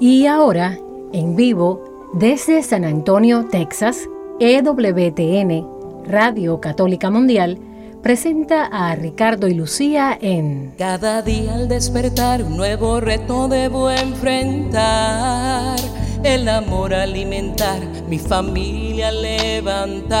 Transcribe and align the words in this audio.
Y 0.00 0.26
ahora, 0.26 0.78
en 1.12 1.34
vivo, 1.34 1.82
desde 2.14 2.62
San 2.62 2.84
Antonio, 2.84 3.46
Texas, 3.50 4.08
EWTN, 4.38 5.66
Radio 6.04 6.60
Católica 6.60 7.10
Mundial, 7.10 7.58
presenta 8.00 8.66
a 8.66 8.94
Ricardo 8.94 9.48
y 9.48 9.54
Lucía 9.54 10.16
en 10.20 10.72
Cada 10.78 11.20
día 11.22 11.52
al 11.54 11.66
despertar 11.66 12.44
un 12.44 12.56
nuevo 12.56 13.00
reto 13.00 13.48
debo 13.48 13.90
enfrentar. 13.90 15.80
El 16.22 16.48
amor 16.48 16.94
alimentar, 16.94 17.80
mi 18.08 18.20
familia 18.20 19.10
levantar. 19.10 20.16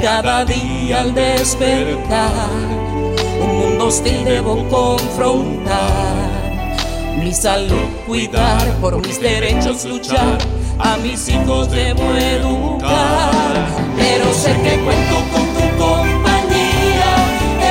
Cada 0.00 0.44
día 0.44 1.02
al 1.02 1.14
despertar, 1.14 2.50
un 3.40 3.58
mundo 3.60 3.86
hostil 3.86 4.24
debo 4.24 4.68
confrontar 4.68 6.23
mi 7.16 7.32
salud 7.32 7.88
cuidar, 8.06 8.66
por 8.80 9.00
mis 9.00 9.20
derechos 9.20 9.84
luchar, 9.84 10.38
a 10.78 10.96
mis 10.98 11.28
hijos 11.28 11.70
debo 11.70 12.02
educar, 12.14 13.66
pero 13.96 14.32
sé 14.34 14.52
que 14.62 14.78
cuento 14.80 15.16
con 15.32 15.46
tu 15.54 15.66
compañía, 15.78 17.12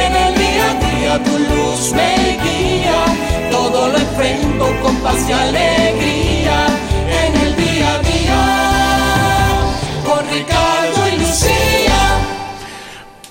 en 0.06 0.16
el 0.16 0.36
día 0.36 0.72
a 0.72 0.74
día 0.86 1.24
tu 1.24 1.38
luz 1.38 1.92
me 1.94 2.40
guía, 2.44 3.06
todo 3.52 3.90
lo 3.90 3.98
enfrento 3.98 4.66
con 4.82 4.96
paz 4.98 5.28
y 5.28 5.32
alegría, 5.32 6.68
en 7.26 7.36
el 7.42 7.56
día 7.56 7.94
a 7.94 8.00
día, 8.00 8.42
con 10.06 10.28
Ricardo 10.30 11.08
y 11.10 11.20
Lucía. 11.20 11.83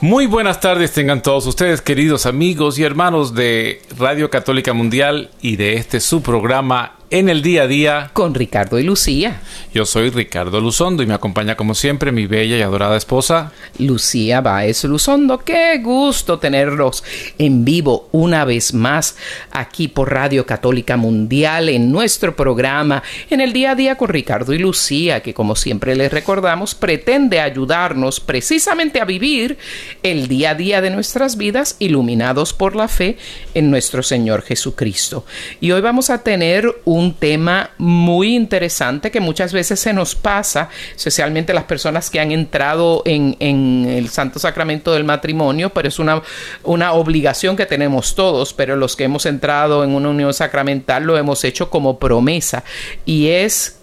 Muy 0.02 0.26
buenas 0.26 0.58
tardes 0.58 0.90
tengan 0.90 1.22
todos 1.22 1.46
ustedes, 1.46 1.80
queridos 1.80 2.26
amigos 2.26 2.76
y 2.76 2.82
hermanos 2.82 3.36
de 3.36 3.82
Radio 3.96 4.30
Católica 4.30 4.72
Mundial 4.72 5.30
y 5.40 5.54
de 5.54 5.74
este 5.74 6.00
su 6.00 6.22
programa 6.22 6.96
en 7.12 7.28
el 7.28 7.42
día 7.42 7.64
a 7.64 7.66
día 7.66 8.10
con 8.14 8.34
Ricardo 8.34 8.78
y 8.78 8.84
Lucía. 8.84 9.42
Yo 9.74 9.84
soy 9.84 10.08
Ricardo 10.08 10.62
Luzondo 10.62 11.02
y 11.02 11.06
me 11.06 11.12
acompaña 11.12 11.58
como 11.58 11.74
siempre 11.74 12.10
mi 12.10 12.26
bella 12.26 12.56
y 12.56 12.62
adorada 12.62 12.96
esposa 12.96 13.52
Lucía 13.78 14.40
Baez 14.40 14.84
Luzondo. 14.84 15.40
Qué 15.40 15.78
gusto 15.82 16.38
tenerlos 16.38 17.04
en 17.36 17.66
vivo 17.66 18.08
una 18.12 18.46
vez 18.46 18.72
más 18.72 19.14
aquí 19.50 19.88
por 19.88 20.10
Radio 20.10 20.46
Católica 20.46 20.96
Mundial 20.96 21.68
en 21.68 21.92
nuestro 21.92 22.34
programa 22.34 23.02
en 23.28 23.42
el 23.42 23.52
día 23.52 23.72
a 23.72 23.74
día 23.74 23.96
con 23.96 24.08
Ricardo 24.08 24.54
y 24.54 24.58
Lucía, 24.58 25.20
que 25.20 25.34
como 25.34 25.54
siempre 25.54 25.94
les 25.94 26.10
recordamos 26.10 26.74
pretende 26.74 27.40
ayudarnos 27.40 28.20
precisamente 28.20 29.02
a 29.02 29.04
vivir 29.04 29.58
el 30.02 30.28
día 30.28 30.52
a 30.52 30.54
día 30.54 30.80
de 30.80 30.88
nuestras 30.88 31.36
vidas 31.36 31.76
iluminados 31.78 32.54
por 32.54 32.74
la 32.74 32.88
fe 32.88 33.18
en 33.52 33.70
nuestro 33.70 34.02
Señor 34.02 34.40
Jesucristo. 34.40 35.26
Y 35.60 35.72
hoy 35.72 35.82
vamos 35.82 36.08
a 36.08 36.22
tener 36.22 36.74
un 36.86 37.01
un 37.02 37.14
tema 37.14 37.70
muy 37.78 38.34
interesante 38.34 39.10
que 39.10 39.20
muchas 39.20 39.52
veces 39.52 39.80
se 39.80 39.92
nos 39.92 40.14
pasa, 40.14 40.68
especialmente 40.94 41.52
las 41.52 41.64
personas 41.64 42.10
que 42.10 42.20
han 42.20 42.32
entrado 42.32 43.02
en, 43.04 43.36
el 43.42 44.08
Santo 44.08 44.38
Sacramento 44.38 44.92
del 44.92 45.04
matrimonio, 45.04 45.70
pero 45.70 45.88
es 45.88 45.98
una, 45.98 46.22
una 46.62 46.92
obligación 46.92 47.56
que 47.56 47.66
tenemos 47.66 48.14
todos, 48.14 48.52
pero 48.52 48.76
los 48.76 48.96
que 48.96 49.04
hemos 49.04 49.26
entrado 49.26 49.84
en 49.84 49.90
una 49.90 50.10
unión 50.10 50.32
sacramental 50.32 51.04
lo 51.04 51.18
hemos 51.18 51.44
hecho 51.44 51.70
como 51.70 51.98
promesa. 51.98 52.64
Y 53.04 53.28
es 53.28 53.81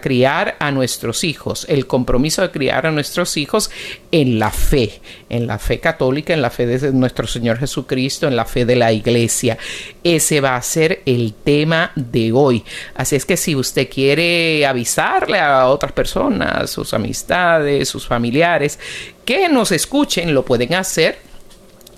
criar 0.00 0.56
a 0.58 0.70
nuestros 0.70 1.24
hijos, 1.24 1.66
el 1.68 1.86
compromiso 1.86 2.42
de 2.42 2.50
criar 2.50 2.86
a 2.86 2.90
nuestros 2.90 3.36
hijos 3.36 3.70
en 4.10 4.38
la 4.38 4.50
fe, 4.50 5.00
en 5.28 5.46
la 5.46 5.58
fe 5.58 5.80
católica, 5.80 6.32
en 6.32 6.42
la 6.42 6.50
fe 6.50 6.66
de 6.66 6.92
nuestro 6.92 7.26
Señor 7.26 7.58
Jesucristo, 7.58 8.28
en 8.28 8.36
la 8.36 8.44
fe 8.44 8.64
de 8.64 8.76
la 8.76 8.92
iglesia. 8.92 9.58
Ese 10.02 10.40
va 10.40 10.56
a 10.56 10.62
ser 10.62 11.02
el 11.06 11.34
tema 11.34 11.92
de 11.94 12.32
hoy. 12.32 12.64
Así 12.94 13.16
es 13.16 13.24
que 13.24 13.36
si 13.36 13.54
usted 13.54 13.88
quiere 13.88 14.66
avisarle 14.66 15.38
a 15.38 15.66
otras 15.66 15.92
personas, 15.92 16.70
sus 16.70 16.94
amistades, 16.94 17.88
sus 17.88 18.06
familiares, 18.06 18.78
que 19.24 19.48
nos 19.48 19.72
escuchen, 19.72 20.34
lo 20.34 20.44
pueden 20.44 20.74
hacer 20.74 21.29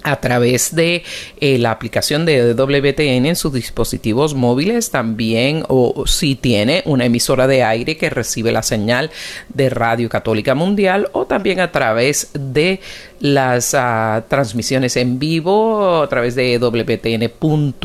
a 0.03 0.17
través 0.17 0.75
de 0.75 1.03
eh, 1.41 1.59
la 1.59 1.71
aplicación 1.71 2.25
de 2.27 2.55
WTN 2.55 3.27
en 3.27 3.37
sus 3.37 3.53
dispositivos 3.53 4.35
móviles 4.35 4.91
también 4.91 5.65
o 5.69 6.05
si 6.07 6.35
tiene 6.35 6.83
una 6.87 7.05
emisora 7.05 7.47
de 7.47 7.63
aire 7.63 7.97
que 7.97 8.11
recibe 8.11 8.53
la 8.53 8.63
señal 8.63 9.11
de 9.49 9.71
Radio 9.71 10.09
Católica 10.09 10.55
Mundial 10.55 11.09
o 11.13 11.27
también 11.27 11.61
a 11.61 11.73
través 11.73 12.31
de 12.35 12.81
las 13.23 13.73
uh, 13.73 14.23
transmisiones 14.29 14.97
en 14.97 15.21
vivo 15.21 16.03
a 16.03 16.09
través 16.09 16.35
de 16.35 16.59
wtn.com. 16.59 17.85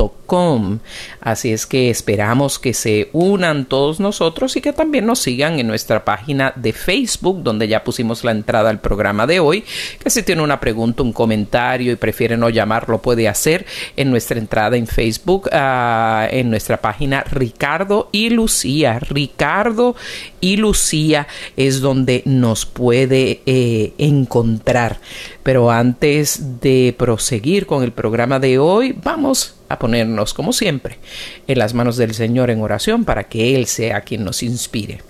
Así 1.22 1.53
es 1.53 1.67
que 1.67 1.91
esperamos 1.91 2.57
que 2.57 2.73
se 2.73 3.09
unan 3.13 3.66
todos 3.66 3.99
nosotros 3.99 4.55
y 4.55 4.61
que 4.61 4.73
también 4.73 5.05
nos 5.05 5.19
sigan 5.19 5.59
en 5.59 5.67
nuestra 5.67 6.03
página 6.03 6.53
de 6.55 6.73
Facebook, 6.73 7.44
donde 7.44 7.67
ya 7.67 7.84
pusimos 7.84 8.23
la 8.23 8.31
entrada 8.31 8.72
al 8.72 8.81
programa 8.81 9.28
de 9.28 9.39
hoy. 9.39 9.63
Que 10.03 10.09
si 10.09 10.23
tiene 10.23 10.41
una 10.41 10.59
pregunta, 10.59 11.03
un 11.03 11.13
comentario 11.13 11.91
y 11.91 11.97
prefiere 12.07 12.38
no 12.38 12.47
llamar, 12.47 12.88
lo 12.88 13.01
puede 13.01 13.28
hacer 13.28 13.66
en 13.97 14.12
nuestra 14.12 14.40
entrada 14.40 14.78
en 14.78 14.88
Facebook, 14.88 15.50
uh, 15.51 16.25
en 16.31 16.50
nuestra 16.50 16.78
página 16.79 17.22
Ricardo 17.29 18.07
y 18.13 18.29
Lucía. 18.29 18.97
Ricardo 19.00 19.94
y 20.40 20.56
Lucía 20.56 21.28
es 21.57 21.81
donde 21.81 22.22
nos 22.23 22.66
puede 22.66 23.41
eh, 23.46 23.91
encontrar. 23.97 25.00
Pero 25.44 25.69
antes 25.69 26.62
de 26.62 26.96
proseguir 26.97 27.66
con 27.66 27.84
el 27.84 27.91
programa 27.91 28.40
de 28.40 28.57
hoy, 28.57 28.96
vamos 29.03 29.56
a 29.67 29.78
ponernos, 29.78 30.34
como 30.34 30.53
siempre, 30.53 31.00
en 31.46 31.59
las 31.59 31.73
manos 31.73 31.97
del 31.97 32.13
Señor 32.13 32.51
en 32.51 32.62
oración 32.62 33.03
para 33.03 33.25
que 33.25 33.57
Él 33.57 33.66
sea 33.66 34.00
quien 34.00 34.23
nos 34.23 34.44
inspire. 34.44 35.01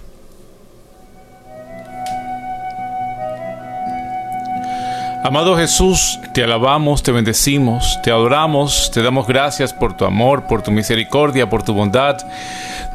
Amado 5.23 5.57
Jesús, 5.57 6.19
te 6.31 6.43
alabamos, 6.43 7.01
te 7.01 7.11
bendecimos, 7.11 7.99
te 8.03 8.11
adoramos, 8.11 8.91
te 8.91 9.01
damos 9.01 9.27
gracias 9.27 9.73
por 9.73 9.97
tu 9.97 10.05
amor, 10.05 10.43
por 10.43 10.61
tu 10.61 10.71
misericordia, 10.71 11.49
por 11.49 11.63
tu 11.63 11.73
bondad. 11.73 12.17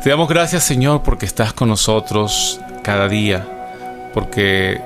Te 0.02 0.10
damos 0.10 0.28
gracias, 0.28 0.62
Señor, 0.62 1.02
porque 1.02 1.26
estás 1.26 1.52
con 1.52 1.68
nosotros 1.68 2.60
cada 2.82 3.08
día, 3.08 3.44
porque 4.14 4.80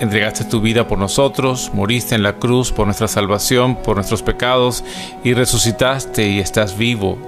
entregaste 0.00 0.44
tu 0.44 0.60
vida 0.60 0.88
por 0.88 0.98
nosotros, 0.98 1.70
moriste 1.74 2.14
en 2.14 2.22
la 2.22 2.32
cruz 2.32 2.72
por 2.72 2.86
nuestra 2.86 3.06
salvación, 3.06 3.76
por 3.76 3.96
nuestros 3.96 4.22
pecados, 4.22 4.82
y 5.24 5.34
resucitaste 5.34 6.26
y 6.26 6.40
estás 6.40 6.76
vivo 6.76 7.18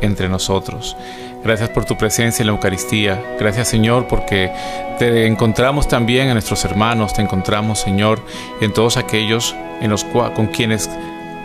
entre 0.00 0.28
nosotros. 0.28 0.96
Gracias 1.42 1.70
por 1.70 1.84
tu 1.84 1.96
presencia 1.96 2.42
en 2.42 2.48
la 2.48 2.52
Eucaristía. 2.52 3.36
Gracias 3.38 3.68
Señor 3.68 4.08
porque 4.08 4.50
te 4.98 5.26
encontramos 5.26 5.86
también 5.86 6.26
en 6.26 6.34
nuestros 6.34 6.64
hermanos, 6.64 7.14
te 7.14 7.22
encontramos 7.22 7.78
Señor 7.78 8.20
en 8.60 8.72
todos 8.72 8.96
aquellos 8.96 9.54
en 9.80 9.90
los 9.90 10.04
con 10.04 10.48
quienes 10.48 10.90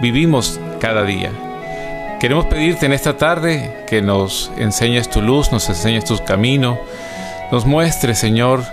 vivimos 0.02 0.60
cada 0.80 1.04
día. 1.04 1.32
Queremos 2.20 2.46
pedirte 2.46 2.86
en 2.86 2.94
esta 2.94 3.18
tarde 3.18 3.86
que 3.88 4.02
nos 4.02 4.52
enseñes 4.58 5.10
tu 5.10 5.22
luz, 5.22 5.52
nos 5.52 5.70
enseñes 5.70 6.06
tu 6.06 6.18
camino, 6.24 6.80
nos 7.52 7.66
muestres 7.66 8.18
Señor 8.18 8.64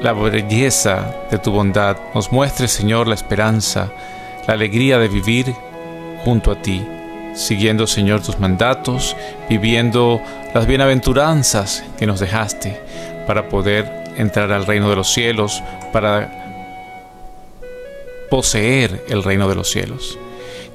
la 0.00 0.12
belleza 0.12 1.14
de 1.30 1.38
tu 1.38 1.50
bondad, 1.50 1.96
nos 2.14 2.30
muestres 2.30 2.70
Señor 2.70 3.08
la 3.08 3.14
esperanza, 3.14 3.88
la 4.46 4.54
alegría 4.54 4.98
de 4.98 5.08
vivir 5.08 5.54
junto 6.24 6.52
a 6.52 6.62
ti 6.62 6.86
siguiendo, 7.34 7.86
Señor, 7.86 8.22
tus 8.22 8.38
mandatos, 8.38 9.16
viviendo 9.48 10.20
las 10.54 10.66
bienaventuranzas 10.66 11.84
que 11.98 12.06
nos 12.06 12.20
dejaste 12.20 12.80
para 13.26 13.48
poder 13.48 14.04
entrar 14.16 14.52
al 14.52 14.66
reino 14.66 14.88
de 14.88 14.96
los 14.96 15.12
cielos, 15.12 15.62
para 15.92 16.44
poseer 18.30 19.04
el 19.08 19.22
reino 19.22 19.48
de 19.48 19.54
los 19.54 19.70
cielos. 19.70 20.18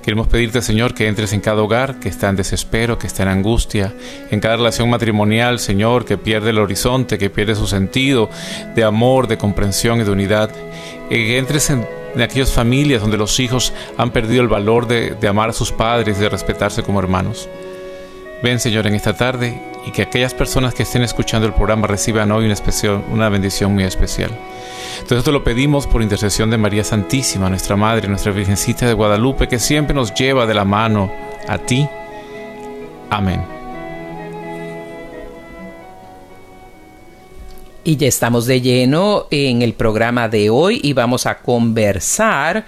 Queremos 0.03 0.27
pedirte, 0.27 0.61
Señor, 0.61 0.93
que 0.93 1.07
entres 1.07 1.33
en 1.33 1.41
cada 1.41 1.61
hogar 1.61 1.99
que 1.99 2.09
está 2.09 2.29
en 2.29 2.35
desespero, 2.35 2.97
que 2.97 3.05
está 3.05 3.23
en 3.23 3.29
angustia, 3.29 3.93
en 4.31 4.39
cada 4.39 4.55
relación 4.55 4.89
matrimonial, 4.89 5.59
Señor, 5.59 6.05
que 6.05 6.17
pierde 6.17 6.51
el 6.51 6.57
horizonte, 6.57 7.17
que 7.17 7.29
pierde 7.29 7.53
su 7.53 7.67
sentido 7.67 8.29
de 8.75 8.83
amor, 8.83 9.27
de 9.27 9.37
comprensión 9.37 9.99
y 9.99 10.05
de 10.05 10.11
unidad. 10.11 10.51
Que 11.09 11.37
entres 11.37 11.69
en 11.69 11.85
de 12.15 12.23
aquellas 12.23 12.51
familias 12.51 13.01
donde 13.01 13.17
los 13.17 13.39
hijos 13.39 13.73
han 13.97 14.11
perdido 14.11 14.41
el 14.41 14.47
valor 14.47 14.87
de, 14.87 15.15
amar 15.27 15.49
a 15.49 15.53
sus 15.53 15.71
padres 15.71 16.17
y 16.17 16.21
de 16.21 16.29
respetarse 16.29 16.83
como 16.83 16.99
hermanos. 16.99 17.49
Ven, 18.41 18.59
Señor, 18.59 18.87
en 18.87 18.95
esta 18.95 19.13
tarde 19.13 19.61
y 19.85 19.91
que 19.91 20.01
aquellas 20.01 20.33
personas 20.33 20.73
que 20.73 20.83
estén 20.83 21.01
escuchando 21.01 21.47
el 21.47 21.53
programa 21.53 21.87
reciban 21.87 22.31
hoy 22.31 22.45
una, 22.45 22.53
especial, 22.53 23.03
una 23.11 23.29
bendición 23.29 23.73
muy 23.73 23.83
especial. 23.83 24.31
Entonces 25.01 25.23
te 25.23 25.31
lo 25.31 25.43
pedimos 25.43 25.87
por 25.87 26.01
intercesión 26.01 26.49
de 26.49 26.57
María 26.57 26.83
Santísima, 26.83 27.49
nuestra 27.49 27.75
Madre, 27.75 28.07
nuestra 28.07 28.31
Virgencita 28.31 28.85
de 28.85 28.93
Guadalupe, 28.93 29.47
que 29.47 29.59
siempre 29.59 29.93
nos 29.93 30.13
lleva 30.13 30.45
de 30.45 30.53
la 30.53 30.65
mano 30.65 31.11
a 31.47 31.57
ti. 31.57 31.87
Amén. 33.09 33.58
Y 37.89 37.97
ya 37.97 38.07
estamos 38.07 38.45
de 38.45 38.61
lleno 38.61 39.25
en 39.31 39.63
el 39.63 39.73
programa 39.73 40.29
de 40.29 40.51
hoy 40.51 40.79
y 40.83 40.93
vamos 40.93 41.25
a 41.25 41.39
conversar 41.39 42.63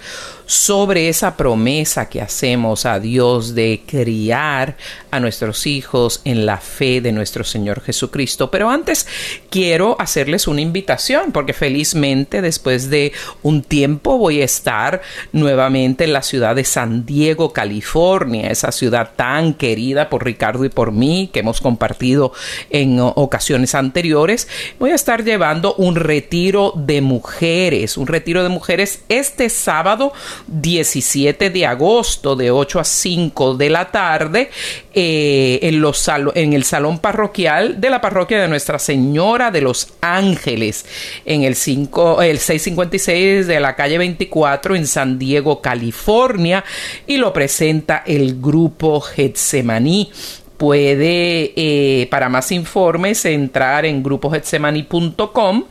sobre 0.46 1.08
esa 1.08 1.36
promesa 1.36 2.08
que 2.08 2.20
hacemos 2.20 2.86
a 2.86 3.00
Dios 3.00 3.54
de 3.54 3.82
criar 3.86 4.76
a 5.10 5.20
nuestros 5.20 5.66
hijos 5.66 6.20
en 6.24 6.46
la 6.46 6.58
fe 6.58 7.00
de 7.00 7.12
nuestro 7.12 7.44
Señor 7.44 7.82
Jesucristo. 7.82 8.50
Pero 8.50 8.70
antes 8.70 9.06
quiero 9.50 9.96
hacerles 9.98 10.46
una 10.46 10.60
invitación 10.60 11.32
porque 11.32 11.52
felizmente 11.52 12.42
después 12.42 12.90
de 12.90 13.12
un 13.42 13.62
tiempo 13.62 14.18
voy 14.18 14.40
a 14.40 14.44
estar 14.44 15.02
nuevamente 15.32 16.04
en 16.04 16.12
la 16.12 16.22
ciudad 16.22 16.56
de 16.56 16.64
San 16.64 17.06
Diego, 17.06 17.52
California, 17.52 18.50
esa 18.50 18.72
ciudad 18.72 19.12
tan 19.16 19.54
querida 19.54 20.08
por 20.08 20.24
Ricardo 20.24 20.64
y 20.64 20.68
por 20.68 20.92
mí 20.92 21.30
que 21.32 21.40
hemos 21.40 21.60
compartido 21.60 22.32
en 22.70 22.98
ocasiones 23.00 23.74
anteriores. 23.74 24.48
Voy 24.78 24.90
a 24.90 24.94
estar 24.94 25.24
llevando 25.24 25.74
un 25.74 25.96
retiro 25.96 26.72
de 26.76 27.00
mujeres, 27.00 27.96
un 27.96 28.06
retiro 28.06 28.42
de 28.42 28.48
mujeres 28.48 29.02
este 29.08 29.48
sábado 29.48 30.12
17 30.46 31.50
de 31.50 31.66
agosto 31.66 32.36
de 32.36 32.50
8 32.50 32.80
a 32.80 32.84
5 32.84 33.54
de 33.54 33.70
la 33.70 33.90
tarde 33.90 34.50
eh, 34.94 35.58
en, 35.62 35.80
los 35.80 36.08
en 36.34 36.52
el 36.52 36.64
salón 36.64 36.98
parroquial 36.98 37.80
de 37.80 37.90
la 37.90 38.00
parroquia 38.00 38.40
de 38.40 38.48
Nuestra 38.48 38.78
Señora 38.78 39.50
de 39.50 39.60
los 39.60 39.94
Ángeles 40.00 40.84
en 41.24 41.42
el, 41.44 41.56
5, 41.56 42.22
el 42.22 42.38
656 42.38 43.46
de 43.46 43.60
la 43.60 43.76
calle 43.76 43.98
24 43.98 44.76
en 44.76 44.86
San 44.86 45.18
Diego, 45.18 45.60
California 45.60 46.64
y 47.06 47.16
lo 47.16 47.32
presenta 47.32 48.02
el 48.06 48.40
grupo 48.40 49.00
Getsemaní 49.00 50.10
puede, 50.56 51.52
eh, 51.56 52.06
para 52.10 52.28
más 52.28 52.52
informes, 52.52 53.24
entrar 53.24 53.84
en 53.84 54.00
grupogetsemani.com 54.02 55.64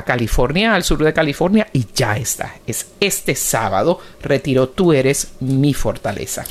California, 0.05 0.75
al 0.75 0.83
sur 0.83 1.03
de 1.03 1.13
California, 1.13 1.67
y 1.73 1.85
ya 1.93 2.17
está. 2.17 2.55
Es 2.65 2.87
este 2.99 3.35
sábado, 3.35 3.99
retiro, 4.21 4.69
tú 4.69 4.93
eres 4.93 5.33
mi 5.39 5.73
fortaleza. 5.73 6.43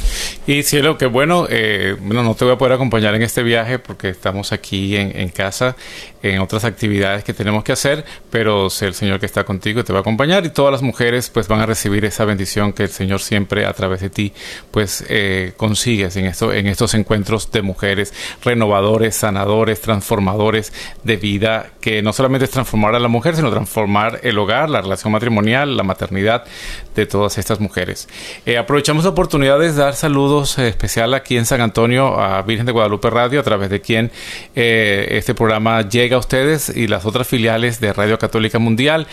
Y 0.47 0.63
cielo, 0.63 0.97
que 0.97 1.07
bueno, 1.07 1.47
eh, 1.49 1.97
bueno, 2.01 2.23
no 2.23 2.35
te 2.35 2.45
voy 2.45 2.55
a 2.55 2.59
poder 2.59 2.75
acompañar 2.75 3.15
en 3.15 3.23
este 3.23 3.43
viaje 3.43 3.79
porque 3.79 4.09
estamos 4.09 4.53
aquí 4.53 4.97
en, 4.97 5.29
casa, 5.29 5.77
en 6.23 6.41
otras 6.41 6.65
actividades 6.65 7.25
que 7.25 7.35
tenemos 7.35 7.65
que 7.65 7.73
hacer, 7.73 8.05
pero 8.31 8.71
sé 8.71 8.87
el 8.87 8.95
Señor 8.95 9.21
que 9.21 9.27
está 9.27 9.45
contigo 9.45 9.85
te 9.85 9.93
va 9.93 9.99
a 9.99 10.03
acompañar 10.03 10.47
y 10.47 10.51
todas 10.51 10.73
las 10.73 10.83
mujeres 10.83 11.31
pues 11.31 11.49
van 11.49 11.61
a 11.61 11.67
recibir 11.67 12.05
esa 12.05 12.25
bendición 12.25 12.73
que 12.73 12.85
el 12.85 12.89
Señor 12.89 13.21
siempre 13.21 13.67
a 13.67 13.73
través 13.73 14.01
de 14.01 14.11
ti 14.11 14.33
pues 14.71 15.05
eh, 15.09 15.53
consigues 15.57 16.17
en, 16.17 16.27
esto, 16.27 16.53
en 16.53 16.67
estos 16.67 16.95
encuentros 16.95 17.51
de 17.53 17.63
mujeres 17.63 18.15
renovadores, 18.43 19.17
sanadores, 19.17 19.81
transformadores 19.81 20.73
de 21.05 21.17
vida, 21.17 21.71
que 21.81 22.03
no 22.03 22.13
solamente 22.13 22.45
es 22.45 22.51
transformar 22.51 22.95
a 22.95 22.99
la 22.99 23.09
mujer, 23.09 23.18
sino 23.23 23.51
transformar 23.51 24.21
el 24.23 24.39
hogar, 24.39 24.71
la 24.71 24.81
relación 24.81 25.13
matrimonial, 25.13 25.77
la 25.77 25.83
maternidad 25.83 26.45
de 26.95 27.07
todas 27.07 27.39
estas 27.39 27.61
mujeres. 27.61 28.09
Eh, 28.47 28.59
aprovechamos 28.59 29.05
la 29.05 29.11
oportunidad 29.11 29.59
de 29.59 29.73
dar 29.73 29.95
saludos 29.95 30.59
eh, 30.59 30.69
especial 30.69 31.15
aquí 31.15 31.37
en 31.37 31.47
San 31.47 31.61
Antonio 31.61 32.19
a 32.21 32.43
Virgen 32.43 32.67
de 32.67 32.73
Guadalupe 32.73 33.11
Radio, 33.11 33.41
a 33.41 33.43
través 33.43 33.71
de 33.71 33.81
quien 33.81 34.11
eh, 34.55 35.09
este 35.11 35.35
programa 35.35 35.83
llega 35.83 36.17
a 36.17 36.19
ustedes 36.19 36.75
y 36.75 36.87
las 36.87 37.05
otras 37.05 37.27
filiales 37.27 37.81
de 37.81 37.93
Radio 37.93 38.19
Católica 38.19 38.59
Mundial. 38.59 39.07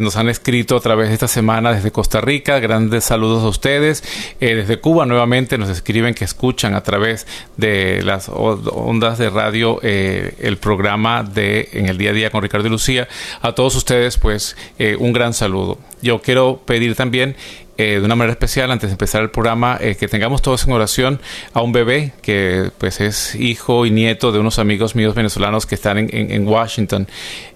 nos 0.00 0.16
han 0.16 0.28
escrito 0.28 0.76
a 0.76 0.80
través 0.80 1.08
de 1.08 1.14
esta 1.14 1.28
semana 1.28 1.72
desde 1.72 1.90
Costa 1.90 2.20
Rica. 2.20 2.58
Grandes 2.58 3.04
saludos 3.04 3.44
a 3.44 3.48
ustedes. 3.48 4.02
desde 4.40 4.80
Cuba 4.80 5.06
nuevamente 5.06 5.58
nos 5.58 5.68
escriben 5.68 6.14
que 6.14 6.24
escuchan 6.24 6.74
a 6.74 6.82
través 6.82 7.26
de 7.56 8.02
las 8.02 8.28
ondas 8.28 9.18
de 9.18 9.30
radio 9.30 9.80
el 9.82 10.58
programa 10.58 11.22
de 11.22 11.68
En 11.72 11.86
el 11.86 11.98
Día 11.98 12.10
a 12.10 12.12
Día 12.12 12.30
con 12.30 12.42
Ricardo 12.42 12.68
Lucía 12.68 13.08
a 13.40 13.52
todos 13.52 13.74
ustedes, 13.76 14.18
pues 14.18 14.56
eh, 14.78 14.96
un 14.98 15.12
gran 15.12 15.34
saludo. 15.34 15.78
Yo 16.02 16.20
quiero 16.20 16.62
pedir 16.64 16.94
también 16.94 17.36
eh, 17.80 18.00
de 18.00 18.04
una 18.04 18.16
manera 18.16 18.32
especial, 18.32 18.72
antes 18.72 18.90
de 18.90 18.94
empezar 18.94 19.22
el 19.22 19.30
programa, 19.30 19.78
eh, 19.80 19.94
que 19.94 20.08
tengamos 20.08 20.42
todos 20.42 20.66
en 20.66 20.72
oración 20.72 21.20
a 21.52 21.62
un 21.62 21.70
bebé 21.70 22.12
que 22.22 22.72
pues 22.76 23.00
es 23.00 23.36
hijo 23.36 23.86
y 23.86 23.92
nieto 23.92 24.32
de 24.32 24.40
unos 24.40 24.58
amigos 24.58 24.96
míos 24.96 25.14
venezolanos 25.14 25.64
que 25.64 25.76
están 25.76 26.08
en, 26.10 26.48
Washington. 26.48 27.06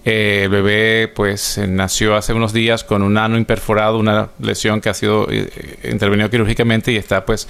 Eh, 0.05 0.43
el 0.43 0.49
bebé 0.49 1.09
pues 1.13 1.57
nació 1.67 2.15
hace 2.15 2.31
unos 2.31 2.53
días 2.53 2.85
con 2.85 3.01
un 3.01 3.17
ano 3.17 3.37
imperforado, 3.37 3.97
una 3.97 4.29
lesión 4.39 4.79
que 4.79 4.87
ha 4.87 4.93
sido 4.93 5.27
intervenido 5.83 6.29
quirúrgicamente 6.29 6.93
y 6.93 6.95
está 6.95 7.25
pues, 7.25 7.49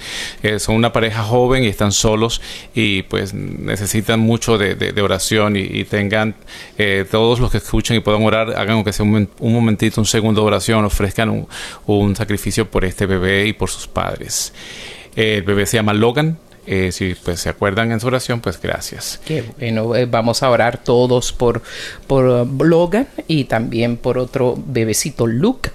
son 0.58 0.74
una 0.74 0.92
pareja 0.92 1.22
joven 1.22 1.62
y 1.62 1.68
están 1.68 1.92
solos 1.92 2.40
y 2.74 3.02
pues 3.02 3.34
necesitan 3.34 4.18
mucho 4.18 4.58
de, 4.58 5.00
oración 5.00 5.56
y, 5.56 5.84
tengan 5.84 6.34
todos 7.10 7.38
los 7.38 7.52
que 7.52 7.58
escuchen 7.58 7.96
y 7.98 8.00
puedan 8.00 8.24
orar, 8.24 8.50
hagan 8.56 8.76
aunque 8.76 8.92
sea 8.92 9.04
un, 9.04 9.28
momentito, 9.38 10.00
un 10.00 10.06
segundo 10.06 10.40
de 10.40 10.46
oración, 10.48 10.84
ofrezcan 10.84 11.30
un, 11.30 11.46
un 11.86 12.16
sacrificio 12.16 12.63
por 12.66 12.84
este 12.84 13.06
bebé 13.06 13.46
y 13.46 13.52
por 13.52 13.70
sus 13.70 13.86
padres. 13.86 14.52
el 15.16 15.42
bebé 15.42 15.66
se 15.66 15.76
llama 15.76 15.94
Logan. 15.94 16.38
Eh, 16.66 16.92
si 16.92 17.14
pues 17.14 17.40
se 17.40 17.50
acuerdan 17.50 17.92
en 17.92 18.00
su 18.00 18.06
oración, 18.06 18.40
pues 18.40 18.60
gracias. 18.60 19.20
Qué 19.26 19.44
bueno, 19.58 19.94
eh, 19.94 20.06
vamos 20.06 20.42
a 20.42 20.48
orar 20.48 20.82
todos 20.82 21.32
por, 21.32 21.62
por 22.06 22.24
uh, 22.24 22.64
Logan 22.64 23.06
y 23.28 23.44
también 23.44 23.98
por 23.98 24.16
otro 24.16 24.54
bebecito 24.66 25.26
Luke 25.26 25.70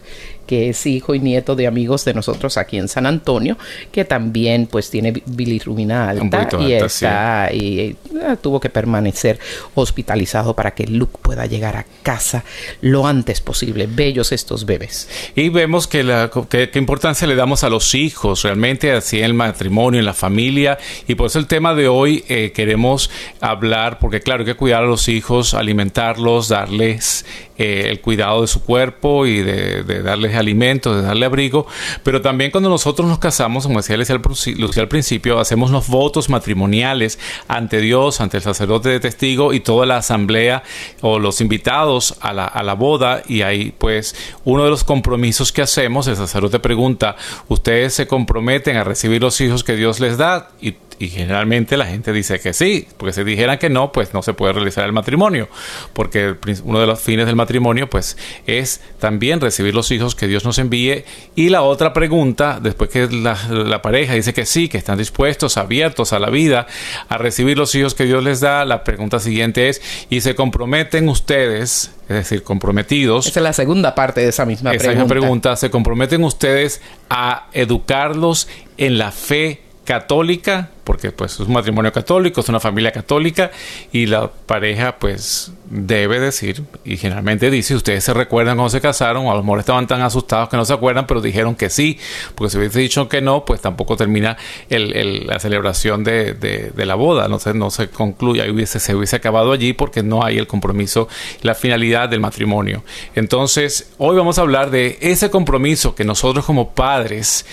que 0.50 0.70
es 0.70 0.84
hijo 0.88 1.14
y 1.14 1.20
nieto 1.20 1.56
de 1.56 1.68
amigos 1.68 2.06
de 2.06 2.16
nosotros 2.16 2.58
aquí 2.58 2.80
en 2.80 2.88
San 2.88 3.06
Antonio, 3.06 3.56
que 3.92 4.04
también 4.04 4.66
pues 4.66 4.90
tiene 4.90 5.22
bilirrubina 5.28 6.10
alta 6.10 6.48
y 6.60 6.74
está 6.74 7.50
y 7.54 7.80
eh, 7.80 7.96
tuvo 8.42 8.60
que 8.60 8.72
permanecer 8.72 9.38
hospitalizado 9.76 10.56
para 10.56 10.72
que 10.72 10.88
Luke 10.88 11.20
pueda 11.22 11.46
llegar 11.46 11.78
a 11.78 11.86
casa 12.02 12.44
lo 12.82 13.06
antes 13.06 13.42
posible. 13.42 13.88
Bellos 13.88 14.32
estos 14.32 14.66
bebés. 14.66 15.08
Y 15.36 15.50
vemos 15.50 15.86
que 15.86 16.04
la 16.04 16.32
qué 16.50 16.72
importancia 16.74 17.28
le 17.28 17.36
damos 17.36 17.64
a 17.64 17.70
los 17.70 17.94
hijos, 17.94 18.42
realmente 18.42 18.92
así 18.92 19.20
en 19.20 19.26
el 19.26 19.34
matrimonio, 19.36 20.00
en 20.00 20.06
la 20.08 20.16
familia, 20.16 20.80
y 21.08 21.14
por 21.14 21.28
eso 21.28 21.38
el 21.38 21.46
tema 21.46 21.76
de 21.76 21.88
hoy 21.88 22.24
eh, 22.28 22.54
queremos 22.56 23.12
hablar, 23.40 24.00
porque 24.00 24.22
claro, 24.22 24.40
hay 24.40 24.48
que 24.48 24.56
cuidar 24.56 24.84
a 24.84 24.88
los 24.88 25.10
hijos, 25.10 25.54
alimentarlos, 25.54 26.50
darles 26.50 27.24
eh, 27.60 27.90
el 27.90 28.00
cuidado 28.00 28.40
de 28.40 28.48
su 28.48 28.64
cuerpo 28.64 29.26
y 29.26 29.42
de, 29.42 29.84
darles 30.02 30.34
alimentos, 30.36 30.96
de 30.96 31.02
darle 31.02 31.26
abrigo, 31.26 31.68
pero 32.04 32.22
también 32.22 32.52
cuando 32.52 32.70
nosotros 32.70 33.06
nos 33.06 33.20
casamos, 33.20 33.68
como 33.68 33.82
decía 33.82 33.98
Lucía 33.98 34.82
al 34.82 34.88
principio, 34.88 35.40
hacemos 35.40 35.70
los 35.70 35.90
votos 35.90 36.30
matrimoniales 36.30 37.20
ante 37.50 37.82
Dios, 37.82 38.22
ante 38.22 38.38
el 38.38 38.44
sacerdote 38.44 38.88
de 38.88 39.02
testigo 39.02 39.52
y 39.52 39.60
toda 39.60 39.86
la 39.86 39.98
asamblea 39.98 40.64
o 41.02 41.20
los 41.20 41.42
invitados 41.42 42.16
a 42.22 42.32
la, 42.32 42.46
a 42.46 42.64
la 42.64 42.76
boda 42.76 43.24
y 43.28 43.42
ahí 43.42 43.74
pues 43.78 44.16
uno 44.46 44.64
de 44.64 44.70
los 44.70 44.86
compromisos 44.86 45.52
que 45.52 45.62
hacemos, 45.62 46.08
el 46.08 46.16
sacerdote 46.16 46.60
pregunta, 46.60 47.18
¿ustedes 47.50 47.94
se 47.94 48.08
comprometen 48.08 48.78
a 48.78 48.86
recibir 48.86 49.22
los 49.22 49.42
hijos 49.42 49.66
que 49.66 49.76
Dios 49.76 50.00
les 50.00 50.18
da? 50.18 50.48
Y 50.62 50.76
Y 51.00 51.08
generalmente 51.08 51.78
la 51.78 51.86
gente 51.86 52.12
dice 52.12 52.42
que 52.42 52.54
sí, 52.54 52.86
porque 52.98 53.14
si 53.14 53.24
dijeran 53.24 53.58
que 53.58 53.70
no, 53.70 53.94
pues 53.94 54.14
no 54.14 54.22
se 54.22 54.34
puede 54.34 54.52
realizar 54.52 54.86
el 54.86 54.92
matrimonio, 54.92 55.48
porque 55.94 56.36
uno 56.66 56.82
de 56.82 56.88
los 56.88 57.00
fines 57.00 57.26
del 57.26 57.38
matrimonio 57.38 57.90
pues 57.90 58.18
es 58.46 58.82
también 59.00 59.40
recibir 59.40 59.74
los 59.74 59.92
hijos 59.92 60.14
que 60.14 60.28
Dios 60.28 60.44
nos 60.44 60.60
envíe. 60.60 61.06
Y 61.36 61.50
la 61.50 61.62
otra 61.62 61.94
pregunta, 61.94 62.60
después 62.62 62.90
que 62.90 63.08
la, 63.08 63.38
la 63.50 63.82
pareja 63.82 64.14
dice 64.14 64.34
que 64.34 64.46
sí, 64.46 64.68
que 64.68 64.78
están 64.78 64.98
dispuestos, 64.98 65.56
abiertos 65.56 66.12
a 66.12 66.20
la 66.20 66.30
vida, 66.30 66.68
a 67.08 67.18
recibir 67.18 67.58
los 67.58 67.74
hijos 67.76 67.96
que 67.96 68.04
Dios 68.04 68.22
les 68.22 68.42
da, 68.42 68.66
la 68.66 68.84
pregunta 68.84 69.20
siguiente 69.20 69.70
es, 69.70 69.82
¿y 70.10 70.20
se 70.20 70.36
comprometen 70.36 71.08
ustedes 71.08 71.92
es 72.10 72.16
decir, 72.16 72.42
comprometidos. 72.42 73.28
Esa 73.28 73.40
es 73.40 73.44
la 73.44 73.54
segunda 73.54 73.94
parte 73.94 74.22
de 74.22 74.30
esa 74.30 74.44
misma 74.44 74.72
esa 74.72 74.80
pregunta. 74.80 75.04
Misma 75.04 75.08
pregunta. 75.08 75.56
¿Se 75.56 75.70
comprometen 75.70 76.24
ustedes 76.24 76.82
a 77.08 77.50
educarlos 77.54 78.48
en 78.78 78.98
la 78.98 79.12
fe 79.12 79.62
católica, 79.90 80.70
porque 80.84 81.12
pues 81.12 81.34
es 81.34 81.40
un 81.40 81.54
matrimonio 81.54 81.92
católico, 81.92 82.42
es 82.42 82.50
una 82.50 82.60
familia 82.60 82.92
católica 82.92 83.50
y 83.92 84.06
la 84.06 84.28
pareja 84.28 84.98
pues 85.00 85.52
debe 85.68 86.20
decir 86.20 86.64
y 86.86 86.98
generalmente 86.98 87.50
dice, 87.50 87.74
ustedes 87.74 88.04
se 88.04 88.14
recuerdan 88.14 88.58
cuando 88.58 88.70
se 88.70 88.82
casaron 88.82 89.26
o 89.26 89.32
a 89.32 89.36
lo 89.36 89.42
mejor 89.42 89.62
estaban 89.62 89.88
tan 89.88 90.04
asustados 90.04 90.48
que 90.48 90.58
no 90.58 90.66
se 90.66 90.74
acuerdan, 90.74 91.08
pero 91.08 91.22
dijeron 91.22 91.56
que 91.56 91.72
sí, 91.72 91.98
porque 92.36 92.52
si 92.52 92.60
hubiese 92.60 92.80
dicho 92.82 93.10
que 93.10 93.20
no, 93.20 93.46
pues 93.46 93.62
tampoco 93.62 93.98
termina 93.98 94.38
la 94.70 95.40
celebración 95.40 96.04
de, 96.04 96.36
de, 96.36 96.86
la 96.86 96.94
boda, 96.94 97.28
no 97.28 97.40
se, 97.40 97.56
no 97.56 97.72
se 97.72 97.90
concluye, 97.90 98.48
hubiese, 98.52 98.80
se 98.80 98.94
hubiese 98.94 99.16
acabado 99.16 99.54
allí 99.54 99.74
porque 99.74 100.04
no 100.04 100.24
hay 100.24 100.38
el 100.38 100.46
compromiso, 100.46 101.08
la 101.42 101.56
finalidad 101.56 102.10
del 102.10 102.20
matrimonio. 102.20 102.84
Entonces, 103.16 103.92
hoy 103.98 104.16
vamos 104.16 104.38
a 104.38 104.42
hablar 104.42 104.70
de 104.70 105.00
ese 105.02 105.32
compromiso 105.32 105.96
que 105.96 106.04
nosotros 106.04 106.46
como 106.46 106.76
padres 106.76 107.48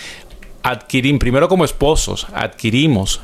adquirimos, 0.66 1.20
primero 1.20 1.48
como 1.48 1.64
esposos, 1.64 2.26
adquirimos 2.34 3.20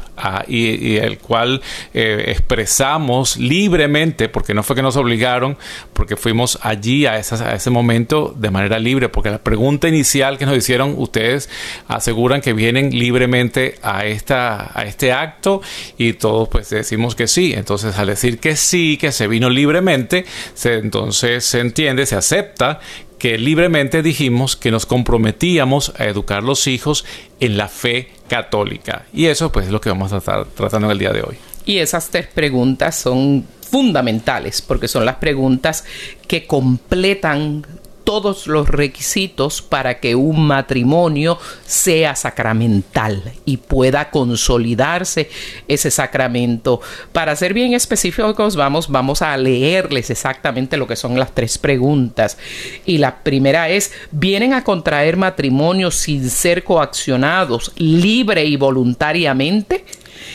y, 0.47 0.97
el 0.97 1.19
cual 1.19 1.61
eh, 1.93 2.27
expresamos 2.29 3.37
libremente, 3.37 4.29
porque 4.29 4.55
no 4.55 4.63
fue 4.63 4.77
que 4.77 4.83
nos 4.83 4.97
obligaron, 4.97 5.59
porque 5.93 6.17
fuimos 6.17 6.59
allí 6.63 7.07
a, 7.07 7.15
a 7.15 7.19
ese 7.55 7.71
momento 7.71 8.33
de 8.37 8.51
manera 8.51 8.79
libre, 8.79 9.09
porque 9.09 9.31
la 9.31 9.39
pregunta 9.39 9.89
inicial 9.89 10.39
que 10.39 10.47
nos 10.47 10.57
hicieron, 10.57 10.95
ustedes 10.97 11.51
aseguran 11.89 12.41
que 12.41 12.53
vienen 12.53 12.97
libremente 12.97 13.75
a, 13.83 14.07
esta, 14.07 14.79
a 14.79 14.85
este 14.85 15.13
acto 15.13 15.63
y 15.99 16.13
todos 16.13 16.49
pues 16.49 16.71
decimos 16.71 17.17
que 17.17 17.27
sí. 17.27 17.55
Entonces 17.57 17.99
al 17.99 18.07
decir 18.07 18.39
que 18.39 18.55
sí, 18.55 18.97
que 18.97 19.11
se 19.11 19.27
vino 19.27 19.51
libremente, 19.51 20.25
se, 20.55 20.75
entonces 20.75 21.45
se 21.45 21.59
entiende, 21.59 22.07
se 22.07 22.15
acepta 22.15 22.79
que 23.23 23.39
libremente 23.39 24.03
dijimos 24.03 24.57
que 24.57 24.73
nos 24.73 24.85
comprometíamos 24.85 25.93
a 25.97 26.07
educar 26.07 26.43
los 26.43 26.67
hijos 26.67 27.05
en 27.39 27.57
la 27.57 27.69
fe 27.69 28.11
católica. 28.27 29.07
Y 29.13 29.27
eso 29.27 29.53
pues 29.53 29.67
es 29.67 29.73
lo 29.73 29.81
que 29.81 29.91
vamos 29.91 30.13
a 30.13 30.17
estar 30.17 30.45
tratando 30.47 30.89
en 30.89 30.91
el 30.91 30.99
día 30.99 31.13
de 31.13 31.23
hoy. 31.23 31.37
Y 31.65 31.79
esas 31.79 32.09
tres 32.09 32.27
preguntas 32.27 32.97
son 32.97 33.47
fundamentales 33.71 34.61
porque 34.61 34.89
son 34.89 35.05
las 35.05 35.19
preguntas 35.19 35.85
que 36.27 36.49
completan 36.49 37.65
todos 38.13 38.47
los 38.47 38.69
requisitos 38.69 39.63
para 39.63 39.99
que 39.99 40.15
un 40.15 40.47
matrimonio 40.47 41.39
sea 41.65 42.15
sacramental 42.15 43.23
y 43.47 43.57
pueda 43.57 44.11
consolidarse 44.11 45.31
ese 45.67 45.91
sacramento. 45.91 46.83
Para 47.15 47.35
ser 47.37 47.55
bien 47.55 47.73
específicos, 47.73 48.55
vamos, 48.55 48.91
vamos 48.91 49.23
a 49.23 49.35
leerles 49.39 50.11
exactamente 50.11 50.77
lo 50.77 50.87
que 50.87 50.95
son 50.95 51.19
las 51.19 51.35
tres 51.35 51.57
preguntas. 51.57 52.37
Y 52.85 52.99
la 52.99 53.23
primera 53.23 53.71
es, 53.71 53.93
¿vienen 54.11 54.53
a 54.53 54.63
contraer 54.63 55.17
matrimonio 55.17 55.91
sin 55.91 56.29
ser 56.29 56.65
coaccionados 56.65 57.73
libre 57.77 58.45
y 58.45 58.57
voluntariamente? 58.57 59.87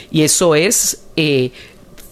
Y 0.10 0.24
eso 0.24 0.56
es 0.56 1.04
eh, 1.16 1.52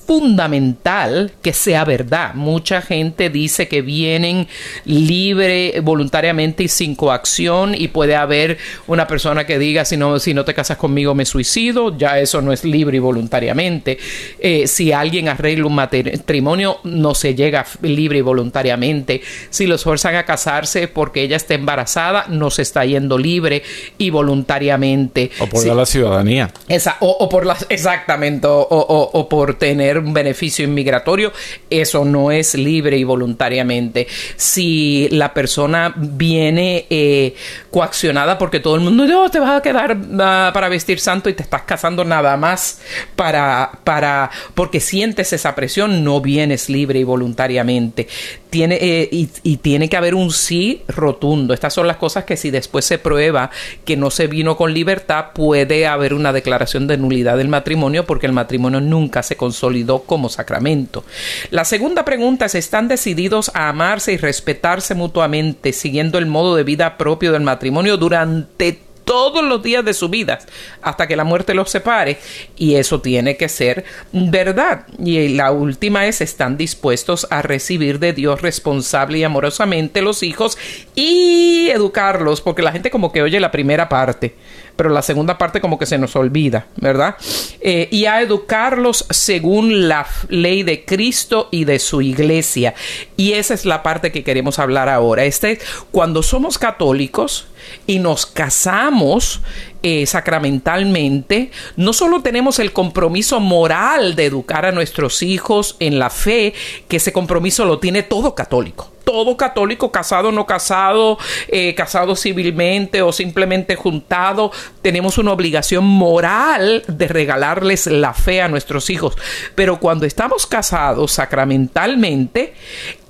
fundamental 0.06 1.32
que 1.42 1.54
sea 1.54 1.84
verdad. 1.84 2.34
Mucha 2.36 2.82
gente 2.82 3.30
dice 3.30 3.68
que 3.68 3.82
vienen 3.82 4.48
libre, 4.86 5.80
voluntariamente 5.82 6.64
y 6.64 6.68
sin 6.68 6.96
coacción 6.96 7.76
y 7.76 7.88
puede 7.88 8.16
haber 8.16 8.58
una 8.88 9.08
persona 9.08 9.46
que 9.46 9.58
diga 9.58 9.86
si 9.86 9.98
no, 9.98 10.20
si 10.20 10.34
no 10.34 10.46
te 10.46 10.54
casas 10.54 10.78
conmigo 10.78 11.16
me 11.16 11.26
suicido, 11.26 11.98
ya 11.98 12.20
eso 12.20 12.42
no 12.42 12.54
es 12.54 12.64
libre 12.64 12.98
y 12.98 13.00
voluntariamente. 13.00 13.98
Eh, 14.40 14.68
si 14.68 14.92
alguien 14.92 15.28
arregla 15.28 15.66
un 15.66 15.76
matrimonio 15.76 16.80
no 16.84 17.16
se 17.16 17.36
llega 17.36 17.66
libre 17.82 18.20
y 18.20 18.22
voluntariamente. 18.22 19.22
Si 19.50 19.66
los 19.66 19.84
fuerzan 19.84 20.16
a 20.16 20.26
casarse 20.26 20.88
porque 20.88 21.24
ella 21.24 21.38
está 21.38 21.54
embarazada 21.54 22.26
no 22.30 22.50
se 22.52 22.62
está 22.62 22.86
yendo 22.86 23.18
libre 23.18 23.64
y 23.98 24.10
voluntariamente. 24.10 25.32
O 25.40 25.48
por 25.48 25.66
la 25.66 25.86
ciudadanía. 25.86 26.52
Esa, 26.68 26.98
o, 27.00 27.28
por 27.30 27.46
las, 27.46 27.66
exactamente, 27.70 28.48
o, 28.48 28.60
o 28.60 29.30
por 29.30 29.56
tener 29.56 29.95
un 30.00 30.14
beneficio 30.14 30.66
inmigratorio, 30.66 31.32
eso 31.70 32.06
no 32.06 32.32
es 32.32 32.56
libre 32.56 32.98
y 32.98 33.04
voluntariamente. 33.04 34.08
Si 34.36 35.08
la 35.12 35.34
persona 35.34 35.94
viene 35.96 36.86
eh, 36.90 37.36
coaccionada 37.72 38.38
porque 38.38 38.60
todo 38.60 38.76
el 38.76 38.82
mundo 38.82 39.06
te 39.30 39.40
vas 39.40 39.58
a 39.58 39.62
quedar 39.62 39.98
ah, 40.20 40.52
para 40.54 40.70
vestir 40.70 41.00
santo 41.00 41.30
y 41.30 41.34
te 41.34 41.44
estás 41.44 41.64
casando 41.64 42.04
nada 42.04 42.38
más 42.38 42.82
para, 43.16 43.72
para, 43.84 44.30
porque 44.54 44.80
sientes 44.80 45.34
esa 45.34 45.56
presión, 45.56 46.04
no 46.04 46.22
vienes 46.22 46.70
libre 46.70 47.00
y 47.00 47.04
voluntariamente. 47.04 48.08
Tiene, 48.50 48.78
eh, 48.80 49.10
y, 49.12 49.30
y 49.44 49.58
tiene 49.58 49.90
que 49.90 49.98
haber 49.98 50.16
un 50.16 50.32
sí 50.32 50.84
rotundo. 50.88 51.54
Estas 51.54 51.74
son 51.74 51.88
las 51.88 51.98
cosas 51.98 52.24
que 52.24 52.38
si 52.38 52.52
después 52.52 52.86
se 52.86 52.98
prueba 52.98 53.52
que 53.84 53.98
no 53.98 54.10
se 54.10 54.28
vino 54.28 54.56
con 54.56 54.74
libertad, 54.74 55.28
puede 55.34 55.88
haber 55.88 56.14
una 56.14 56.32
declaración 56.32 56.88
de 56.88 56.98
nulidad 56.98 57.38
del 57.38 57.50
matrimonio 57.50 58.06
porque 58.06 58.28
el 58.28 58.34
matrimonio 58.34 58.82
nunca 58.82 59.24
se 59.24 59.36
consolidó 59.36 59.85
como 59.86 60.30
sacramento. 60.30 61.04
La 61.52 61.66
segunda 61.66 62.06
pregunta 62.06 62.46
es, 62.46 62.56
¿están 62.56 62.88
decididos 62.88 63.52
a 63.54 63.70
amarse 63.70 64.14
y 64.14 64.18
respetarse 64.18 64.96
mutuamente 64.96 65.74
siguiendo 65.74 66.18
el 66.18 66.26
modo 66.26 66.56
de 66.56 66.64
vida 66.64 66.98
propio 66.98 67.32
del 67.32 67.44
matrimonio 67.44 67.98
durante 67.98 68.80
todos 69.06 69.44
los 69.44 69.64
días 69.64 69.86
de 69.86 69.94
su 69.94 70.10
vida 70.10 70.40
hasta 70.82 71.08
que 71.08 71.16
la 71.16 71.24
muerte 71.24 71.54
los 71.54 71.70
separe 71.70 72.18
y 72.58 72.76
eso 72.76 73.00
tiene 73.00 73.38
que 73.38 73.48
ser 73.48 73.86
verdad. 74.12 74.88
Y 75.00 75.30
la 75.30 75.52
última 75.52 76.08
es 76.08 76.22
están 76.22 76.58
dispuestos 76.58 77.28
a 77.30 77.42
recibir 77.42 78.00
de 78.00 78.14
Dios 78.14 78.42
responsable 78.42 79.20
y 79.20 79.24
amorosamente 79.24 80.02
los 80.02 80.24
hijos 80.24 80.58
y 80.96 81.70
educarlos 81.70 82.42
porque 82.42 82.64
la 82.64 82.72
gente 82.72 82.92
como 82.92 83.12
que 83.12 83.22
oye 83.22 83.40
la 83.40 83.52
primera 83.52 83.88
parte 83.88 84.36
pero 84.76 84.90
la 84.90 85.02
segunda 85.02 85.38
parte 85.38 85.62
como 85.62 85.80
que 85.80 85.86
se 85.86 85.98
nos 85.98 86.16
olvida, 86.16 86.68
¿verdad? 86.78 87.16
Eh, 87.62 87.88
y 87.92 88.06
a 88.06 88.22
educarlos 88.22 89.06
según 89.10 89.88
la 89.88 90.06
ley 90.30 90.64
de 90.64 90.86
Cristo 90.86 91.50
y 91.52 91.66
de 91.66 91.80
su 91.80 92.02
iglesia. 92.02 92.74
Y 93.18 93.34
esa 93.34 93.54
es 93.54 93.66
la 93.66 93.84
parte 93.84 94.12
que 94.12 94.24
queremos 94.24 94.60
hablar 94.60 94.90
ahora. 94.90 95.26
Este, 95.26 95.60
cuando 95.92 96.24
somos 96.24 96.58
católicos 96.58 97.48
y 97.88 98.00
nos 98.00 98.26
casamos 98.26 99.42
eh, 99.88 100.08
sacramentalmente, 100.08 101.52
no 101.76 101.94
solo 101.94 102.24
tenemos 102.24 102.58
el 102.58 102.74
compromiso 102.74 103.40
moral 103.40 104.16
de 104.16 104.26
educar 104.26 104.66
a 104.66 104.72
nuestros 104.72 105.22
hijos 105.22 105.76
en 105.80 106.00
la 106.00 106.10
fe, 106.10 106.56
que 106.88 106.98
ese 106.98 107.14
compromiso 107.14 107.66
lo 107.66 107.78
tiene 107.78 108.02
todo 108.02 108.34
católico 108.34 108.92
todo 109.04 109.38
católico, 109.38 109.92
casado 109.92 110.30
o 110.30 110.32
no 110.32 110.48
casado, 110.48 111.20
eh, 111.50 111.76
casado 111.76 112.16
civilmente 112.16 113.04
o 113.04 113.12
simplemente 113.12 113.76
juntado, 113.76 114.52
tenemos 114.82 115.20
una 115.20 115.32
obligación 115.32 115.86
moral 115.86 116.84
de 116.88 117.08
regalarles 117.08 117.86
la 117.86 118.16
fe 118.16 118.42
a 118.42 118.48
nuestros 118.48 118.90
hijos. 118.90 119.16
Pero 119.54 119.80
cuando 119.80 120.08
estamos 120.08 120.48
casados 120.48 121.12
sacramentalmente, 121.12 122.56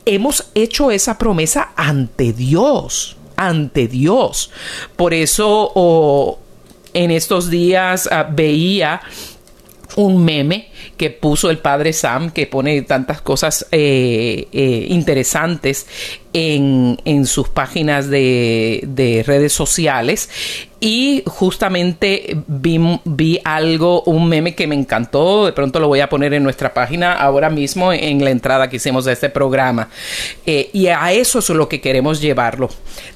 hemos 0.05 0.51
hecho 0.53 0.91
esa 0.91 1.17
promesa 1.17 1.71
ante 1.77 2.33
Dios, 2.33 3.15
ante 3.37 3.87
Dios. 3.87 4.51
Por 4.97 5.13
eso 5.13 6.41
en 6.95 7.11
estos 7.11 7.49
días 7.49 8.09
ah, 8.11 8.27
veía 8.27 9.01
un 9.97 10.23
meme 10.23 10.69
que 10.97 11.09
puso 11.09 11.49
el 11.49 11.57
padre 11.57 11.93
Sam, 11.93 12.31
que 12.31 12.47
pone 12.47 12.81
tantas 12.83 13.21
cosas 13.21 13.67
eh, 13.71 14.47
eh, 14.51 14.87
interesantes 14.89 15.87
en, 16.33 16.97
en, 17.05 17.25
sus 17.25 17.49
páginas 17.49 18.09
de, 18.09 18.81
de 18.85 19.23
redes 19.23 19.53
sociales 19.53 20.29
y 20.85 21.23
justamente 21.25 22.37
vi, 22.45 23.39
algo, 23.43 24.03
un 24.03 24.29
meme 24.29 24.53
que 24.53 24.67
me 24.67 24.75
encantó, 24.75 25.47
de 25.47 25.51
pronto 25.51 25.79
lo 25.79 25.87
voy 25.87 26.01
a 26.01 26.09
poner 26.09 26.33
en 26.35 26.43
nuestra 26.43 26.75
página 26.75 27.13
ahora 27.13 27.49
mismo 27.49 27.91
en 27.91 28.23
la 28.23 28.29
entrada 28.29 28.69
que 28.69 28.75
hicimos 28.75 29.05
de 29.05 29.13
este 29.13 29.29
programa. 29.29 29.89
Eh, 30.45 30.69
y 30.73 30.85
a 30.87 31.11
eso 31.11 31.39
es 31.39 31.49
lo 31.49 31.67
que 31.69 31.81
queremos 31.81 32.21
llevarlo. 32.21 32.69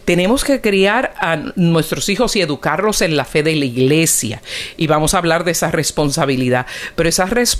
Tenemos 0.04 0.44
que 0.44 0.62
criar 0.62 1.14
a 1.20 1.36
nuestros 1.58 2.10
hijos 2.10 2.36
y 2.36 2.42
educarlos 2.42 3.04
en 3.04 3.16
la 3.16 3.26
fe 3.26 3.44
de 3.44 3.56
la 3.56 3.66
iglesia. 3.66 4.42
Y 4.76 4.88
vamos 4.88 5.14
a 5.14 5.20
hablar 5.20 5.44
de 5.44 5.52
esa 5.52 5.70
responsabilidad. 5.70 6.66
Pero 6.96 7.08
esa 7.08 7.26
responsabilidad 7.26 7.59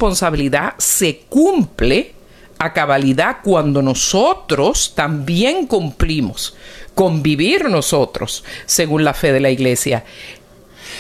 se 0.78 1.24
cumple 1.30 2.14
a 2.58 2.74
cabalidad 2.74 3.38
cuando 3.44 3.82
nosotros 3.82 4.94
también 4.96 5.68
cumplimos 5.68 6.56
convivir 6.96 7.70
nosotros 7.70 8.44
según 8.66 9.04
la 9.06 9.14
fe 9.14 9.32
de 9.32 9.40
la 9.40 9.50
iglesia. 9.50 10.04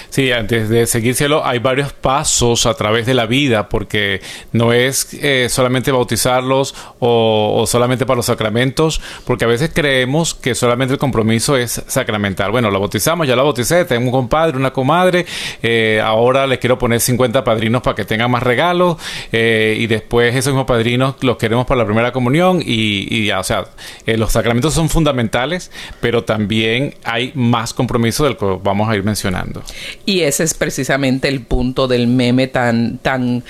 Sí, 0.09 0.31
antes 0.31 0.69
de 0.69 0.87
seguírselo, 0.87 1.45
hay 1.45 1.59
varios 1.59 1.93
pasos 1.93 2.65
a 2.65 2.73
través 2.73 3.05
de 3.05 3.13
la 3.13 3.27
vida, 3.27 3.69
porque 3.69 4.21
no 4.51 4.73
es 4.73 5.13
eh, 5.13 5.47
solamente 5.49 5.91
bautizarlos 5.91 6.73
o, 6.99 7.65
solamente 7.67 8.07
para 8.07 8.17
los 8.17 8.25
sacramentos, 8.25 9.01
porque 9.25 9.45
a 9.45 9.47
veces 9.47 9.69
creemos 9.71 10.33
que 10.33 10.55
solamente 10.55 10.93
el 10.93 10.99
compromiso 10.99 11.55
es 11.57 11.83
sacramental. 11.87 12.49
Bueno, 12.49 12.71
la 12.71 12.79
bautizamos, 12.79 13.27
ya 13.27 13.35
la 13.35 13.43
bauticé, 13.43 13.85
tengo 13.85 14.05
un 14.05 14.11
compadre, 14.11 14.57
una 14.57 14.73
comadre, 14.73 15.27
eh, 15.61 16.01
ahora 16.03 16.47
les 16.47 16.57
quiero 16.57 16.79
poner 16.79 17.01
50 17.01 17.43
padrinos 17.43 17.83
para 17.83 17.95
que 17.95 18.03
tengan 18.03 18.31
más 18.31 18.41
regalos, 18.41 18.97
eh, 19.31 19.77
y 19.79 19.85
después 19.85 20.35
esos 20.35 20.53
mismos 20.53 20.65
padrinos 20.65 21.15
los 21.21 21.37
queremos 21.37 21.67
para 21.67 21.79
la 21.79 21.85
primera 21.85 22.11
comunión, 22.11 22.63
y, 22.65 23.07
y 23.15 23.27
ya, 23.27 23.39
o 23.39 23.43
sea, 23.43 23.65
los 24.07 24.31
sacramentos 24.31 24.73
son 24.73 24.89
fundamentales, 24.89 25.71
pero 26.01 26.23
también 26.23 26.95
hay 27.03 27.31
más 27.35 27.75
compromiso 27.75 28.23
del 28.23 28.37
que 28.37 28.57
vamos 28.63 28.89
a 28.89 28.95
ir 28.95 29.03
mencionando. 29.03 29.61
Y 30.09 30.23
ese 30.23 30.43
es 30.43 30.55
precisamente 30.55 31.27
el 31.27 31.41
punto 31.41 31.87
del 31.87 32.07
meme 32.07 32.47
tan, 32.47 32.97
tan, 32.97 33.43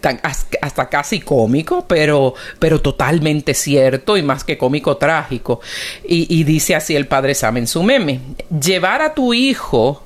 tan 0.00 0.18
hasta 0.62 0.88
casi 0.88 1.20
cómico, 1.20 1.84
pero, 1.86 2.32
pero 2.58 2.80
totalmente 2.80 3.52
cierto 3.52 4.16
y 4.16 4.22
más 4.22 4.42
que 4.42 4.56
cómico 4.56 4.96
trágico. 4.96 5.60
Y, 6.08 6.42
dice 6.44 6.74
así 6.74 6.96
el 6.96 7.06
padre 7.06 7.34
Sam 7.34 7.58
en 7.58 7.66
su 7.66 7.82
meme, 7.82 8.20
llevar 8.48 9.02
a 9.02 9.12
tu 9.12 9.34
hijo 9.34 10.04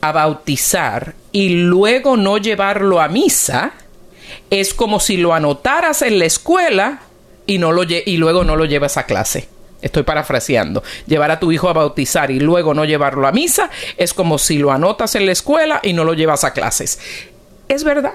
a 0.00 0.10
bautizar 0.10 1.12
y 1.32 1.50
luego 1.50 2.16
no 2.16 2.38
llevarlo 2.38 2.98
a 2.98 3.08
misa 3.08 3.72
es 4.48 4.72
como 4.72 5.00
si 5.00 5.18
lo 5.18 5.34
anotaras 5.34 6.00
en 6.00 6.18
la 6.18 6.24
escuela 6.24 7.02
y, 7.46 7.58
luego 7.58 8.42
no 8.42 8.56
lo 8.56 8.64
llevas 8.64 8.96
a 8.96 9.04
clase. 9.04 9.50
Estoy 9.82 10.04
parafraseando. 10.04 10.82
Llevar 11.06 11.30
a 11.32 11.40
tu 11.40 11.52
hijo 11.52 11.68
a 11.68 11.72
bautizar 11.72 12.30
y 12.30 12.40
luego 12.40 12.72
no 12.72 12.84
llevarlo 12.84 13.26
a 13.26 13.32
misa 13.32 13.68
es 13.96 14.14
como 14.14 14.38
si 14.38 14.58
lo 14.58 14.72
anotas 14.72 15.14
en 15.16 15.26
la 15.26 15.32
escuela 15.32 15.80
y 15.82 15.92
no 15.92 16.04
lo 16.04 16.14
llevas 16.14 16.44
a 16.44 16.52
clases. 16.52 16.98
Es 17.68 17.84
verdad. 17.84 18.14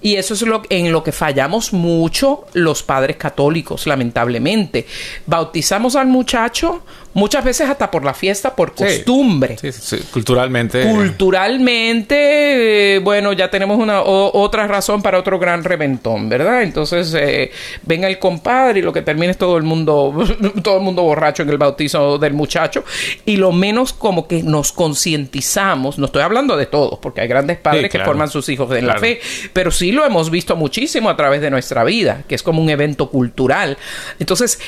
Y 0.00 0.16
eso 0.16 0.34
es 0.34 0.42
lo, 0.42 0.62
en 0.68 0.92
lo 0.92 1.02
que 1.02 1.10
fallamos 1.10 1.72
mucho 1.72 2.44
los 2.52 2.82
padres 2.82 3.16
católicos, 3.16 3.86
lamentablemente. 3.86 4.86
Bautizamos 5.26 5.96
al 5.96 6.06
muchacho 6.06 6.84
muchas 7.16 7.42
veces 7.42 7.70
hasta 7.70 7.90
por 7.90 8.04
la 8.04 8.12
fiesta, 8.12 8.54
por 8.54 8.74
costumbre. 8.74 9.56
Sí, 9.58 9.72
sí, 9.72 9.96
culturalmente. 10.12 10.82
Culturalmente, 10.82 12.96
eh, 12.96 12.98
bueno, 12.98 13.32
ya 13.32 13.50
tenemos 13.50 13.78
una 13.78 14.02
otra 14.02 14.66
razón 14.66 15.00
para 15.00 15.18
otro 15.18 15.38
gran 15.38 15.64
reventón, 15.64 16.28
¿verdad? 16.28 16.62
Entonces, 16.62 17.14
eh, 17.18 17.50
venga 17.84 18.06
el 18.06 18.18
compadre 18.18 18.80
y 18.80 18.82
lo 18.82 18.92
que 18.92 19.00
termina 19.00 19.30
es 19.30 19.38
todo 19.38 19.56
el 19.56 19.62
mundo, 19.62 20.14
todo 20.62 20.76
el 20.76 20.82
mundo 20.82 21.04
borracho 21.04 21.42
en 21.42 21.48
el 21.48 21.56
bautizo 21.56 22.18
del 22.18 22.34
muchacho. 22.34 22.84
Y 23.24 23.38
lo 23.38 23.50
menos 23.50 23.94
como 23.94 24.28
que 24.28 24.42
nos 24.42 24.72
concientizamos, 24.72 25.98
no 25.98 26.06
estoy 26.06 26.20
hablando 26.20 26.54
de 26.54 26.66
todos, 26.66 26.98
porque 26.98 27.22
hay 27.22 27.28
grandes 27.28 27.56
padres 27.56 27.90
que 27.90 28.00
forman 28.00 28.28
sus 28.28 28.46
hijos 28.50 28.70
en 28.76 28.86
la 28.86 28.98
fe, 28.98 29.20
pero 29.54 29.70
sí 29.70 29.90
lo 29.90 30.04
hemos 30.04 30.28
visto 30.28 30.54
muchísimo 30.54 31.08
a 31.08 31.16
través 31.16 31.40
de 31.40 31.50
nuestra 31.50 31.82
vida, 31.82 32.24
que 32.28 32.34
es 32.34 32.42
como 32.42 32.60
un 32.60 32.68
evento 32.68 33.08
cultural. 33.08 33.78
Entonces, 34.18 34.58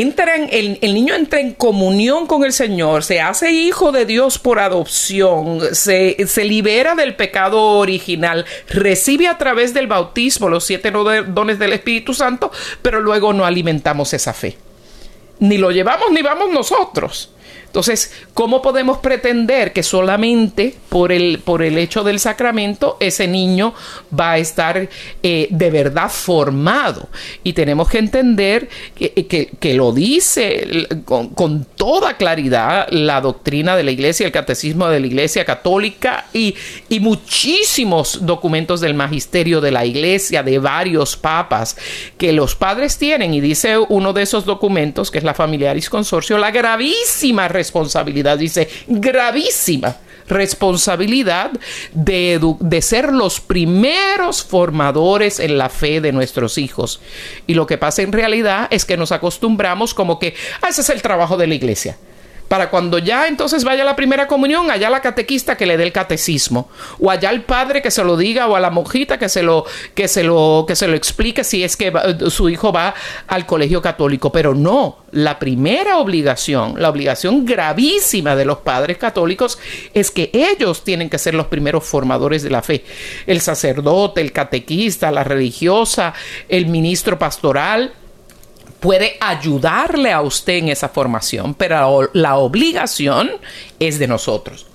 entra 0.00 0.34
el, 0.36 0.80
niño 0.80 1.14
entra 1.14 1.40
en 1.40 1.54
comunión 1.54 2.26
con 2.26 2.44
el 2.44 2.52
Señor, 2.52 3.04
se 3.04 3.20
hace 3.20 3.52
hijo 3.52 3.92
de 3.92 4.06
Dios 4.06 4.38
por 4.38 4.58
adopción, 4.58 5.60
se, 5.72 6.26
se, 6.26 6.44
libera 6.44 6.94
del 6.94 7.14
pecado 7.14 7.60
original, 7.78 8.44
recibe 8.68 9.28
a 9.28 9.38
través 9.38 9.72
del 9.74 9.86
bautismo 9.86 10.48
los 10.48 10.64
siete 10.64 10.90
dones 10.90 11.58
del 11.58 11.72
Espíritu 11.72 12.14
Santo, 12.14 12.50
pero 12.82 13.00
luego 13.00 13.32
no 13.32 13.44
alimentamos 13.44 14.12
esa 14.12 14.32
fe. 14.32 14.56
Ni 15.38 15.58
lo 15.58 15.70
llevamos 15.70 16.10
ni 16.10 16.22
vamos 16.22 16.50
nosotros. 16.50 17.30
Entonces, 17.74 18.12
¿cómo 18.34 18.62
podemos 18.62 18.98
pretender 18.98 19.72
que 19.72 19.82
solamente 19.82 20.76
por 20.90 21.10
el, 21.10 21.40
por 21.40 21.60
el 21.60 21.76
hecho 21.76 22.04
del 22.04 22.20
sacramento 22.20 22.96
ese 23.00 23.26
niño 23.26 23.74
va 24.16 24.30
a 24.30 24.38
estar 24.38 24.88
eh, 25.24 25.48
de 25.50 25.70
verdad 25.70 26.08
formado? 26.08 27.08
Y 27.42 27.52
tenemos 27.52 27.88
que 27.88 27.98
entender 27.98 28.68
que, 28.94 29.74
lo 29.74 29.90
dice 29.90 30.86
con, 31.04 31.66
toda 31.74 32.16
claridad 32.16 32.86
la 32.90 33.20
doctrina 33.20 33.76
de 33.76 33.82
la 33.82 33.90
iglesia, 33.90 34.24
el 34.24 34.30
catecismo 34.30 34.86
de 34.86 35.00
la 35.00 35.08
iglesia 35.08 35.44
católica 35.44 36.26
y, 36.32 36.54
y 36.88 37.00
muchísimos 37.00 38.24
documentos 38.24 38.80
del 38.80 38.94
magisterio 38.94 39.60
de 39.60 39.72
la 39.72 39.84
iglesia, 39.84 40.44
de 40.44 40.60
varios 40.60 41.16
papas, 41.16 41.76
que 42.18 42.32
los 42.32 42.54
padres 42.54 42.98
tienen, 42.98 43.34
y 43.34 43.40
dice 43.40 43.78
uno 43.78 44.12
de 44.12 44.22
esos 44.22 44.44
documentos, 44.44 45.10
que 45.10 45.18
es 45.18 45.24
la 45.24 45.34
Familiaris 45.34 45.90
Consorcio, 45.90 46.38
la 46.38 46.52
gravísima 46.52 47.48
responsabilidad, 47.48 47.63
dice, 48.38 48.68
gravísima 48.86 49.96
responsabilidad 50.26 51.50
de, 51.92 52.40
de, 52.60 52.82
ser 52.82 53.12
los 53.12 53.40
primeros 53.40 54.42
formadores 54.42 55.38
en 55.38 55.58
la 55.58 55.68
fe 55.68 56.00
de 56.00 56.12
nuestros 56.12 56.56
hijos. 56.56 57.00
Y 57.46 57.54
lo 57.54 57.66
que 57.66 57.76
pasa 57.76 58.02
en 58.02 58.12
realidad 58.12 58.68
es 58.70 58.84
que 58.86 58.96
nos 58.96 59.12
acostumbramos 59.12 59.92
como 59.92 60.18
que 60.18 60.34
ah, 60.62 60.68
ese 60.68 60.80
es 60.80 60.88
el 60.88 61.02
trabajo 61.02 61.36
de 61.36 61.46
la 61.46 61.54
iglesia 61.54 61.98
para 62.48 62.70
cuando 62.70 62.98
ya 62.98 63.26
entonces 63.26 63.64
vaya 63.64 63.82
a 63.82 63.86
la 63.86 63.96
primera 63.96 64.26
comunión, 64.26 64.70
allá 64.70 64.90
la 64.90 65.00
catequista 65.00 65.56
que 65.56 65.66
le 65.66 65.76
dé 65.76 65.84
el 65.84 65.92
catecismo, 65.92 66.68
o 67.00 67.10
allá 67.10 67.30
el 67.30 67.42
padre 67.42 67.82
que 67.82 67.90
se 67.90 68.04
lo 68.04 68.16
diga, 68.16 68.46
o 68.46 68.56
a 68.56 68.60
la 68.60 68.70
monjita 68.70 69.18
que 69.18 69.28
se 69.28 69.42
lo, 69.42 69.64
que 69.94 70.08
se 70.08 70.22
lo, 70.22 70.64
que 70.66 70.76
se 70.76 70.86
lo 70.86 70.94
explique 70.94 71.44
si 71.44 71.64
es 71.64 71.76
que 71.76 71.92
su 72.28 72.48
hijo 72.48 72.72
va 72.72 72.94
al 73.26 73.46
colegio 73.46 73.80
católico. 73.80 74.30
Pero 74.30 74.54
no, 74.54 74.98
la 75.12 75.38
primera 75.38 75.98
obligación, 75.98 76.74
la 76.80 76.90
obligación 76.90 77.44
gravísima 77.44 78.36
de 78.36 78.44
los 78.44 78.58
padres 78.58 78.98
católicos 78.98 79.58
es 79.94 80.10
que 80.10 80.30
ellos 80.32 80.84
tienen 80.84 81.10
que 81.10 81.18
ser 81.18 81.34
los 81.34 81.46
primeros 81.46 81.84
formadores 81.84 82.42
de 82.42 82.50
la 82.50 82.62
fe. 82.62 82.84
El 83.26 83.40
sacerdote, 83.40 84.20
el 84.20 84.32
catequista, 84.32 85.10
la 85.10 85.24
religiosa, 85.24 86.14
el 86.48 86.66
ministro 86.66 87.18
pastoral, 87.18 87.92
puede 88.84 89.16
ayudarle 89.18 90.12
a 90.12 90.20
usted 90.20 90.58
en 90.58 90.68
esa 90.68 90.90
formación, 90.90 91.54
pero 91.54 92.10
la 92.12 92.36
obligación 92.36 93.30
es 93.80 93.98
de 93.98 94.06
nosotros. 94.06 94.66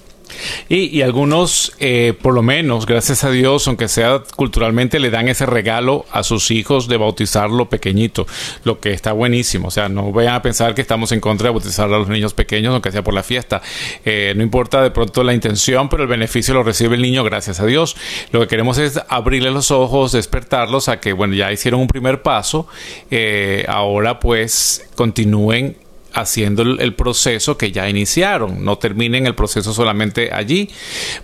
Y, 0.67 1.01
algunos, 1.01 1.73
eh, 1.79 2.13
por 2.21 2.33
lo 2.33 2.41
menos, 2.41 2.85
gracias 2.85 3.23
a 3.23 3.31
Dios, 3.31 3.67
aunque 3.67 3.87
sea 3.87 4.23
culturalmente, 4.35 4.99
le 4.99 5.09
dan 5.09 5.27
ese 5.27 5.45
regalo 5.45 6.05
a 6.11 6.23
sus 6.23 6.51
hijos 6.51 6.87
de 6.87 6.97
bautizarlo 6.97 7.69
pequeñito, 7.69 8.27
lo 8.63 8.79
que 8.79 8.91
está 8.91 9.11
buenísimo. 9.11 9.69
O 9.69 9.71
sea, 9.71 9.89
no 9.89 10.11
vayan 10.11 10.35
a 10.35 10.41
pensar 10.41 10.75
que 10.75 10.81
estamos 10.81 11.11
en 11.11 11.19
contra 11.19 11.47
de 11.47 11.51
bautizar 11.51 11.85
a 11.85 11.97
los 11.97 12.07
niños 12.07 12.33
pequeños, 12.33 12.73
aunque 12.73 12.91
sea 12.91 13.03
por 13.03 13.13
la 13.13 13.23
fiesta. 13.23 13.61
Eh, 14.05 14.33
no 14.35 14.43
importa 14.43 14.81
de 14.81 14.91
pronto 14.91 15.23
la 15.23 15.33
intención, 15.33 15.89
pero 15.89 16.03
el 16.03 16.09
beneficio 16.09 16.53
lo 16.53 16.63
recibe 16.63 16.95
el 16.95 17.01
niño, 17.01 17.23
gracias 17.23 17.59
a 17.59 17.65
Dios. 17.65 17.95
Lo 18.31 18.41
que 18.41 18.47
queremos 18.47 18.77
es 18.77 18.99
abrirle 19.09 19.51
los 19.51 19.71
ojos, 19.71 20.11
despertarlos 20.11 20.89
a 20.89 20.99
que, 20.99 21.13
bueno, 21.13 21.33
ya 21.35 21.51
hicieron 21.51 21.81
un 21.81 21.87
primer 21.87 22.21
paso, 22.21 22.67
eh, 23.11 23.65
ahora 23.67 24.19
pues 24.19 24.87
continúen 24.95 25.77
haciendo 26.19 26.61
el, 26.61 26.93
proceso 26.93 27.57
que 27.57 27.71
ya 27.71 27.89
iniciaron, 27.89 28.63
no 28.63 28.77
terminen 28.77 29.25
el 29.25 29.35
proceso 29.35 29.73
solamente 29.73 30.29
allí, 30.33 30.69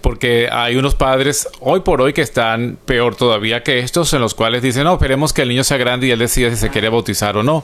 porque 0.01 0.49
hay 0.51 0.75
unos 0.75 0.95
padres 0.95 1.47
hoy 1.59 1.81
por 1.81 2.01
hoy 2.01 2.13
que 2.13 2.21
están 2.21 2.77
peor 2.85 3.15
todavía 3.15 3.63
que 3.63 3.79
estos, 3.79 4.13
en 4.13 4.21
los 4.21 4.33
cuales 4.33 4.61
dicen, 4.61 4.83
no, 4.83 4.93
esperemos 4.93 5.33
que 5.33 5.41
el 5.41 5.49
niño 5.49 5.63
sea 5.63 5.77
grande 5.77 6.07
y 6.07 6.11
él 6.11 6.19
decida 6.19 6.49
si 6.49 6.57
se 6.57 6.69
quiere 6.69 6.89
bautizar 6.89 7.37
o 7.37 7.43
no. 7.43 7.63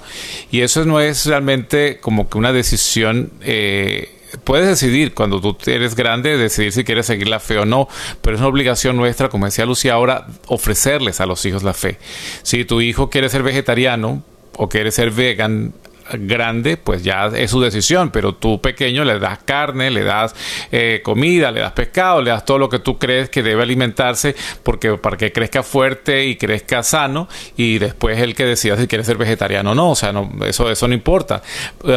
Y 0.51 0.61
eso 0.61 0.83
no 0.85 0.99
es 0.99 1.25
realmente 1.25 1.99
como 1.99 2.29
que 2.29 2.37
una 2.37 2.51
decisión... 2.53 3.31
Eh, 3.41 4.17
puedes 4.43 4.67
decidir 4.67 5.13
cuando 5.13 5.41
tú 5.41 5.57
eres 5.65 5.95
grande, 5.95 6.37
decidir 6.37 6.71
si 6.71 6.83
quieres 6.83 7.05
seguir 7.05 7.27
la 7.27 7.39
fe 7.39 7.57
o 7.57 7.65
no, 7.65 7.87
pero 8.21 8.35
es 8.35 8.41
una 8.41 8.49
obligación 8.49 8.95
nuestra, 8.97 9.29
como 9.29 9.45
decía 9.45 9.65
Lucía 9.65 9.93
ahora, 9.93 10.27
ofrecerles 10.47 11.21
a 11.21 11.25
los 11.25 11.45
hijos 11.45 11.63
la 11.63 11.73
fe. 11.73 11.97
Si 12.43 12.65
tu 12.65 12.81
hijo 12.81 13.09
quiere 13.09 13.29
ser 13.29 13.43
vegetariano 13.43 14.23
o 14.55 14.69
quiere 14.69 14.91
ser 14.91 15.11
vegan, 15.11 15.73
grande, 16.13 16.77
pues 16.77 17.03
ya 17.03 17.27
es 17.27 17.51
su 17.51 17.61
decisión, 17.61 18.11
pero 18.11 18.35
tú 18.35 18.61
pequeño 18.61 19.03
le 19.03 19.19
das 19.19 19.39
carne, 19.43 19.91
le 19.91 20.03
das 20.03 20.35
eh, 20.71 21.01
comida, 21.03 21.51
le 21.51 21.61
das 21.61 21.73
pescado, 21.73 22.21
le 22.21 22.31
das 22.31 22.45
todo 22.45 22.57
lo 22.57 22.69
que 22.69 22.79
tú 22.79 22.97
crees 22.97 23.29
que 23.29 23.43
debe 23.43 23.63
alimentarse 23.63 24.35
porque 24.63 24.97
para 24.97 25.17
que 25.17 25.31
crezca 25.31 25.63
fuerte 25.63 26.25
y 26.25 26.35
crezca 26.35 26.83
sano 26.83 27.27
y 27.57 27.79
después 27.79 28.19
el 28.19 28.35
que 28.35 28.45
decida 28.45 28.77
si 28.77 28.87
quiere 28.87 29.03
ser 29.03 29.17
vegetariano 29.17 29.71
o 29.71 29.75
no, 29.75 29.91
o 29.91 29.95
sea, 29.95 30.11
no, 30.11 30.29
eso, 30.45 30.69
eso 30.69 30.87
no 30.87 30.93
importa. 30.93 31.41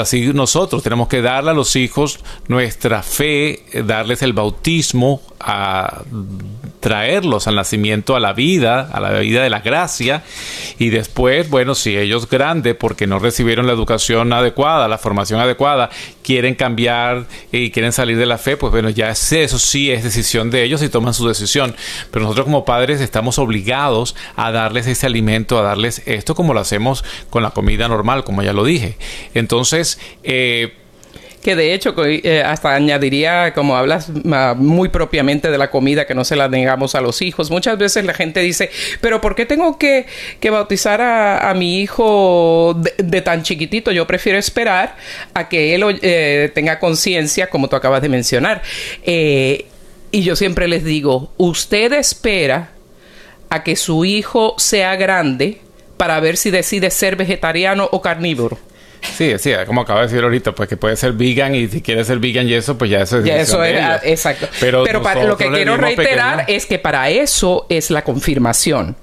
Así 0.01 0.33
nosotros 0.33 0.83
tenemos 0.83 1.09
que 1.09 1.23
darle 1.23 1.51
a 1.51 1.55
los 1.55 1.77
hijos 1.77 2.21
nuestra 2.49 3.03
fe, 3.03 3.65
darles 3.85 4.23
el 4.23 4.33
bautismo, 4.33 5.23
a 5.47 6.03
traerlos 6.81 7.47
al 7.47 7.55
nacimiento, 7.55 8.17
a 8.17 8.21
la 8.21 8.33
vida, 8.33 8.89
a 8.93 9.01
la 9.01 9.11
vida 9.19 9.43
de 9.43 9.51
la 9.51 9.61
gracia 9.61 10.23
y 10.79 10.89
después, 10.89 11.51
bueno, 11.51 11.75
si 11.75 11.97
ellos 11.97 12.29
grandes 12.29 12.75
porque 12.77 13.07
no 13.07 13.19
recibieron 13.19 13.67
la 13.67 13.73
educación 13.73 14.04
adecuada, 14.11 14.89
la 14.89 14.99
formación 14.99 15.41
adecuada, 15.41 15.91
quieren 16.23 16.55
cambiar 16.55 17.27
y 17.53 17.71
quieren 17.71 17.93
salir 17.93 18.17
de 18.17 18.27
la 18.27 18.39
fe, 18.39 18.57
pues 18.57 18.73
bueno, 18.73 18.91
ya 18.91 19.11
eso 19.11 19.59
sí 19.59 19.91
es 19.91 20.05
decisión 20.05 20.51
de 20.51 20.65
ellos 20.65 20.83
y 20.83 20.89
toman 20.89 21.15
su 21.15 21.27
decisión. 21.27 21.75
Pero 22.11 22.25
nosotros 22.25 22.45
como 22.45 22.65
padres 22.65 23.01
estamos 23.01 23.39
obligados 23.39 24.15
a 24.37 24.51
darles 24.53 24.87
ese 24.87 25.07
alimento, 25.07 25.59
a 25.59 25.63
darles 25.63 26.03
esto 26.07 26.35
como 26.35 26.55
lo 26.55 26.61
hacemos 26.61 27.05
con 27.31 27.43
la 27.43 27.51
comida 27.51 27.89
normal, 27.89 28.25
como 28.25 28.43
ya 28.43 28.53
lo 28.53 28.65
dije. 28.65 28.97
Entonces, 29.35 29.99
eh, 30.23 30.75
que 31.45 31.55
de 31.55 31.75
hecho 31.75 31.95
eh, 31.99 32.43
hasta 32.43 32.75
añadiría, 32.75 33.53
como 33.53 33.77
hablas 33.77 34.09
muy 34.57 34.89
propiamente 34.89 35.51
de 35.51 35.59
la 35.59 35.71
comida, 35.71 36.07
que 36.07 36.15
no 36.15 36.25
se 36.25 36.37
la 36.37 36.49
negamos 36.49 36.95
a 36.95 37.03
los 37.03 37.21
hijos. 37.21 37.51
Muchas 37.51 37.77
veces 37.77 38.07
la 38.07 38.15
gente 38.15 38.41
dice, 38.41 38.71
pero 39.03 39.21
¿por 39.21 39.35
qué 39.35 39.45
tengo 39.45 39.79
que, 39.79 40.07
bautizar 40.51 41.03
a, 41.03 41.53
mi 41.55 41.81
hijo 41.83 42.75
de, 42.97 43.21
tan 43.21 43.43
chiquitito? 43.43 43.93
Yo 43.93 44.07
prefiero 44.07 44.39
esperar 44.39 44.97
a 45.35 45.51
que 45.51 45.75
él 45.75 45.99
eh, 46.01 46.51
tenga 46.55 46.79
conciencia, 46.79 47.51
como 47.51 47.69
tú 47.69 47.77
acabas 47.77 48.01
de 48.01 48.09
mencionar. 48.09 48.63
Eh, 49.03 49.67
y 50.13 50.23
yo 50.23 50.37
siempre 50.37 50.67
les 50.67 50.83
digo, 50.83 51.31
usted 51.37 51.93
espera 51.93 52.71
a 53.51 53.63
que 53.63 53.77
su 53.77 54.07
hijo 54.07 54.55
sea 54.57 54.97
grande 54.97 55.61
para 55.99 56.19
ver 56.21 56.39
si 56.39 56.51
decide 56.51 56.91
ser 56.91 57.17
vegetariano 57.17 57.87
o 57.93 58.01
carnívoro. 58.01 58.59
Sí, 59.17 59.35
sí, 59.39 59.53
como 59.67 59.83
acaba 59.83 60.01
de 60.01 60.07
decir 60.07 60.23
ahorita, 60.23 60.53
pues 60.53 60.69
que 60.69 60.77
puede 60.77 60.97
ser 60.97 61.13
vegan 61.13 61.55
y 61.55 61.69
si 61.69 61.83
quiere 61.83 62.05
ser 62.05 62.19
vegan 62.19 62.49
y 62.49 62.55
eso, 62.55 62.77
pues 62.77 62.91
ya 62.91 63.01
eso 63.01 63.19
es. 63.19 63.25
Ya 63.25 63.37
eso 63.37 63.63
es, 63.63 63.77
exacto. 64.05 64.49
Pero, 64.61 64.85
para, 65.03 65.25
lo 65.25 65.37
que 65.37 65.51
quiero 65.51 65.77
reiterar 65.77 66.45
es 66.49 66.67
que 66.67 66.79
para 66.79 67.11
eso 67.11 67.67
es 67.69 67.91
la 67.91 68.03
confirmación. 68.03 68.97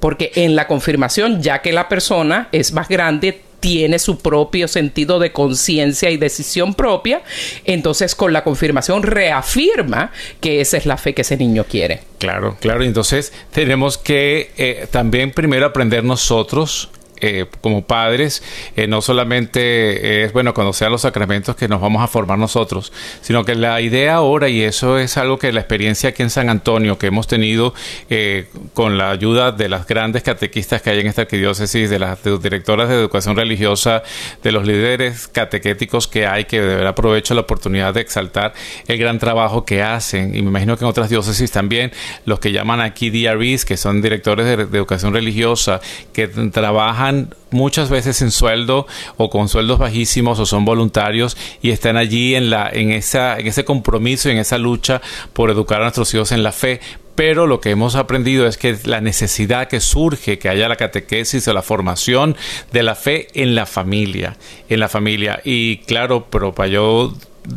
Porque 0.00 0.32
en 0.34 0.54
la 0.54 0.66
confirmación, 0.66 1.40
ya 1.40 1.62
que 1.62 1.72
la 1.72 1.88
persona 1.88 2.48
es 2.52 2.72
más 2.72 2.88
grande, 2.88 3.40
tiene 3.64 3.98
su 3.98 4.18
propio 4.18 4.68
sentido 4.68 5.18
de 5.18 5.32
conciencia 5.32 6.10
y 6.10 6.18
decisión 6.18 6.74
propia, 6.74 7.22
entonces 7.64 8.14
con 8.14 8.30
la 8.34 8.44
confirmación 8.44 9.02
reafirma 9.02 10.12
que 10.42 10.60
esa 10.60 10.76
es 10.76 10.84
la 10.84 10.98
fe 10.98 11.14
que 11.14 11.22
ese 11.22 11.38
niño 11.38 11.64
quiere. 11.64 12.02
Claro, 12.18 12.58
claro. 12.60 12.84
Entonces 12.84 13.32
tenemos 13.52 13.96
que 13.96 14.50
eh, 14.58 14.86
también 14.90 15.30
primero 15.30 15.64
aprender 15.64 16.04
nosotros 16.04 16.90
eh, 17.26 17.46
como 17.62 17.86
padres, 17.86 18.42
eh, 18.76 18.86
no 18.86 19.00
solamente 19.00 20.24
es, 20.24 20.34
bueno, 20.34 20.52
conocer 20.52 20.90
los 20.90 21.00
sacramentos 21.00 21.56
que 21.56 21.68
nos 21.68 21.80
vamos 21.80 22.02
a 22.02 22.06
formar 22.06 22.38
nosotros, 22.38 22.92
sino 23.22 23.46
que 23.46 23.54
la 23.54 23.80
idea 23.80 24.16
ahora, 24.16 24.50
y 24.50 24.60
eso 24.60 24.98
es 24.98 25.16
algo 25.16 25.38
que 25.38 25.50
la 25.50 25.60
experiencia 25.60 26.10
aquí 26.10 26.22
en 26.22 26.28
San 26.28 26.50
Antonio 26.50 26.98
que 26.98 27.06
hemos 27.06 27.26
tenido 27.26 27.72
eh, 28.10 28.48
con 28.74 28.98
la 28.98 29.10
ayuda 29.10 29.52
de 29.52 29.70
las 29.70 29.86
grandes 29.86 30.22
catequistas 30.22 30.82
que 30.82 30.90
hay 30.90 31.00
en 31.00 31.06
esta 31.06 31.22
arquidiócesis, 31.22 31.88
de 31.88 31.98
las 31.98 32.18
directoras 32.22 32.90
de 32.90 32.96
educación 32.96 33.36
religiosa, 33.36 34.02
de 34.42 34.52
los 34.52 34.66
líderes 34.66 35.26
catequéticos 35.26 36.06
que 36.06 36.26
hay, 36.26 36.44
que 36.44 36.60
de 36.60 36.74
verdad 36.74 36.88
aprovecho 36.88 37.32
la 37.32 37.40
oportunidad 37.40 37.94
de 37.94 38.02
exaltar 38.02 38.52
el 38.86 38.98
gran 38.98 39.18
trabajo 39.18 39.64
que 39.64 39.82
hacen, 39.82 40.34
y 40.36 40.42
me 40.42 40.48
imagino 40.48 40.76
que 40.76 40.84
en 40.84 40.90
otras 40.90 41.08
diócesis 41.08 41.50
también, 41.50 41.90
los 42.26 42.38
que 42.38 42.52
llaman 42.52 42.82
aquí 42.82 43.08
DREs, 43.08 43.64
que 43.64 43.78
son 43.78 44.02
directores 44.02 44.44
de 44.44 44.76
educación 44.76 45.14
religiosa, 45.14 45.80
que 46.12 46.28
trabajan 46.28 47.13
muchas 47.50 47.90
veces 47.90 48.20
en 48.22 48.30
sueldo 48.30 48.86
o 49.16 49.30
con 49.30 49.48
sueldos 49.48 49.78
bajísimos 49.78 50.38
o 50.40 50.46
son 50.46 50.64
voluntarios 50.64 51.36
y 51.62 51.70
están 51.70 51.96
allí 51.96 52.34
en 52.34 52.50
la 52.50 52.68
en 52.72 52.90
esa 52.90 53.38
en 53.38 53.46
ese 53.46 53.64
compromiso 53.64 54.28
y 54.28 54.32
en 54.32 54.38
esa 54.38 54.58
lucha 54.58 55.00
por 55.32 55.50
educar 55.50 55.80
a 55.80 55.84
nuestros 55.84 56.12
hijos 56.14 56.32
en 56.32 56.42
la 56.42 56.52
fe 56.52 56.80
pero 57.14 57.46
lo 57.46 57.60
que 57.60 57.70
hemos 57.70 57.94
aprendido 57.94 58.46
es 58.46 58.56
que 58.56 58.76
la 58.84 59.00
necesidad 59.00 59.68
que 59.68 59.80
surge 59.80 60.38
que 60.38 60.48
haya 60.48 60.68
la 60.68 60.76
catequesis 60.76 61.46
o 61.46 61.52
la 61.52 61.62
formación 61.62 62.36
de 62.72 62.82
la 62.82 62.94
fe 62.94 63.28
en 63.34 63.54
la 63.54 63.66
familia, 63.66 64.36
en 64.68 64.80
la 64.80 64.88
familia. 64.88 65.40
Y 65.44 65.78
claro, 65.78 66.26
pero 66.28 66.54
para 66.54 66.68
yo 66.68 67.14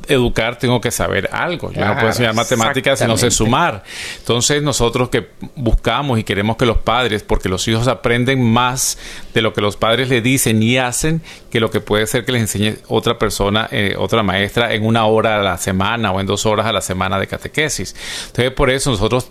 educar 0.08 0.58
tengo 0.58 0.82
que 0.82 0.92
saber 0.92 1.30
algo. 1.32 1.72
Yo 1.72 1.86
no 1.86 1.94
puedo 1.94 2.08
enseñar 2.08 2.34
matemáticas 2.34 3.00
si 3.00 3.06
no 3.06 3.18
sé 3.18 3.32
sumar. 3.32 3.84
Entonces 4.20 4.62
nosotros 4.62 5.10
que 5.10 5.30
buscamos 5.56 6.20
y 6.20 6.24
queremos 6.24 6.58
que 6.58 6.66
los 6.66 6.78
padres, 6.78 7.24
porque 7.24 7.50
los 7.50 7.68
hijos 7.68 7.88
aprenden 7.88 8.44
más 8.44 8.98
de 9.34 9.42
lo 9.42 9.54
que 9.54 9.62
los 9.62 9.78
padres 9.78 10.10
le 10.10 10.22
dicen 10.22 10.62
y 10.62 10.78
hacen, 10.78 11.22
que 11.50 11.60
lo 11.60 11.72
que 11.72 11.80
puede 11.80 12.08
ser 12.08 12.26
que 12.26 12.32
les 12.32 12.42
enseñe 12.42 12.78
otra 12.88 13.18
persona, 13.18 13.68
eh, 13.72 13.96
otra 13.98 14.24
maestra, 14.24 14.74
en 14.74 14.86
una 14.86 15.06
hora 15.06 15.40
a 15.40 15.44
la 15.44 15.58
semana 15.58 16.12
o 16.12 16.20
en 16.20 16.28
dos 16.28 16.46
horas 16.46 16.66
a 16.66 16.72
la 16.72 16.82
semana 16.82 17.20
de 17.20 17.28
catequesis. 17.28 17.96
Entonces 18.28 18.52
por 18.52 18.70
eso 18.70 18.92
nosotros, 18.92 19.30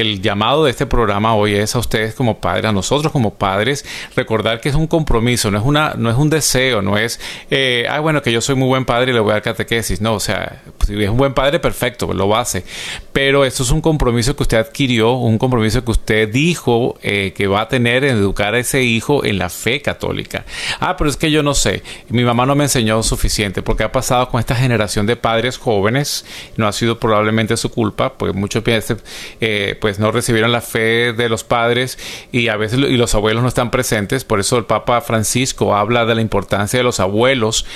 el 0.00 0.20
llamado 0.20 0.64
de 0.64 0.70
este 0.70 0.86
programa 0.86 1.34
hoy 1.34 1.54
es 1.54 1.74
a 1.74 1.78
ustedes 1.78 2.14
como 2.14 2.38
padres, 2.38 2.66
a 2.66 2.72
nosotros 2.72 3.12
como 3.12 3.34
padres, 3.34 3.84
recordar 4.14 4.60
que 4.60 4.68
es 4.68 4.74
un 4.74 4.86
compromiso, 4.86 5.50
no 5.50 5.58
es, 5.58 5.64
una, 5.64 5.94
no 5.96 6.10
es 6.10 6.16
un 6.16 6.28
deseo, 6.28 6.82
no 6.82 6.98
es, 6.98 7.18
eh, 7.50 7.86
ah, 7.88 8.00
bueno, 8.00 8.22
que 8.22 8.32
yo 8.32 8.40
soy 8.40 8.56
muy 8.56 8.68
buen 8.68 8.84
padre 8.84 9.12
y 9.12 9.14
le 9.14 9.20
voy 9.20 9.30
a 9.30 9.34
dar 9.34 9.42
catequesis 9.42 10.00
no, 10.00 10.14
o 10.14 10.20
sea, 10.20 10.62
si 10.86 11.02
es 11.02 11.08
un 11.08 11.16
buen 11.16 11.34
padre, 11.34 11.58
perfecto, 11.58 12.12
lo 12.12 12.36
hace. 12.36 12.64
Pero 13.12 13.44
esto 13.44 13.62
es 13.62 13.70
un 13.70 13.80
compromiso 13.80 14.36
que 14.36 14.42
usted 14.42 14.58
adquirió, 14.58 15.12
un 15.12 15.38
compromiso 15.38 15.84
que 15.84 15.90
usted 15.90 16.28
dijo 16.28 16.98
eh, 17.02 17.32
que 17.34 17.46
va 17.46 17.62
a 17.62 17.68
tener 17.68 18.04
en 18.04 18.16
educar 18.16 18.54
a 18.54 18.58
ese 18.58 18.82
hijo 18.82 19.24
en 19.24 19.38
la 19.38 19.48
fe 19.48 19.80
católica. 19.80 20.44
Ah, 20.80 20.96
pero 20.96 21.08
es 21.08 21.16
que 21.16 21.30
yo 21.30 21.42
no 21.42 21.54
sé, 21.54 21.82
mi 22.08 22.24
mamá 22.24 22.44
no 22.44 22.54
me 22.54 22.64
enseñó 22.64 23.02
suficiente, 23.02 23.62
porque 23.62 23.84
ha 23.84 23.92
pasado 23.92 24.28
con 24.28 24.40
esta 24.40 24.54
generación 24.54 25.06
de 25.06 25.16
padres 25.16 25.56
jóvenes, 25.56 26.24
no 26.56 26.66
ha 26.66 26.72
sido 26.72 26.98
probablemente 26.98 27.56
su 27.56 27.70
culpa, 27.70 28.12
pues 28.14 28.34
muchos 28.34 28.62
eh, 29.40 29.78
pues 29.80 29.85
no 29.98 30.12
recibieron 30.12 30.52
la 30.52 30.60
fe 30.60 31.12
de 31.12 31.28
los 31.28 31.44
padres 31.44 31.98
y 32.32 32.48
a 32.48 32.56
veces 32.56 32.78
y 32.78 32.96
los 32.96 33.14
abuelos 33.14 33.42
no 33.42 33.48
están 33.48 33.70
presentes, 33.70 34.24
por 34.24 34.40
eso 34.40 34.58
el 34.58 34.64
Papa 34.64 35.00
Francisco 35.00 35.74
habla 35.74 36.04
de 36.04 36.14
la 36.14 36.20
importancia 36.20 36.78
de 36.78 36.84
los 36.84 37.00
abuelos 37.00 37.66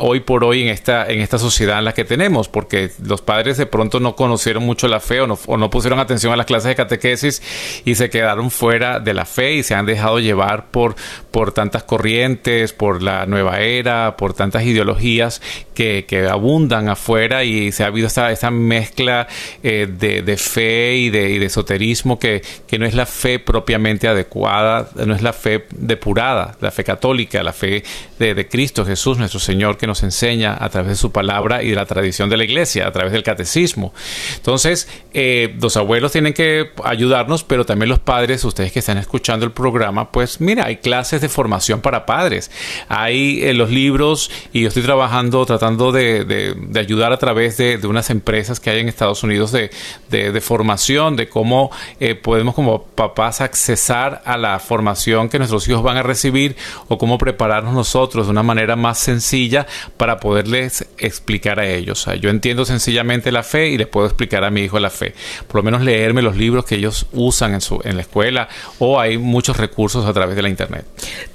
hoy 0.00 0.20
por 0.20 0.44
hoy 0.44 0.62
en 0.62 0.68
esta, 0.68 1.06
en 1.06 1.20
esta 1.20 1.38
sociedad 1.38 1.78
en 1.78 1.84
la 1.84 1.92
que 1.92 2.04
tenemos, 2.04 2.48
porque 2.48 2.90
los 3.04 3.22
padres 3.22 3.56
de 3.56 3.66
pronto 3.66 4.00
no 4.00 4.16
conocieron 4.16 4.64
mucho 4.64 4.88
la 4.88 5.00
fe 5.00 5.20
o 5.20 5.26
no, 5.26 5.70
pusieron 5.70 5.98
atención 6.00 6.32
a 6.32 6.36
las 6.36 6.46
clases 6.46 6.68
de 6.68 6.74
catequesis 6.74 7.42
y 7.84 7.94
se 7.94 8.10
quedaron 8.10 8.50
fuera 8.50 8.98
de 8.98 9.14
la 9.14 9.26
fe 9.26 9.54
y 9.54 9.62
se 9.62 9.74
han 9.74 9.86
dejado 9.86 10.18
llevar 10.18 10.70
por, 10.70 10.96
por 11.30 11.52
tantas 11.52 11.82
corrientes, 11.84 12.72
por 12.72 13.02
la 13.02 13.26
nueva 13.26 13.60
era, 13.60 14.16
por 14.16 14.32
tantas 14.34 14.64
ideologías 14.64 15.40
que, 15.74 16.28
abundan 16.30 16.88
afuera 16.88 17.44
y 17.44 17.72
se 17.72 17.82
ha 17.82 17.86
habido 17.86 18.06
esta, 18.06 18.30
esta 18.30 18.50
mezcla 18.50 19.26
eh, 19.62 19.88
de, 19.90 20.22
de, 20.22 20.36
fe 20.36 20.96
y 20.96 21.10
de, 21.10 21.30
y 21.30 21.38
de 21.38 21.46
esoterismo 21.46 22.18
que, 22.18 22.42
que 22.66 22.78
no 22.78 22.84
es 22.84 22.94
la 22.94 23.06
fe 23.06 23.38
propiamente 23.38 24.06
adecuada, 24.06 24.90
no 24.94 25.14
es 25.14 25.22
la 25.22 25.32
fe 25.32 25.64
depurada, 25.70 26.56
la 26.60 26.70
fe 26.70 26.84
católica, 26.84 27.42
la 27.42 27.54
fe 27.54 27.82
de, 28.18 28.34
de 28.34 28.48
Cristo 28.48 28.84
Jesús, 28.84 29.16
nuestro 29.16 29.40
Señor, 29.40 29.78
que 29.78 29.86
nos 29.90 30.02
enseña 30.02 30.56
a 30.58 30.68
través 30.68 30.90
de 30.90 30.96
su 30.96 31.10
palabra 31.10 31.62
y 31.62 31.70
de 31.70 31.76
la 31.76 31.84
tradición 31.84 32.30
de 32.30 32.36
la 32.36 32.44
iglesia, 32.44 32.86
a 32.86 32.92
través 32.92 33.12
del 33.12 33.22
catecismo. 33.22 33.92
Entonces, 34.36 34.88
eh, 35.12 35.56
los 35.60 35.76
abuelos 35.76 36.12
tienen 36.12 36.32
que 36.32 36.70
ayudarnos, 36.84 37.42
pero 37.42 37.66
también 37.66 37.88
los 37.88 37.98
padres, 37.98 38.44
ustedes 38.44 38.72
que 38.72 38.78
están 38.78 38.98
escuchando 38.98 39.44
el 39.44 39.52
programa, 39.52 40.12
pues 40.12 40.40
mira, 40.40 40.66
hay 40.66 40.76
clases 40.76 41.20
de 41.20 41.28
formación 41.28 41.80
para 41.80 42.06
padres, 42.06 42.50
hay 42.88 43.42
eh, 43.42 43.54
los 43.54 43.70
libros 43.70 44.30
y 44.52 44.62
yo 44.62 44.68
estoy 44.68 44.84
trabajando, 44.84 45.44
tratando 45.44 45.90
de, 45.92 46.54
ayudar 46.76 47.12
a 47.12 47.18
través 47.18 47.56
de, 47.56 47.80
unas 47.84 48.10
empresas 48.10 48.60
que 48.60 48.70
hay 48.70 48.80
en 48.80 48.88
Estados 48.88 49.24
Unidos 49.24 49.50
de, 49.50 50.40
formación, 50.40 51.16
de 51.16 51.28
cómo 51.28 51.70
eh, 51.98 52.14
podemos 52.14 52.54
como 52.54 52.84
papás 52.84 53.40
accesar 53.40 54.22
a 54.24 54.36
la 54.36 54.58
formación 54.60 55.28
que 55.28 55.38
nuestros 55.38 55.68
hijos 55.68 55.82
van 55.82 55.96
a 55.96 56.02
recibir 56.02 56.56
o 56.88 56.96
cómo 56.96 57.18
prepararnos 57.18 57.74
nosotros 57.74 58.26
de 58.26 58.30
una 58.30 58.42
manera 58.42 58.76
más 58.76 58.98
sencilla 58.98 59.66
para 59.96 60.18
poderles 60.18 60.86
explicar 60.98 61.60
a 61.60 61.68
ellos. 61.68 62.06
yo 62.20 62.30
entiendo 62.30 62.64
sencillamente 62.64 63.32
la 63.32 63.42
fe 63.42 63.68
y 63.68 63.78
les 63.78 63.86
puedo 63.86 64.06
explicar 64.06 64.44
a 64.44 64.50
mi 64.50 64.62
hijo 64.62 64.78
la 64.78 64.90
fe. 64.90 65.14
Por 65.46 65.56
lo 65.56 65.62
menos 65.62 65.82
leerme 65.82 66.22
los 66.22 66.36
libros 66.36 66.64
que 66.64 66.76
ellos 66.76 67.06
usan 67.12 67.54
en, 67.54 67.60
su, 67.60 67.80
en 67.84 67.96
la 67.96 68.02
escuela 68.02 68.48
o 68.78 69.00
hay 69.00 69.18
muchos 69.18 69.56
recursos 69.56 70.06
a 70.06 70.12
través 70.12 70.36
de 70.36 70.42
la 70.42 70.48
internet. 70.48 70.84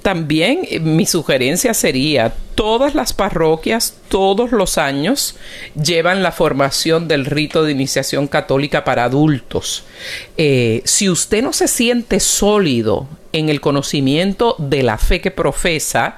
También 0.02 0.60
eh, 0.68 0.80
mi 0.80 1.06
sugerencia 1.06 1.74
sería, 1.74 2.34
todas 2.54 2.94
las 2.94 3.12
parroquias, 3.12 3.98
todos 4.08 4.52
los 4.52 4.78
años, 4.78 5.36
llevan 5.80 6.22
la 6.22 6.32
formación 6.32 7.06
del 7.08 7.26
rito 7.26 7.64
de 7.64 7.72
iniciación 7.72 8.26
católica 8.28 8.84
para 8.84 9.04
adultos. 9.04 9.84
Eh, 10.36 10.82
si 10.84 11.08
usted 11.08 11.42
no 11.42 11.52
se 11.52 11.68
siente 11.68 12.20
sólido 12.20 13.06
en 13.32 13.48
el 13.48 13.60
conocimiento 13.60 14.56
de 14.58 14.82
la 14.82 14.96
fe 14.96 15.20
que 15.20 15.30
profesa, 15.30 16.16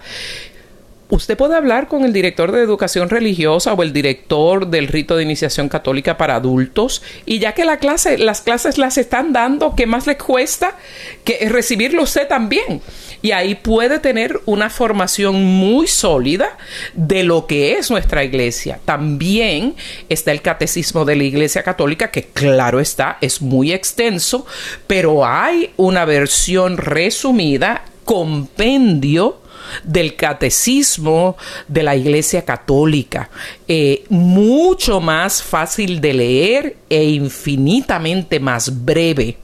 usted 1.10 1.36
puede 1.36 1.56
hablar 1.56 1.88
con 1.88 2.04
el 2.04 2.12
director 2.12 2.52
de 2.52 2.62
educación 2.62 3.08
religiosa 3.08 3.72
o 3.72 3.82
el 3.82 3.92
director 3.92 4.66
del 4.66 4.88
rito 4.88 5.16
de 5.16 5.22
iniciación 5.22 5.68
católica 5.68 6.18
para 6.18 6.34
adultos 6.34 7.02
y 7.24 7.38
ya 7.38 7.52
que 7.52 7.64
las 7.64 7.78
clases 7.78 8.78
las 8.78 8.98
están 8.98 9.32
dando, 9.32 9.74
¿qué 9.74 9.86
más 9.86 10.06
le 10.06 10.18
cuesta 10.18 10.76
que 11.24 11.48
recibirlo 11.48 12.02
usted 12.02 12.28
también? 12.28 12.82
Y 13.20 13.32
ahí 13.32 13.54
puede 13.56 13.98
tener 13.98 14.40
una 14.46 14.70
formación 14.70 15.42
muy 15.42 15.86
sólida 15.88 16.56
de 16.94 17.24
lo 17.24 17.46
que 17.46 17.78
es 17.78 17.90
nuestra 17.90 18.22
iglesia. 18.22 18.78
También 18.84 19.74
está 20.08 20.30
el 20.30 20.42
catecismo 20.42 21.04
de 21.04 21.16
la 21.16 21.24
iglesia 21.24 21.62
católica, 21.62 22.10
que 22.10 22.24
claro 22.24 22.80
está, 22.80 23.18
es 23.20 23.42
muy 23.42 23.72
extenso, 23.72 24.46
pero 24.86 25.26
hay 25.26 25.72
una 25.76 26.04
versión 26.04 26.76
resumida, 26.76 27.82
compendio, 28.04 29.40
del 29.84 30.16
catecismo 30.16 31.36
de 31.66 31.82
la 31.82 31.96
Iglesia 31.96 32.44
Católica. 32.44 33.30
Eh, 33.66 34.04
mucho 34.08 35.00
más 35.00 35.42
fácil 35.42 36.00
de 36.00 36.12
leer 36.12 36.76
e 36.88 37.04
infinitamente 37.04 38.40
más 38.40 38.84
breve. 38.84 39.38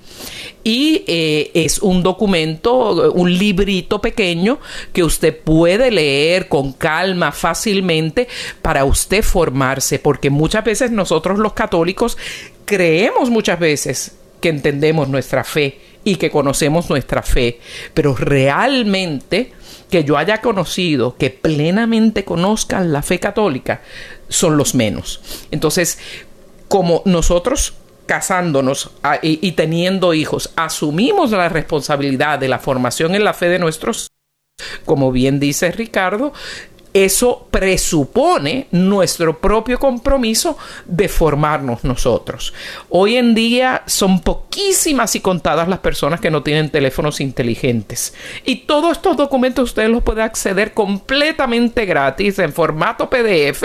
y 0.67 1.05
eh, 1.07 1.51
es 1.53 1.79
un 1.81 2.03
documento, 2.03 3.13
un 3.13 3.31
librito 3.37 4.01
pequeño 4.01 4.59
que 4.95 5.05
usted 5.05 5.37
puede 5.37 5.91
leer 5.91 6.49
con 6.49 6.73
calma 6.73 7.33
fácilmente 7.33 8.29
para 8.63 8.87
usted 8.87 9.23
formarse, 9.23 9.99
porque 9.99 10.31
muchas 10.31 10.65
veces 10.65 10.91
nosotros 10.91 11.39
los 11.39 11.53
católicos 11.53 12.17
creemos 12.65 13.29
muchas 13.29 13.59
veces 13.59 14.17
que 14.41 14.49
entendemos 14.49 15.09
nuestra 15.09 15.45
fe 15.45 15.79
y 16.05 16.17
que 16.17 16.31
conocemos 16.31 16.91
nuestra 16.91 17.23
fe, 17.23 17.61
pero 17.95 18.15
realmente 18.15 19.53
que 19.91 20.05
yo 20.05 20.17
haya 20.17 20.41
conocido, 20.41 21.17
que 21.17 21.31
plenamente 21.31 22.25
conozcan 22.25 22.93
la 22.93 23.03
fe 23.03 23.21
católica, 23.21 23.83
son 24.29 24.57
los 24.57 24.75
menos. 24.75 25.21
Entonces, 25.51 25.99
como 26.69 27.03
nosotros 27.05 27.75
casándonos 28.07 28.91
ah, 29.03 29.19
y, 29.23 29.53
teniendo 29.53 30.13
hijos, 30.15 30.51
asumimos 30.57 31.31
la 31.31 31.49
responsabilidad 31.49 32.39
de 32.39 32.49
la 32.49 32.59
formación 32.59 33.15
en 33.15 33.25
la 33.25 33.33
fe 33.33 33.49
de 33.49 33.59
nuestros 33.59 34.09
como 34.85 35.11
bien 35.11 35.41
dice 35.41 35.73
Ricardo, 35.73 36.33
eso 36.95 37.49
presupone 37.51 38.69
nuestro 38.71 39.41
propio 39.41 39.81
compromiso 39.81 40.57
de 40.87 41.09
formarnos 41.09 41.83
nosotros. 41.83 42.55
Hoy 42.89 43.17
en 43.17 43.35
día 43.35 43.83
son 43.87 44.21
poquísimas 44.21 45.17
y 45.17 45.21
contadas 45.21 45.67
las 45.67 45.81
personas 45.81 46.21
que 46.21 46.31
no 46.31 46.45
tienen 46.45 46.71
teléfonos 46.71 47.21
inteligentes. 47.21 48.15
Y 48.45 48.67
todos 48.67 48.93
estos 48.93 49.17
documentos 49.17 49.71
ustedes 49.71 49.91
los 49.91 50.05
pueden 50.05 50.23
acceder 50.23 50.73
completamente 50.73 51.85
gratis 51.85 52.39
en 52.39 52.53
formato 52.53 53.11
PDF 53.11 53.65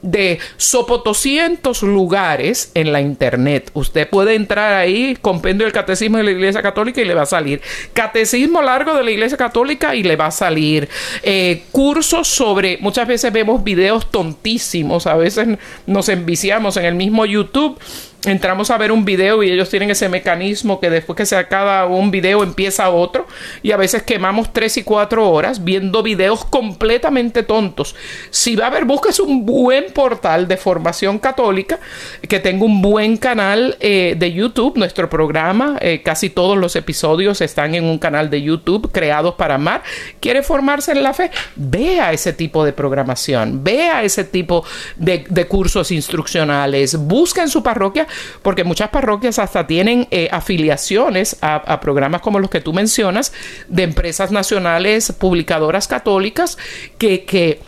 de 0.00 0.38
sopotoscientos 0.56 1.82
lugares 1.82 2.70
en 2.74 2.92
la 2.92 3.00
internet. 3.00 3.72
Usted 3.74 4.08
puede 4.08 4.36
entrar 4.36 4.74
ahí, 4.74 5.18
compendio 5.20 5.66
del 5.66 5.72
catecismo 5.72 6.18
de 6.18 6.22
la 6.22 6.30
Iglesia 6.30 6.62
Católica 6.62 7.00
y 7.00 7.06
le 7.06 7.14
va 7.14 7.22
a 7.22 7.26
salir. 7.26 7.60
Catecismo 7.92 8.62
largo 8.62 8.94
de 8.94 9.02
la 9.02 9.10
Iglesia 9.10 9.36
Católica 9.36 9.96
y 9.96 10.04
le 10.04 10.14
va 10.14 10.26
a 10.26 10.30
salir. 10.30 10.88
Eh, 11.24 11.64
cursos 11.72 12.28
sobre 12.28 12.67
muchas 12.80 13.08
veces 13.08 13.32
vemos 13.32 13.64
videos 13.64 14.10
tontísimos, 14.10 15.06
a 15.06 15.16
veces 15.16 15.48
nos 15.86 16.08
enviciamos 16.08 16.76
en 16.76 16.84
el 16.84 16.94
mismo 16.94 17.24
YouTube 17.24 17.78
entramos 18.24 18.70
a 18.70 18.78
ver 18.78 18.90
un 18.90 19.04
video 19.04 19.42
y 19.42 19.50
ellos 19.50 19.70
tienen 19.70 19.90
ese 19.90 20.08
mecanismo 20.08 20.80
que 20.80 20.90
después 20.90 21.16
que 21.16 21.26
se 21.26 21.36
acaba 21.36 21.86
un 21.86 22.10
video 22.10 22.42
empieza 22.42 22.90
otro 22.90 23.26
y 23.62 23.70
a 23.70 23.76
veces 23.76 24.02
quemamos 24.02 24.52
tres 24.52 24.76
y 24.76 24.82
cuatro 24.82 25.30
horas 25.30 25.62
viendo 25.62 26.02
videos 26.02 26.44
completamente 26.44 27.44
tontos. 27.44 27.94
Si 28.30 28.56
va 28.56 28.64
a 28.64 28.68
haber, 28.68 28.84
buscas 28.86 29.20
un 29.20 29.46
buen 29.46 29.92
portal 29.92 30.48
de 30.48 30.56
formación 30.56 31.18
católica 31.18 31.78
que 32.28 32.40
tenga 32.40 32.64
un 32.64 32.82
buen 32.82 33.18
canal 33.18 33.76
eh, 33.80 34.16
de 34.18 34.32
YouTube. 34.32 34.76
Nuestro 34.76 35.08
programa, 35.08 35.76
eh, 35.80 36.02
casi 36.02 36.28
todos 36.28 36.58
los 36.58 36.74
episodios 36.74 37.40
están 37.40 37.74
en 37.76 37.84
un 37.84 37.98
canal 37.98 38.30
de 38.30 38.42
YouTube 38.42 38.90
creados 38.90 39.34
para 39.36 39.54
amar. 39.54 39.82
¿Quiere 40.20 40.42
formarse 40.42 40.90
en 40.92 41.04
la 41.04 41.14
fe? 41.14 41.30
Vea 41.54 42.12
ese 42.12 42.32
tipo 42.32 42.64
de 42.64 42.72
programación, 42.72 43.62
vea 43.62 44.02
ese 44.02 44.24
tipo 44.24 44.64
de, 44.96 45.24
de 45.28 45.46
cursos 45.46 45.92
instruccionales, 45.92 46.96
busca 46.96 47.42
en 47.42 47.48
su 47.48 47.62
parroquia 47.62 48.07
porque 48.42 48.64
muchas 48.64 48.90
parroquias 48.90 49.38
hasta 49.38 49.66
tienen 49.66 50.06
eh, 50.10 50.28
afiliaciones 50.30 51.36
a, 51.40 51.80
programas 51.80 52.20
como 52.20 52.38
los 52.38 52.50
que 52.50 52.60
tú 52.60 52.72
mencionas 52.72 53.32
de 53.68 53.84
empresas 53.84 54.30
nacionales 54.30 55.12
publicadoras 55.12 55.86
católicas 55.86 56.58
que, 56.98 57.24
que 57.24 57.60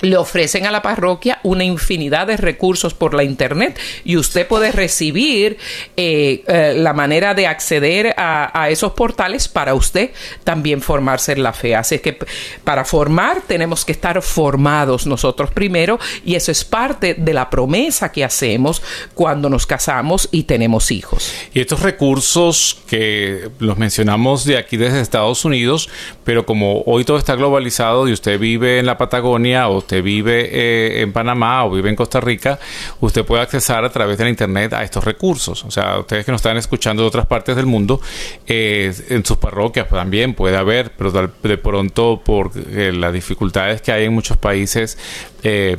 le 0.00 0.16
ofrecen 0.16 0.66
a 0.66 0.70
la 0.70 0.82
parroquia 0.82 1.40
una 1.42 1.64
infinidad 1.64 2.26
de 2.26 2.36
recursos 2.36 2.94
por 2.94 3.14
la 3.14 3.24
internet 3.24 3.78
y 4.04 4.16
usted 4.16 4.46
puede 4.46 4.72
recibir 4.72 5.58
eh, 5.96 6.42
eh, 6.46 6.74
la 6.76 6.92
manera 6.92 7.34
de 7.34 7.46
acceder 7.46 8.14
a, 8.16 8.68
esos 8.70 8.92
portales 8.92 9.48
para 9.48 9.74
usted 9.74 10.10
también 10.44 10.82
formarse 10.82 11.32
en 11.32 11.42
la 11.42 11.52
fe. 11.52 11.74
Así 11.76 11.98
que 12.00 12.18
para 12.64 12.84
formar 12.84 13.42
tenemos 13.46 13.84
que 13.84 13.92
estar 13.92 14.20
formados 14.22 15.06
nosotros 15.06 15.50
primero 15.50 15.98
y 16.24 16.34
eso 16.34 16.50
es 16.50 16.64
parte 16.64 17.14
de 17.14 17.32
la 17.32 17.48
promesa 17.48 18.10
que 18.10 18.24
hacemos 18.24 18.82
cuando 19.14 19.48
nos 19.48 19.66
casamos 19.66 20.28
y 20.32 20.44
tenemos 20.44 20.90
hijos. 20.90 21.32
Y 21.54 21.60
estos 21.60 21.80
recursos 21.80 22.78
que 22.88 23.50
los 23.60 23.78
mencionamos 23.78 24.44
de 24.44 24.58
aquí 24.58 24.76
desde 24.76 25.00
Estados 25.00 25.44
Unidos, 25.44 25.88
pero 26.24 26.44
como 26.44 26.82
hoy 26.86 27.04
todo 27.04 27.18
está 27.18 27.36
globalizado 27.36 28.08
y 28.08 28.12
usted 28.12 28.38
vive 28.38 28.78
en 28.78 28.86
la 28.86 28.98
Patagonia 28.98 29.68
o 29.68 29.85
usted 29.86 30.02
vive 30.02 30.48
eh, 30.50 31.00
en 31.02 31.12
Panamá 31.12 31.64
o 31.64 31.70
vive 31.70 31.88
en 31.88 31.94
Costa 31.94 32.20
Rica, 32.20 32.58
usted 33.00 33.24
puede 33.24 33.42
accesar 33.42 33.84
a 33.84 33.90
través 33.90 34.18
de 34.18 34.28
Internet 34.28 34.72
a 34.72 34.82
estos 34.82 35.04
recursos. 35.04 35.64
O 35.64 35.70
sea, 35.70 36.00
ustedes 36.00 36.24
que 36.24 36.32
nos 36.32 36.40
están 36.40 36.56
escuchando 36.56 37.02
de 37.02 37.08
otras 37.08 37.26
partes 37.26 37.54
del 37.54 37.66
mundo, 37.66 38.00
eh, 38.46 38.92
en 39.10 39.24
sus 39.24 39.36
parroquias 39.36 39.88
también 39.88 40.34
puede 40.34 40.56
haber, 40.56 40.90
pero 40.90 41.12
de 41.12 41.58
pronto 41.58 42.20
por 42.24 42.50
eh, 42.56 42.92
las 42.92 43.12
dificultades 43.12 43.80
que 43.80 43.92
hay 43.92 44.06
en 44.06 44.12
muchos 44.12 44.36
países 44.36 44.98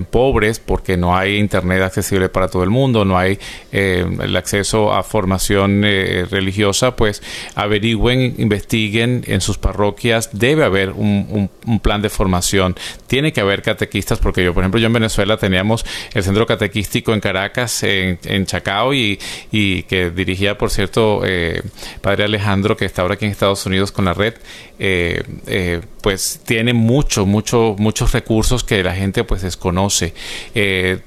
pobres, 0.09 0.59
porque 0.59 0.97
no 0.97 1.15
hay 1.15 1.37
Internet 1.37 1.81
accesible 1.81 2.29
para 2.29 2.47
todo 2.47 2.63
el 2.63 2.69
mundo, 2.69 3.05
no 3.05 3.17
hay 3.17 3.39
el 3.71 4.35
acceso 4.35 4.93
a 4.93 5.03
formación 5.03 5.81
religiosa, 5.81 6.95
pues 6.95 7.21
averigüen, 7.55 8.35
investiguen 8.37 9.23
en 9.27 9.41
sus 9.41 9.57
parroquias, 9.57 10.29
debe 10.33 10.63
haber 10.63 10.91
un, 10.91 11.49
plan 11.81 12.01
de 12.01 12.09
formación, 12.09 12.75
tiene 13.07 13.33
que 13.33 13.41
haber 13.41 13.61
catequistas 13.61 14.19
porque 14.19 14.43
yo, 14.43 14.53
por 14.53 14.63
ejemplo, 14.63 14.79
yo 14.79 14.87
en 14.87 14.93
Venezuela 14.93 15.37
teníamos 15.37 15.85
el 16.13 16.23
centro 16.23 16.45
catequístico 16.45 17.13
en 17.13 17.19
Caracas, 17.19 17.83
en, 17.83 18.45
Chacao, 18.45 18.93
y, 18.93 19.17
que 19.51 20.11
dirigía, 20.13 20.57
por 20.57 20.69
cierto, 20.69 21.21
eh, 21.25 21.61
Padre 22.01 22.25
Alejandro, 22.25 22.77
que 22.77 22.85
está 22.85 23.01
ahora 23.01 23.15
aquí 23.15 23.25
en 23.25 23.31
Estados 23.31 23.65
Unidos 23.65 23.91
con 23.91 24.05
la 24.05 24.13
red, 24.13 24.35
eh, 24.79 25.23
eh, 25.47 25.81
pues 26.01 26.39
tiene 26.45 26.73
mucho, 26.73 27.25
mucho, 27.25 27.75
muchos 27.77 28.11
recursos 28.11 28.63
que 28.63 28.83
la 28.83 28.93
gente 28.93 29.23
pues 29.23 29.43
desconoce. 29.57 30.13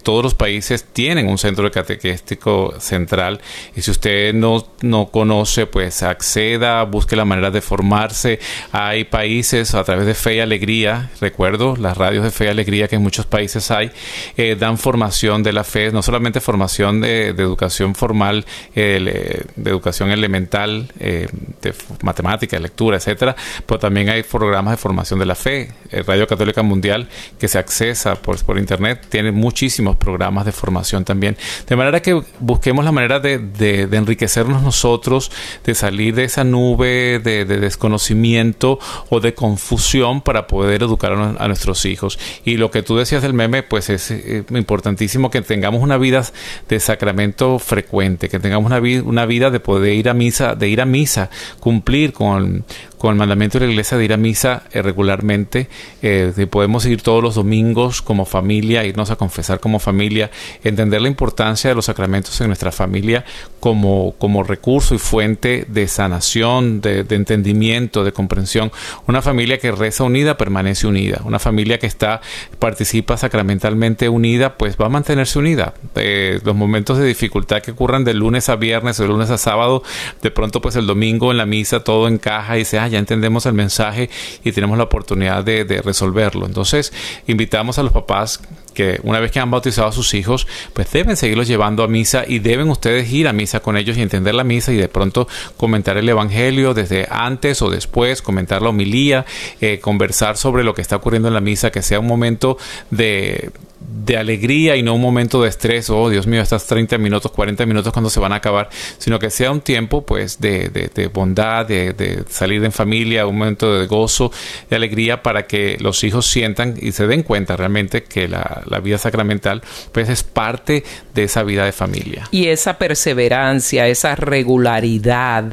todos 0.02 0.22
los 0.22 0.34
países 0.34 0.84
tienen 0.92 1.28
un 1.28 1.38
centro 1.38 1.70
catequístico 1.70 2.74
central 2.78 3.40
y 3.76 3.82
si 3.82 3.90
usted 3.90 4.34
no, 4.34 4.66
no 4.82 5.06
conoce, 5.06 5.66
pues 5.66 6.02
acceda, 6.02 6.82
busque 6.84 7.16
la 7.16 7.24
manera 7.24 7.50
de 7.50 7.60
formarse. 7.60 8.40
Hay 8.72 9.04
países 9.04 9.74
a 9.74 9.84
través 9.84 10.06
de 10.06 10.14
Fe 10.14 10.36
y 10.36 10.40
Alegría, 10.40 11.10
recuerdo, 11.20 11.76
las 11.76 11.96
radios 11.96 12.24
de 12.24 12.30
Fe 12.30 12.46
y 12.46 12.48
Alegría, 12.48 12.88
que 12.88 12.96
en 12.96 13.02
muchos 13.02 13.26
países 13.26 13.70
hay, 13.70 13.90
eh, 14.36 14.56
dan 14.58 14.78
formación 14.78 15.42
de 15.42 15.52
la 15.52 15.64
fe, 15.64 15.92
no 15.92 16.02
solamente 16.02 16.40
formación 16.40 17.00
de, 17.00 17.28
educación 17.28 17.94
formal, 17.94 18.44
eh, 18.74 19.44
de 19.56 19.70
educación 19.70 20.10
elemental, 20.10 20.92
eh, 20.98 21.28
de 21.62 21.74
matemática, 22.02 22.58
lectura, 22.58 22.96
etcétera, 22.96 23.36
pero 23.66 23.78
también 23.78 24.08
hay 24.08 24.22
programas 24.22 24.72
de 24.72 24.76
formación 24.76 25.18
de 25.18 25.26
la 25.26 25.34
fe. 25.34 25.70
Radio 26.06 26.26
Católica 26.26 26.62
Mundial, 26.62 27.08
que 27.38 27.48
se 27.48 27.58
accesa 27.58 28.14
por, 28.14 28.38
por 28.42 28.58
internet, 28.58 29.06
tiene 29.08 29.32
muchísimos 29.32 29.96
programas 29.96 30.44
de 30.44 30.52
formación 30.52 31.04
también. 31.04 31.36
De 31.66 31.76
manera 31.76 32.00
que 32.00 32.20
busquemos 32.38 32.84
la 32.84 32.92
manera 32.92 33.20
de, 33.20 33.88
enriquecernos 33.90 34.62
nosotros, 34.62 35.30
de 35.64 35.74
salir 35.74 36.14
de 36.14 36.24
esa 36.24 36.44
nube 36.44 37.18
de, 37.18 37.44
desconocimiento 37.44 38.78
o 39.08 39.20
de 39.20 39.34
confusión 39.34 40.20
para 40.20 40.46
poder 40.46 40.82
educar 40.82 41.12
a, 41.12 41.48
nuestros 41.48 41.84
hijos. 41.84 42.18
Y 42.44 42.56
lo 42.56 42.70
que 42.70 42.82
tú 42.82 42.96
decías 42.96 43.22
del 43.22 43.34
meme, 43.34 43.62
pues 43.62 43.90
es 43.90 44.10
eh, 44.10 44.44
importantísimo 44.50 45.30
que 45.30 45.42
tengamos 45.42 45.82
una 45.82 45.98
vida 45.98 46.24
de 46.68 46.80
sacramento 46.80 47.58
frecuente, 47.58 48.28
que 48.28 48.38
tengamos 48.38 48.70
una, 48.70 48.80
una 49.04 49.26
vida 49.26 49.50
de 49.50 49.60
poder 49.60 49.94
ir 49.94 50.08
a 50.08 50.14
misa, 50.14 50.54
de 50.54 50.68
ir 50.68 50.80
a 50.80 50.86
misa, 50.86 51.30
cumplir 51.60 52.12
con, 52.12 52.64
con 53.00 53.12
el 53.12 53.16
mandamiento 53.16 53.58
de 53.58 53.64
la 53.64 53.72
iglesia 53.72 53.96
de 53.96 54.04
ir 54.04 54.12
a 54.12 54.18
misa 54.18 54.64
eh, 54.72 54.82
regularmente, 54.82 55.70
eh, 56.02 56.46
podemos 56.50 56.84
ir 56.84 57.00
todos 57.00 57.22
los 57.22 57.34
domingos 57.34 58.02
como 58.02 58.26
familia, 58.26 58.84
irnos 58.84 59.10
a 59.10 59.16
confesar 59.16 59.58
como 59.58 59.78
familia, 59.78 60.30
entender 60.62 61.00
la 61.00 61.08
importancia 61.08 61.70
de 61.70 61.76
los 61.76 61.86
sacramentos 61.86 62.38
en 62.42 62.48
nuestra 62.48 62.72
familia 62.72 63.24
como, 63.58 64.14
como 64.18 64.42
recurso 64.42 64.94
y 64.94 64.98
fuente 64.98 65.64
de 65.66 65.88
sanación, 65.88 66.82
de, 66.82 67.06
entendimiento, 67.08 68.04
de 68.04 68.12
comprensión. 68.12 68.70
Una 69.06 69.22
familia 69.22 69.56
que 69.56 69.72
reza 69.72 70.04
unida 70.04 70.36
permanece 70.36 70.86
unida. 70.86 71.22
Una 71.24 71.38
familia 71.38 71.78
que 71.78 71.86
está, 71.86 72.20
participa 72.58 73.16
sacramentalmente 73.16 74.10
unida, 74.10 74.58
pues 74.58 74.76
va 74.78 74.86
a 74.86 74.90
mantenerse 74.90 75.38
unida. 75.38 75.72
Eh, 75.94 76.38
los 76.44 76.54
momentos 76.54 76.98
de 76.98 77.06
dificultad 77.06 77.62
que 77.62 77.70
ocurran 77.70 78.04
de 78.04 78.12
lunes 78.12 78.50
a 78.50 78.56
viernes 78.56 79.00
o 79.00 79.04
de 79.04 79.08
lunes 79.08 79.30
a 79.30 79.38
sábado, 79.38 79.82
de 80.20 80.30
pronto 80.30 80.60
pues 80.60 80.76
el 80.76 80.86
domingo 80.86 81.30
en 81.30 81.38
la 81.38 81.46
misa 81.46 81.80
todo 81.82 82.06
encaja 82.06 82.58
y 82.58 82.66
se 82.66 82.78
ya 82.90 82.98
entendemos 82.98 83.46
el 83.46 83.54
mensaje 83.54 84.10
y 84.44 84.52
tenemos 84.52 84.76
la 84.78 84.84
oportunidad 84.84 85.44
de, 85.44 85.80
resolverlo. 85.82 86.46
Entonces, 86.46 86.92
invitamos 87.26 87.78
a 87.78 87.82
los 87.82 87.92
papás 87.92 88.40
que 88.74 89.00
una 89.02 89.18
vez 89.20 89.32
que 89.32 89.40
han 89.40 89.50
bautizado 89.50 89.88
a 89.88 89.92
sus 89.92 90.14
hijos, 90.14 90.46
pues 90.72 90.90
deben 90.92 91.16
seguirlos 91.16 91.48
llevando 91.48 91.82
a 91.82 91.88
misa 91.88 92.24
y 92.26 92.38
deben 92.38 92.68
ustedes 92.68 93.10
ir 93.12 93.28
a 93.28 93.32
misa 93.32 93.60
con 93.60 93.76
ellos 93.76 93.96
y 93.96 94.02
entender 94.02 94.34
la 94.34 94.44
misa 94.44 94.72
y 94.72 94.76
de 94.76 94.88
pronto 94.88 95.26
comentar 95.56 95.96
el 95.96 96.08
Evangelio 96.08 96.74
desde 96.74 97.06
antes 97.10 97.62
o 97.62 97.70
después, 97.70 98.22
comentar 98.22 98.62
la 98.62 98.68
homilía, 98.68 99.24
eh, 99.60 99.80
conversar 99.80 100.36
sobre 100.36 100.64
lo 100.64 100.74
que 100.74 100.82
está 100.82 100.96
ocurriendo 100.96 101.28
en 101.28 101.34
la 101.34 101.40
misa, 101.40 101.70
que 101.70 101.82
sea 101.82 102.00
un 102.00 102.06
momento 102.06 102.58
de 102.90 103.50
de 103.92 104.16
alegría 104.16 104.76
y 104.76 104.82
no 104.82 104.94
un 104.94 105.00
momento 105.00 105.42
de 105.42 105.48
estrés, 105.48 105.90
oh 105.90 106.08
Dios 106.08 106.26
mío, 106.26 106.40
estas 106.40 106.66
30 106.66 106.98
minutos, 106.98 107.32
40 107.32 107.66
minutos 107.66 107.92
cuando 107.92 108.10
se 108.10 108.20
van 108.20 108.32
a 108.32 108.36
acabar, 108.36 108.68
sino 108.98 109.18
que 109.18 109.30
sea 109.30 109.50
un 109.50 109.60
tiempo 109.60 110.02
pues 110.06 110.40
de, 110.40 110.68
de, 110.68 111.06
bondad, 111.08 111.66
de, 111.66 112.24
salir 112.28 112.64
en 112.64 112.72
familia, 112.72 113.26
un 113.26 113.38
momento 113.38 113.78
de 113.78 113.86
gozo, 113.86 114.32
de 114.68 114.76
alegría 114.76 115.22
para 115.22 115.46
que 115.46 115.76
los 115.80 116.04
hijos 116.04 116.26
sientan 116.26 116.74
y 116.80 116.92
se 116.92 117.06
den 117.06 117.22
cuenta 117.22 117.56
realmente 117.56 118.04
que 118.04 118.28
la, 118.28 118.62
la 118.66 118.80
vida 118.80 118.98
sacramental 118.98 119.62
pues 119.92 120.08
es 120.08 120.22
parte 120.22 120.84
de 121.14 121.24
esa 121.24 121.42
vida 121.42 121.64
de 121.64 121.72
familia. 121.72 122.28
Y 122.30 122.46
esa 122.46 122.78
perseverancia, 122.78 123.88
esa 123.88 124.14
regularidad, 124.14 125.52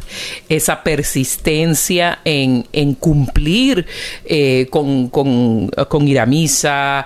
esa 0.50 0.84
persistencia 0.84 2.20
en, 2.24 2.68
en 2.74 2.94
cumplir 2.94 3.86
eh, 4.26 4.68
con, 4.70 5.10
con, 5.10 5.70
con, 5.70 6.08
ir 6.08 6.20
a 6.20 6.26
misa, 6.26 7.06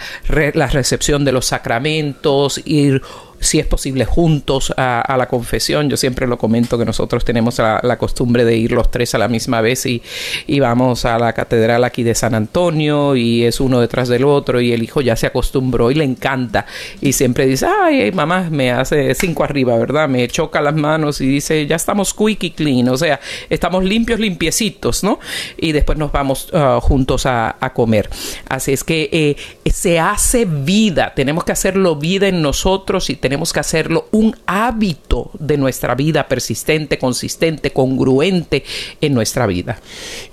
la 0.54 0.68
recepción 0.68 1.21
de 1.26 1.32
los 1.32 1.46
sacramentos, 1.46 2.62
ir 2.66 3.02
si 3.42 3.60
es 3.60 3.66
posible, 3.66 4.06
juntos 4.06 4.74
a, 4.78 5.16
la 5.18 5.28
confesión. 5.28 5.90
Yo 5.90 5.98
siempre 5.98 6.28
lo 6.28 6.38
comento 6.38 6.78
que 6.78 6.86
nosotros 6.86 7.26
tenemos 7.26 7.58
la, 7.58 7.98
costumbre 7.98 8.46
de 8.46 8.56
ir 8.56 8.72
los 8.72 8.90
tres 8.90 9.14
a 9.16 9.18
la 9.18 9.28
misma 9.28 9.62
vez 9.62 9.86
y, 9.86 10.02
y, 10.48 10.60
vamos 10.60 11.06
a 11.06 11.18
la 11.20 11.34
catedral 11.34 11.84
aquí 11.84 12.04
de 12.04 12.16
San 12.16 12.36
Antonio 12.36 13.16
y 13.16 13.44
es 13.44 13.60
uno 13.60 13.82
detrás 13.82 14.08
del 14.08 14.24
otro 14.24 14.62
y 14.62 14.72
el 14.72 14.84
hijo 14.84 15.02
ya 15.02 15.16
se 15.16 15.28
acostumbró 15.28 15.92
y 15.92 15.96
le 15.96 16.04
encanta 16.04 16.66
y 17.02 17.14
siempre 17.14 17.48
dice, 17.48 17.66
ay, 17.66 18.12
mamá, 18.12 18.48
me 18.50 18.72
hace 18.72 19.14
cinco 19.16 19.44
arriba, 19.44 19.76
¿verdad? 19.78 20.08
Me 20.08 20.28
choca 20.28 20.62
las 20.62 20.76
manos 20.76 21.20
y 21.20 21.28
dice, 21.28 21.66
ya 21.66 21.76
estamos 21.76 22.14
quick 22.14 22.44
y 22.44 22.52
clean, 22.52 22.90
o 22.90 22.98
sea, 22.98 23.20
estamos 23.50 23.84
limpios, 23.84 24.20
limpiecitos, 24.20 25.04
¿no? 25.04 25.20
Y 25.58 25.72
después 25.72 25.98
nos 25.98 26.12
vamos 26.12 26.50
uh, 26.54 26.80
juntos 26.80 27.26
a, 27.26 27.56
comer. 27.74 28.10
Así 28.50 28.74
es 28.74 28.84
que 28.84 29.10
eh, 29.12 29.72
se 29.72 29.98
hace 29.98 30.46
vida, 30.46 31.14
tenemos 31.16 31.44
que 31.44 31.54
hacerlo 31.54 31.96
vida 31.96 32.28
en 32.28 32.42
nosotros 32.42 33.10
y 33.10 33.16
tenemos 33.16 33.31
tenemos 33.32 33.54
que 33.54 33.62
hacerlo 33.62 34.10
un 34.12 34.36
hábito 34.46 35.32
de 35.40 35.56
nuestra 35.58 35.96
vida 35.96 36.28
persistente, 36.28 36.98
consistente, 36.98 37.72
congruente 37.72 38.66
en 39.00 39.14
nuestra 39.14 39.48
vida. 39.48 39.80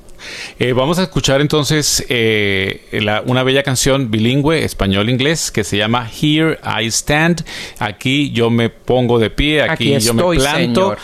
Eh, 0.59 0.73
vamos 0.73 0.99
a 0.99 1.05
escuchar 1.05 1.41
entonces 1.41 2.05
eh, 2.09 2.83
una 3.27 3.43
bella 3.43 3.63
canción 3.63 4.11
bilingüe, 4.11 4.65
español-inglés, 4.65 5.51
que 5.51 5.65
se 5.65 5.77
llama 5.77 6.09
Here 6.09 6.59
I 6.65 6.87
Stand. 6.87 7.45
Aquí 7.79 8.31
yo 8.33 8.51
me 8.51 8.71
pongo 8.71 9.19
de 9.19 9.31
pie, 9.31 9.63
aquí, 9.63 9.99
yo 9.99 10.15
me 10.15 10.23
planto, 10.37 10.97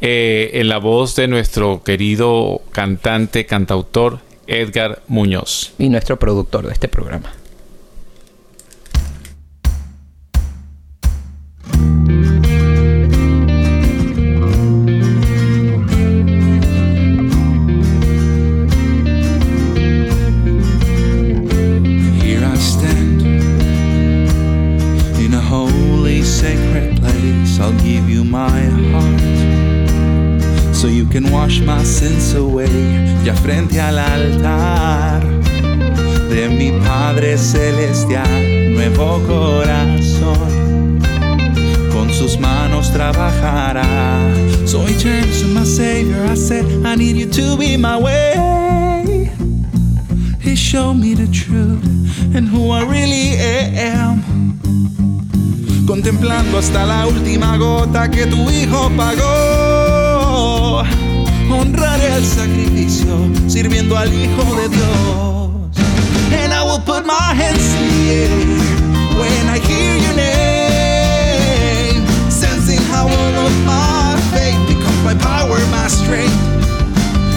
eh, 0.00 0.50
en 0.54 0.68
la 0.68 0.78
voz 0.78 1.16
de 1.16 1.28
nuestro 1.28 1.82
querido 1.82 2.62
cantante, 2.72 3.46
cantautor 3.46 4.20
Edgar 4.46 5.02
Muñoz. 5.08 5.72
Y 5.78 5.88
nuestro 5.88 6.18
productor 6.18 6.66
de 6.66 6.72
este 6.72 6.88
programa. 6.88 7.32
Can 31.14 31.30
wash 31.30 31.60
my 31.60 31.80
sins 31.84 32.34
away, 32.34 32.66
ya 33.24 33.34
frente 33.34 33.80
al 33.80 34.00
altar 34.00 35.22
de 36.28 36.48
mi 36.48 36.72
Padre 36.84 37.38
Celestial, 37.38 38.74
nuevo 38.74 39.22
corazón, 39.24 40.98
con 41.92 42.12
sus 42.12 42.36
manos 42.36 42.90
trabajará. 42.90 43.86
So 44.66 44.80
he 44.84 44.94
turned 44.98 45.32
to 45.34 45.46
my 45.46 45.62
Savior, 45.62 46.20
I 46.28 46.34
said, 46.34 46.64
I 46.84 46.96
need 46.96 47.14
you 47.14 47.30
to 47.30 47.56
be 47.56 47.76
my 47.76 47.96
way. 47.96 49.30
He 50.40 50.56
showed 50.56 50.94
me 50.94 51.14
the 51.14 51.28
truth 51.28 52.34
and 52.34 52.48
who 52.48 52.72
I 52.72 52.82
really 52.82 53.36
am. 53.38 54.24
Contemplando 55.86 56.58
hasta 56.58 56.84
la 56.84 57.06
última 57.06 57.56
gota 57.56 58.10
que 58.10 58.26
tu 58.26 58.50
hijo 58.50 58.90
pagó 58.96 60.82
honraré 61.52 62.12
al 62.12 62.24
sacrificio, 62.24 63.30
sirviendo 63.48 63.96
al 63.96 64.12
Hijo 64.12 64.54
de 64.56 64.68
Dios. 64.68 65.50
And 66.32 66.52
I 66.52 66.62
will 66.64 66.80
put 66.80 67.06
my 67.06 67.34
hands 67.34 67.74
in 68.08 68.30
when 69.18 69.48
I 69.48 69.58
hear 69.58 69.96
your 69.96 70.14
name, 70.16 72.04
sensing 72.30 72.80
how 72.90 73.06
all 73.06 73.46
of 73.46 73.52
my 73.64 74.16
faith 74.32 74.58
becomes 74.68 75.02
my 75.04 75.14
power, 75.14 75.58
my 75.70 75.88
strength. 75.88 76.34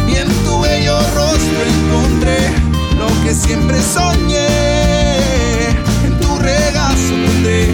Y 0.08 0.16
en 0.16 0.28
tu 0.46 0.60
bello 0.62 0.98
rostro 1.16 1.62
encontré 1.76 2.40
lo 2.98 3.08
que 3.24 3.34
siempre 3.34 3.82
soñé. 3.82 4.48
En 6.06 6.18
tu 6.20 6.38
regazo 6.40 7.14
pondré 7.26 7.70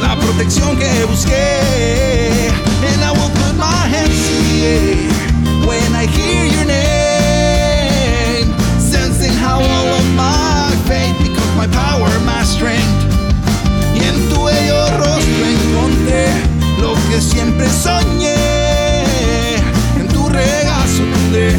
la 0.00 0.16
protección 0.16 0.76
que 0.76 1.04
busqué. 1.04 2.50
And 2.84 3.02
I 3.02 3.12
will 3.12 3.30
put 3.30 3.54
my 3.56 3.88
hands 3.88 4.28
in 4.30 5.21
when 5.66 5.94
I 5.94 6.06
hear 6.06 6.44
your 6.44 6.64
name. 6.64 8.48
Sensing 8.78 9.32
how 9.32 9.58
all 9.60 9.88
of 10.00 10.06
my 10.14 10.70
faith 10.88 11.16
becomes 11.18 11.54
my 11.56 11.66
power, 11.68 12.08
my 12.24 12.42
strength. 12.44 13.00
Y 13.94 14.00
en 14.10 14.16
tu 14.30 14.44
bello 14.44 14.80
rostro 14.98 15.44
encontré 15.56 16.26
lo 16.80 16.94
que 17.08 17.20
siempre 17.20 17.68
soñé. 17.68 18.34
En 19.98 20.08
tu 20.08 20.28
regazo 20.28 21.02
pude 21.12 21.54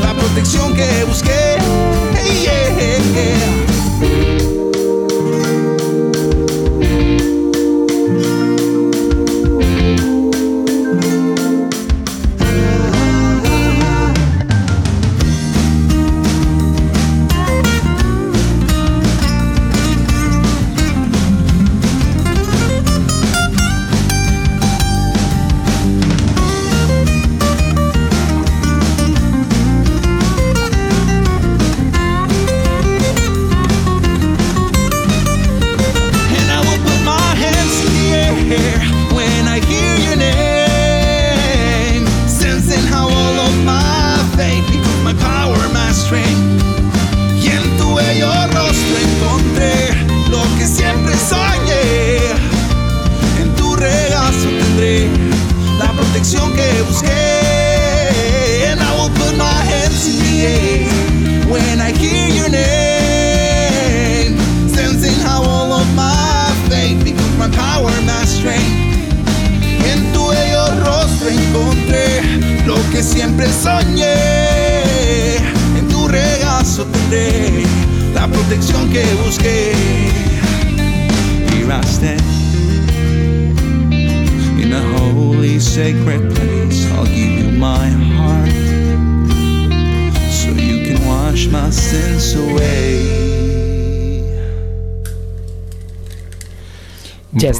la 0.00 0.12
protección 0.14 0.74
que 0.74 1.04
busqué. 1.04 1.58
siempre 4.00 4.57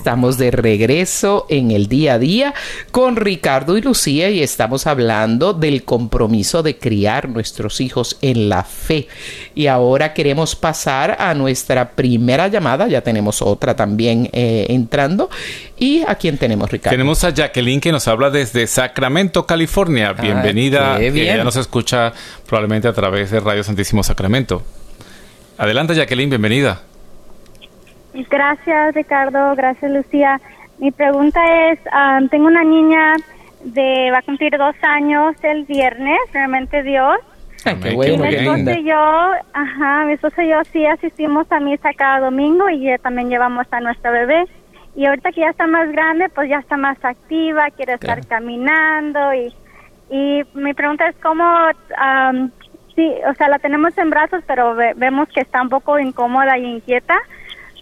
estamos 0.08 0.38
de 0.38 0.50
regreso 0.50 1.44
en 1.50 1.70
el 1.70 1.86
día 1.86 2.14
a 2.14 2.18
día 2.18 2.54
con 2.92 3.14
Ricardo 3.14 3.76
y 3.76 3.82
Lucía 3.82 4.30
y 4.30 4.42
estamos 4.42 4.86
hablando 4.86 5.52
del 5.52 5.84
compromiso 5.84 6.62
de 6.62 6.78
criar 6.78 7.28
nuestros 7.28 7.78
hijos 7.82 8.16
en 8.22 8.48
la 8.48 8.64
fe. 8.64 9.06
Y 9.54 9.66
ahora 9.66 10.14
queremos 10.14 10.56
pasar 10.56 11.18
a 11.20 11.34
nuestra 11.34 11.90
primera 11.90 12.48
llamada, 12.48 12.88
ya 12.88 13.02
tenemos 13.02 13.42
otra 13.42 13.76
también 13.76 14.30
eh, 14.32 14.64
entrando. 14.70 15.28
¿Y 15.76 16.00
a 16.08 16.14
quién 16.14 16.38
tenemos, 16.38 16.70
Ricardo? 16.70 16.94
Tenemos 16.94 17.22
a 17.24 17.34
Jacqueline 17.34 17.82
que 17.82 17.92
nos 17.92 18.08
habla 18.08 18.30
desde 18.30 18.66
Sacramento, 18.66 19.44
California. 19.44 20.14
Ah, 20.16 20.22
Bienvenida. 20.22 20.96
qué 20.98 21.10
bien. 21.10 21.34
Ella 21.34 21.44
nos 21.44 21.56
escucha 21.56 22.14
probablemente 22.46 22.88
a 22.88 22.94
través 22.94 23.30
de 23.30 23.40
Radio 23.40 23.62
Santísimo 23.62 24.02
Sacramento. 24.02 24.62
Adelante, 25.58 25.94
Jacqueline, 25.94 26.30
bienvenida. 26.30 26.80
Gracias, 28.14 28.94
Ricardo. 28.94 29.54
Gracias, 29.54 29.90
Lucía. 29.90 30.40
Mi 30.78 30.90
pregunta 30.90 31.40
es, 31.70 31.78
ah, 31.92 32.20
tengo 32.30 32.46
una 32.46 32.64
niña 32.64 33.16
de, 33.64 34.10
va 34.12 34.18
a 34.18 34.22
cumplir 34.22 34.56
dos 34.56 34.74
años 34.82 35.34
el 35.42 35.64
viernes, 35.64 36.18
realmente 36.32 36.82
Dios. 36.82 37.16
Ay, 37.64 37.76
qué 37.82 37.94
bueno, 37.94 38.12
mi 38.12 38.18
muy 38.18 38.28
qué 38.30 38.36
bien. 38.40 38.54
esposo 38.54 38.78
y 38.80 38.84
yo, 38.84 39.30
ajá, 39.52 40.04
mi 40.06 40.12
esposo 40.12 40.42
y 40.42 40.48
yo 40.48 40.64
sí 40.72 40.86
asistimos 40.86 41.50
a 41.50 41.58
misa 41.60 41.90
cada 41.96 42.20
domingo 42.20 42.68
y 42.70 42.84
ya 42.84 42.98
también 42.98 43.28
llevamos 43.28 43.66
a 43.72 43.80
nuestra 43.80 44.10
bebé. 44.12 44.44
Y 44.94 45.06
ahorita 45.06 45.32
que 45.32 45.40
ya 45.42 45.50
está 45.50 45.66
más 45.66 45.90
grande, 45.90 46.28
pues 46.28 46.48
ya 46.48 46.58
está 46.58 46.76
más 46.76 46.96
activa, 47.04 47.70
quiere 47.76 47.94
estar 47.94 48.20
Claro. 48.20 48.28
caminando 48.28 49.34
y, 49.34 49.52
y 50.10 50.42
mi 50.54 50.72
pregunta 50.74 51.08
es 51.08 51.16
cómo, 51.22 51.44
am, 51.96 52.50
sí, 52.94 53.12
o 53.28 53.34
sea, 53.34 53.48
la 53.48 53.58
tenemos 53.58 53.96
en 53.98 54.10
brazos, 54.10 54.42
pero 54.46 54.74
ve- 54.74 54.94
vemos 54.96 55.28
que 55.28 55.40
está 55.40 55.60
un 55.62 55.68
poco 55.68 55.98
incómoda 55.98 56.56
y 56.58 56.64
inquieta. 56.64 57.16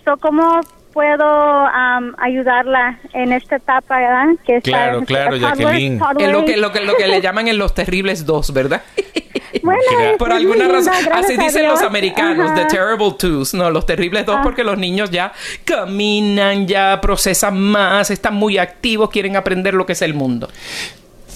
So, 0.06 0.16
¿Cómo 0.18 0.60
puedo 0.94 1.24
am, 1.26 2.14
ayudarla 2.18 2.98
en 3.12 3.32
esta 3.32 3.56
etapa, 3.56 3.98
verdad? 3.98 4.26
Que 4.46 4.56
está 4.56 4.70
Claro, 4.70 4.98
en- 5.00 5.04
claro, 5.04 5.36
toddler- 5.36 5.40
Jacqueline. 5.58 5.98
toddler 5.98 6.26
Es 6.28 6.32
lo 6.32 6.44
que, 6.46 6.56
lo, 6.56 6.72
que, 6.72 6.80
lo 6.80 6.94
que 6.96 7.06
le 7.08 7.20
llaman 7.20 7.48
en 7.48 7.58
los 7.58 7.74
terribles 7.74 8.24
dos, 8.24 8.52
¿verdad? 8.54 8.80
Bueno, 9.62 9.80
Por 10.18 10.32
alguna 10.32 10.68
razón, 10.68 10.92
así 11.12 11.36
dicen 11.36 11.66
los 11.66 11.82
americanos, 11.82 12.50
Ajá. 12.52 12.54
the 12.68 12.76
terrible 12.76 13.12
twos, 13.18 13.52
no, 13.54 13.68
los 13.70 13.84
terribles 13.84 14.24
dos, 14.24 14.36
Ah. 14.38 14.42
porque 14.42 14.62
los 14.62 14.78
niños 14.78 15.10
ya 15.10 15.32
caminan, 15.64 16.66
ya 16.68 17.00
procesan 17.00 17.58
más, 17.60 18.10
están 18.10 18.34
muy 18.34 18.58
activos, 18.58 19.10
quieren 19.10 19.34
aprender 19.36 19.74
lo 19.74 19.84
que 19.84 19.92
es 19.94 20.02
el 20.02 20.14
mundo. 20.14 20.48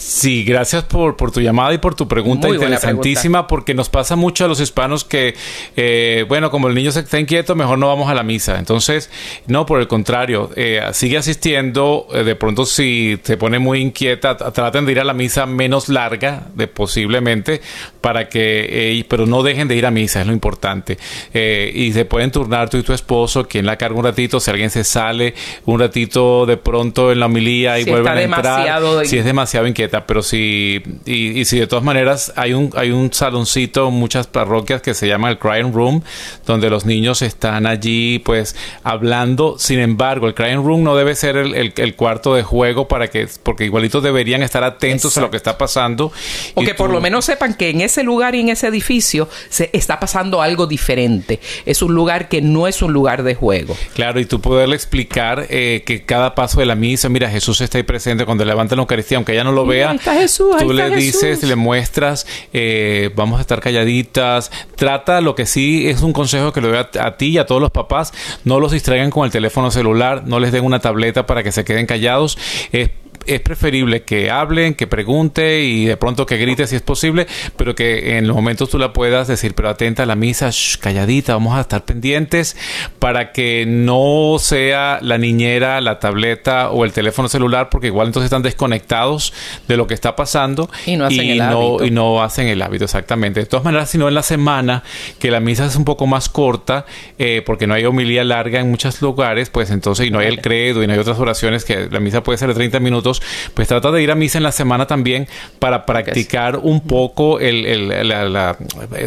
Sí, 0.03 0.45
gracias 0.45 0.85
por, 0.85 1.15
por 1.15 1.31
tu 1.31 1.41
llamada 1.43 1.75
y 1.75 1.79
por 1.79 1.95
tu 1.95 2.09
pregunta 2.09 2.49
Muy 2.49 2.57
interesantísima, 2.57 3.47
porque 3.47 3.75
nos 3.75 3.91
pasa 3.91 4.17
mucho 4.17 4.47
a 4.47 4.49
los 4.49 4.59
hispanos 4.59 5.05
que, 5.05 5.35
eh, 5.77 6.25
bueno, 6.27 6.51
como 6.51 6.69
el 6.69 6.75
niño 6.75 6.91
se 6.91 7.01
está 7.01 7.21
inquieto, 7.21 7.55
mejor 7.55 7.77
no 7.79 7.87
vamos 7.89 8.09
a 8.11 8.15
la 8.15 8.23
misa. 8.23 8.59
Entonces, 8.59 9.11
no, 9.47 9.67
por 9.67 9.79
el 9.79 9.89
contrario, 9.89 10.51
eh, 10.57 10.81
sigue 10.93 11.19
asistiendo. 11.19 12.07
eh, 12.15 12.25
de 12.25 12.35
pronto, 12.35 12.65
si 12.65 13.19
se 13.23 13.37
pone 13.37 13.59
muy 13.59 13.81
inquieta, 13.81 14.37
traten 14.37 14.87
de 14.87 14.93
ir 14.93 15.01
a 15.01 15.05
la 15.05 15.13
misa 15.13 15.45
menos 15.45 15.91
larga, 15.91 16.47
de 16.55 16.67
posiblemente, 16.67 17.61
para 18.01 18.29
que, 18.31 18.99
eh, 18.99 19.05
pero 19.07 19.27
no 19.27 19.43
dejen 19.43 19.69
de 19.69 19.77
ir 19.77 19.85
a 19.85 19.91
misa, 19.91 20.23
es 20.23 20.27
lo 20.27 20.33
importante. 20.33 20.97
Eh, 21.35 21.71
y 21.75 21.93
se 21.93 22.07
pueden 22.07 22.31
turnar 22.31 22.71
tú 22.71 22.79
y 22.79 22.83
tu 22.83 22.95
esposo, 22.95 23.47
quien 23.47 23.67
la 23.67 23.77
carga 23.77 23.99
un 23.99 24.05
ratito, 24.05 24.41
si 24.41 24.51
alguien 24.51 24.71
se 24.71 24.83
sale 24.85 25.35
un 25.67 25.79
ratito 25.79 26.47
de 26.47 26.57
pronto 26.57 27.13
en 27.13 27.21
la 27.21 27.27
homilía 27.27 27.79
y 27.79 27.85
Si 27.85 27.91
vuelven 27.91 28.17
a 28.17 28.23
entrar. 28.23 28.43
demasiado- 28.61 29.05
Si 29.05 29.19
es 29.19 29.25
demasiado 29.25 29.67
pero 30.07 30.23
si 30.23 30.83
y, 31.05 31.41
y 31.41 31.45
si 31.45 31.59
de 31.59 31.67
todas 31.67 31.85
maneras 31.85 32.33
hay 32.37 32.53
un 32.53 32.71
hay 32.77 32.91
un 32.91 33.13
saloncito 33.13 33.89
en 33.89 33.95
muchas 33.95 34.27
parroquias 34.27 34.83
que 34.83 34.95
se 34.95 35.07
llama 35.09 35.29
el 35.31 35.39
crying 35.39 35.73
room 35.73 36.03
donde 36.47 36.71
los 36.71 36.85
niños 36.87 37.23
están 37.23 37.67
allí 37.67 38.19
pues 38.21 38.55
hablando 38.85 39.57
sin 39.59 39.79
embargo 39.81 40.27
el 40.27 40.35
crying 40.35 40.65
room 40.65 40.83
no 40.83 40.97
debe 40.97 41.15
ser 41.15 41.37
el, 41.37 41.55
el- 41.55 41.73
el 41.77 41.95
cuarto 41.97 42.35
de 42.35 42.43
juego 42.43 42.89
para 42.89 43.09
que 43.09 43.29
porque 43.43 43.65
igualitos 43.65 44.03
deberían 44.03 44.43
estar 44.43 44.65
atentos 44.65 45.17
a 45.17 45.21
lo 45.21 45.31
que 45.31 45.37
está 45.37 45.57
pasando 45.59 46.13
O 46.55 46.63
que 46.63 46.75
por 46.75 46.91
lo 46.91 47.01
menos 47.01 47.25
sepan 47.25 47.55
que 47.55 47.71
en 47.71 47.81
ese 47.81 48.03
lugar 48.03 48.35
y 48.35 48.41
en 48.41 48.49
ese 48.51 48.67
edificio 48.69 49.29
se 49.49 49.71
está 49.73 49.99
pasando 50.01 50.43
algo 50.43 50.67
diferente. 50.67 51.41
Es 51.67 51.83
un 51.83 51.95
lugar 51.95 52.29
que 52.29 52.41
no 52.43 52.67
es 52.67 52.83
un 52.83 52.93
lugar 52.93 53.23
de 53.23 53.35
juego. 53.35 53.77
Claro, 53.95 54.21
y 54.21 54.25
tú 54.27 54.41
poderle 54.41 54.75
explicar 54.77 55.47
eh, 55.51 55.83
que 55.87 56.05
cada 56.05 56.35
paso 56.35 56.61
de 56.61 56.67
la 56.67 56.75
misa, 56.75 57.09
mira, 57.09 57.31
Jesús 57.31 57.61
está 57.61 57.79
ahí 57.79 57.85
presente 57.85 58.25
cuando 58.25 58.45
levantan 58.45 58.77
la 58.79 58.83
Eucaristía, 58.83 59.17
aunque 59.19 59.33
ella 59.33 59.45
no 59.45 59.53
lo 59.53 59.65
Mira, 59.65 59.80
vea, 59.81 59.91
ahí 59.91 59.97
está 59.97 60.15
Jesús, 60.15 60.55
ahí 60.55 60.67
tú 60.67 60.73
está 60.73 60.89
le 60.89 60.97
dices, 60.97 61.43
le 61.43 61.57
muestras, 61.57 62.27
eh, 62.53 63.11
vamos 63.15 63.39
a 63.39 63.41
estar 63.43 63.61
calladitas, 63.61 64.51
trata 64.77 65.21
lo 65.21 65.35
que 65.35 65.47
sí 65.47 65.89
es 65.89 66.03
un 66.03 66.13
consejo 66.13 66.53
que 66.53 66.61
le 66.61 66.69
doy 66.69 66.79
a, 66.79 67.07
a 67.07 67.17
ti 67.17 67.29
y 67.29 67.39
a 67.39 67.47
todos 67.47 67.61
los 67.61 67.71
papás, 67.71 68.13
no 68.45 68.61
los 68.61 68.73
distraigan 68.73 69.11
con 69.11 69.25
el 69.25 69.31
teléfono 69.31 69.71
celular, 69.71 70.25
no 70.27 70.41
les 70.41 70.53
den 70.53 70.65
una 70.65 70.81
tableta 70.81 71.27
para 71.27 71.43
que 71.43 71.53
se 71.53 71.65
queden 71.65 71.87
callados, 71.87 72.39
es 72.73 72.91
es 73.27 73.41
preferible 73.41 74.03
que 74.03 74.31
hablen, 74.31 74.75
que 74.75 74.87
pregunte 74.87 75.63
y 75.63 75.85
de 75.87 75.97
pronto 75.97 76.27
que 76.27 76.37
grite 76.37 76.67
si 76.67 76.77
es 76.77 76.83
posible, 76.83 77.27
pero 77.57 77.75
que 77.75 78.19
en 78.19 78.27
los 78.27 78.37
momentos 78.37 78.71
tú 78.71 78.79
la 78.79 78.93
puedas 78.93 79.29
decir, 79.29 79.55
pero 79.55 79.69
atenta 79.69 80.03
a 80.03 80.07
la 80.07 80.17
misa, 80.17 80.51
shh, 80.51 80.79
calladita, 80.79 81.35
vamos 81.35 81.57
a 81.57 81.61
estar 81.63 81.85
pendientes 81.85 82.57
para 82.99 83.33
que 83.33 83.65
no 83.67 84.37
sea 84.39 84.99
la 85.03 85.19
niñera, 85.19 85.81
la 85.81 85.99
tableta 85.99 86.71
o 86.71 86.85
el 86.85 86.93
teléfono 86.93 87.29
celular, 87.29 87.69
porque 87.71 87.89
igual 87.89 88.09
entonces 88.09 88.27
están 88.27 88.43
desconectados 88.43 89.33
de 89.69 89.77
lo 89.77 89.87
que 89.87 89.95
está 89.95 90.17
pasando 90.17 90.71
Y 90.87 90.97
no 90.97 91.07
hacen 91.07 91.29
el 91.31 91.39
no, 91.39 91.45
hábito. 91.45 91.85
y 91.85 91.91
no 91.91 92.23
hacen 92.23 92.47
el 92.49 92.63
hábito, 92.63 92.85
exactamente. 92.85 93.41
De 93.41 93.47
todas 93.47 93.65
maneras, 93.65 93.91
si 93.91 93.99
no 93.99 94.09
en 94.09 94.15
la 94.15 94.23
semana, 94.23 94.83
que 95.19 95.31
la 95.31 95.41
misa 95.41 95.67
es 95.67 95.77
un 95.77 95.85
poco 95.85 96.07
más 96.07 96.29
corta, 96.29 96.87
eh, 97.19 97.43
porque 97.45 97.67
no 97.67 97.75
hay 97.75 97.85
homilía 97.85 98.25
larga 98.25 98.61
en 98.61 98.71
muchos 98.71 99.01
lugares, 99.03 99.51
pues 99.51 99.71
entonces, 99.71 100.07
y 100.07 100.11
no 100.11 100.19
hay 100.19 100.29
el 100.29 100.41
credo, 100.41 100.83
y 100.83 100.87
no 100.87 100.93
hay 100.93 100.99
otras 100.99 101.19
oraciones, 101.19 101.65
que 101.65 101.89
la 101.91 102.01
misa 102.01 102.23
puede 102.23 102.39
ser 102.39 102.49
de 102.49 102.55
30 102.55 102.81
minutos, 102.81 103.10
pues 103.55 103.67
trata 103.69 103.91
de 103.91 104.03
ir 104.03 104.11
a 104.11 104.15
misa 104.15 104.39
en 104.39 104.45
la 104.45 104.53
semana 104.53 104.87
también 104.87 105.27
para 105.59 105.87
practicar 105.87 106.57
un 106.57 106.81
poco 106.83 107.41
el, 107.41 107.65
el- 107.67 108.09
la- 108.09 108.57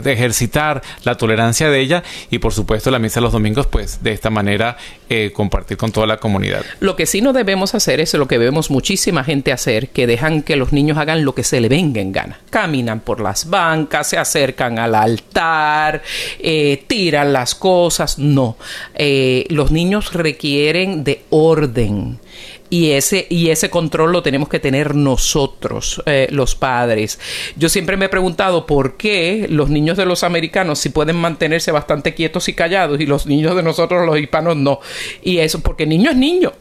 ejercitar 0.06 0.82
la 1.04 1.16
tolerancia 1.16 1.70
de 1.70 1.80
ella, 1.80 2.04
y 2.30 2.40
por 2.40 2.54
supuesto 2.54 2.92
la 2.92 3.00
misa 3.00 3.22
los 3.22 3.32
domingos, 3.32 3.68
pues 3.68 4.04
de 4.04 4.12
esta 4.12 4.30
manera 4.30 4.78
eh, 5.10 5.32
compartir 5.34 5.78
con 5.78 5.92
toda 5.92 6.08
la 6.08 6.18
comunidad. 6.18 6.64
Lo 6.80 6.96
que 6.96 7.06
sí 7.06 7.22
no 7.22 7.34
debemos 7.34 7.76
hacer 7.76 8.00
es 8.00 8.14
lo 8.14 8.28
que 8.28 8.38
vemos 8.38 8.70
muchísima 8.72 9.24
gente 9.24 9.52
hacer, 9.52 9.90
que 9.90 10.08
dejan 10.08 10.42
que 10.44 10.56
los 10.56 10.74
niños 10.74 10.98
hagan 10.98 11.24
lo 11.26 11.36
que 11.36 11.44
se 11.44 11.62
le 11.62 11.70
venga 11.70 12.02
en 12.02 12.12
gana. 12.12 12.40
Caminan 12.50 13.00
por 13.02 13.20
las 13.22 13.50
bancas, 13.50 14.10
se 14.10 14.18
acercan 14.18 14.80
al 14.80 14.96
altar, 14.96 16.02
eh, 16.40 16.84
tiran 16.88 17.34
las 17.34 17.56
cosas. 17.56 18.18
No, 18.20 18.58
Eh, 18.96 19.46
los 19.50 19.72
niños 19.72 20.14
requieren 20.14 21.04
de 21.04 21.24
orden. 21.30 22.20
Y 22.74 22.94
ese, 22.94 23.28
y 23.30 23.52
ese 23.52 23.70
control 23.70 24.14
lo 24.14 24.24
tenemos 24.24 24.50
que 24.50 24.60
tener 24.60 24.96
nosotros, 24.96 26.02
eh, 26.08 26.28
los 26.32 26.56
padres. 26.56 27.20
Yo 27.56 27.70
siempre 27.70 27.98
me 27.98 28.06
he 28.06 28.10
preguntado 28.10 28.66
por 28.66 28.98
qué 28.98 29.46
los 29.48 29.70
niños 29.70 29.96
de 29.96 30.08
los 30.08 30.24
americanos 30.24 30.80
sí 30.80 30.90
pueden 30.90 31.18
mantenerse 31.18 31.72
bastante 31.72 32.16
quietos 32.16 32.50
y 32.50 32.54
callados 32.54 33.00
y 33.00 33.06
los 33.06 33.28
niños 33.28 33.56
de 33.56 33.62
nosotros, 33.62 34.08
los 34.08 34.18
hispanos, 34.18 34.58
no. 34.58 34.80
Y 35.22 35.38
eso 35.38 35.60
porque 35.60 35.86
niño 35.86 36.10
es 36.10 36.18
niño. 36.18 36.52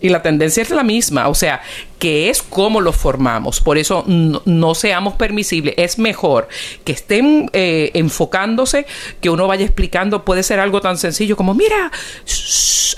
Y 0.00 0.08
la 0.08 0.22
tendencia 0.22 0.62
es 0.62 0.70
la 0.70 0.82
misma, 0.82 1.28
o 1.28 1.34
sea, 1.34 1.60
que 2.00 2.30
es 2.30 2.42
como 2.42 2.80
los 2.80 2.96
formamos. 2.96 3.60
Por 3.60 3.78
eso 3.78 4.02
no, 4.06 4.42
no 4.46 4.74
seamos 4.74 5.14
permisibles. 5.14 5.74
Es 5.76 5.98
mejor 5.98 6.48
que 6.82 6.92
estén 6.92 7.50
eh, 7.52 7.90
enfocándose, 7.94 8.86
que 9.20 9.30
uno 9.30 9.46
vaya 9.46 9.66
explicando. 9.66 10.24
Puede 10.24 10.42
ser 10.42 10.58
algo 10.58 10.80
tan 10.80 10.96
sencillo 10.96 11.36
como, 11.36 11.52
mira, 11.52 11.92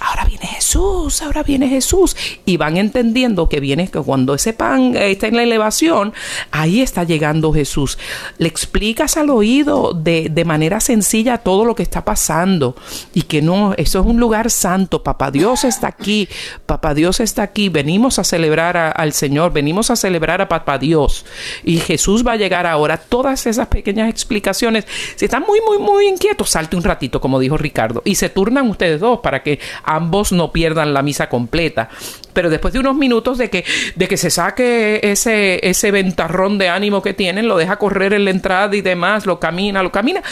ahora 0.00 0.24
viene 0.24 0.46
Jesús, 0.46 1.20
ahora 1.20 1.42
viene 1.42 1.68
Jesús. 1.68 2.16
Y 2.44 2.56
van 2.56 2.76
entendiendo 2.76 3.48
que 3.48 3.58
viene, 3.58 3.88
que 3.88 3.98
cuando 4.00 4.34
ese 4.34 4.52
pan 4.52 4.96
eh, 4.96 5.10
está 5.10 5.26
en 5.26 5.36
la 5.36 5.42
elevación, 5.42 6.14
ahí 6.52 6.80
está 6.80 7.02
llegando 7.02 7.52
Jesús. 7.52 7.98
Le 8.38 8.46
explicas 8.46 9.16
al 9.16 9.30
oído 9.30 9.94
de, 9.94 10.28
de 10.30 10.44
manera 10.44 10.78
sencilla 10.78 11.38
todo 11.38 11.64
lo 11.64 11.74
que 11.74 11.82
está 11.82 12.04
pasando. 12.04 12.76
Y 13.12 13.22
que 13.22 13.42
no, 13.42 13.74
eso 13.76 13.98
es 13.98 14.06
un 14.06 14.20
lugar 14.20 14.48
santo. 14.48 15.02
Papá 15.02 15.32
Dios 15.32 15.64
está 15.64 15.88
aquí. 15.88 16.28
Papá 16.66 16.91
Dios 16.94 17.20
está 17.20 17.42
aquí. 17.42 17.68
Venimos 17.68 18.18
a 18.18 18.24
celebrar 18.24 18.94
al 18.96 19.12
Señor. 19.12 19.52
Venimos 19.52 19.90
a 19.90 19.96
celebrar 19.96 20.40
a 20.40 20.48
Papá 20.48 20.78
Dios. 20.78 21.26
Y 21.64 21.78
Jesús 21.78 22.26
va 22.26 22.32
a 22.32 22.36
llegar 22.36 22.66
ahora. 22.66 22.96
Todas 22.96 23.46
esas 23.46 23.68
pequeñas 23.68 24.08
explicaciones. 24.08 24.86
Si 25.16 25.26
están 25.26 25.44
muy, 25.46 25.60
muy, 25.60 25.78
muy 25.78 26.08
inquietos, 26.08 26.50
salte 26.50 26.76
un 26.76 26.82
ratito, 26.82 27.20
como 27.20 27.38
dijo 27.38 27.58
Ricardo. 27.58 28.00
Y 28.04 28.14
se 28.14 28.30
turnan 28.30 28.70
ustedes 28.70 29.00
dos 29.00 29.20
para 29.20 29.42
que 29.42 29.60
ambos 29.84 30.32
no 30.32 30.50
pierdan 30.50 30.62
pierdan 30.62 30.94
la 30.94 31.02
misa 31.02 31.28
completa. 31.28 31.88
Pero 32.32 32.48
después 32.48 32.72
de 32.72 32.78
unos 32.78 32.94
minutos 32.94 33.36
de 33.36 33.50
que, 33.50 33.64
de 33.96 34.06
que 34.06 34.16
se 34.16 34.30
saque 34.30 35.00
ese, 35.02 35.58
ese 35.68 35.90
ventarrón 35.90 36.56
de 36.56 36.68
ánimo 36.68 37.02
que 37.02 37.14
tienen, 37.14 37.48
lo 37.48 37.56
deja 37.56 37.78
correr 37.78 38.12
en 38.12 38.24
la 38.24 38.30
entrada 38.30 38.76
y 38.76 38.80
demás, 38.80 39.26
lo 39.26 39.40
camina, 39.40 39.82
lo 39.82 39.90
camina, 39.90 40.22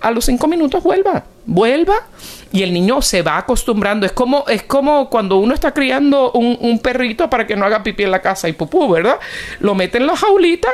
a 0.00 0.12
los 0.12 0.26
cinco 0.26 0.46
minutos 0.46 0.80
vuelva, 0.84 1.24
vuelva 1.44 2.06
y 2.52 2.62
el 2.62 2.72
niño 2.72 3.02
se 3.02 3.22
va 3.22 3.38
acostumbrando. 3.38 4.06
Es 4.06 4.12
como, 4.12 4.44
es 4.48 4.62
como 4.64 5.08
cuando 5.08 5.36
uno 5.36 5.54
está 5.54 5.72
criando 5.72 6.32
un, 6.32 6.58
un 6.60 6.78
perrito 6.80 7.30
para 7.30 7.46
que 7.46 7.56
no 7.56 7.64
haga 7.64 7.82
pipí 7.82 8.02
en 8.02 8.10
la 8.10 8.20
casa 8.20 8.48
y 8.48 8.52
pupú, 8.52 8.88
¿verdad? 8.90 9.18
Lo 9.60 9.74
mete 9.74 9.98
en 9.98 10.06
la 10.06 10.16
jaulita 10.16 10.68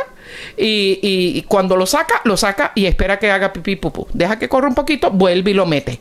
y, 0.56 0.98
y, 1.02 1.42
cuando 1.42 1.76
lo 1.76 1.86
saca, 1.86 2.20
lo 2.24 2.36
saca 2.36 2.72
y 2.74 2.86
espera 2.86 3.18
que 3.18 3.30
haga 3.30 3.52
pipí 3.52 3.76
pupú. 3.76 4.06
Deja 4.12 4.38
que 4.38 4.48
corra 4.48 4.68
un 4.68 4.74
poquito, 4.74 5.10
vuelve 5.10 5.50
y 5.50 5.54
lo 5.54 5.66
mete. 5.66 6.00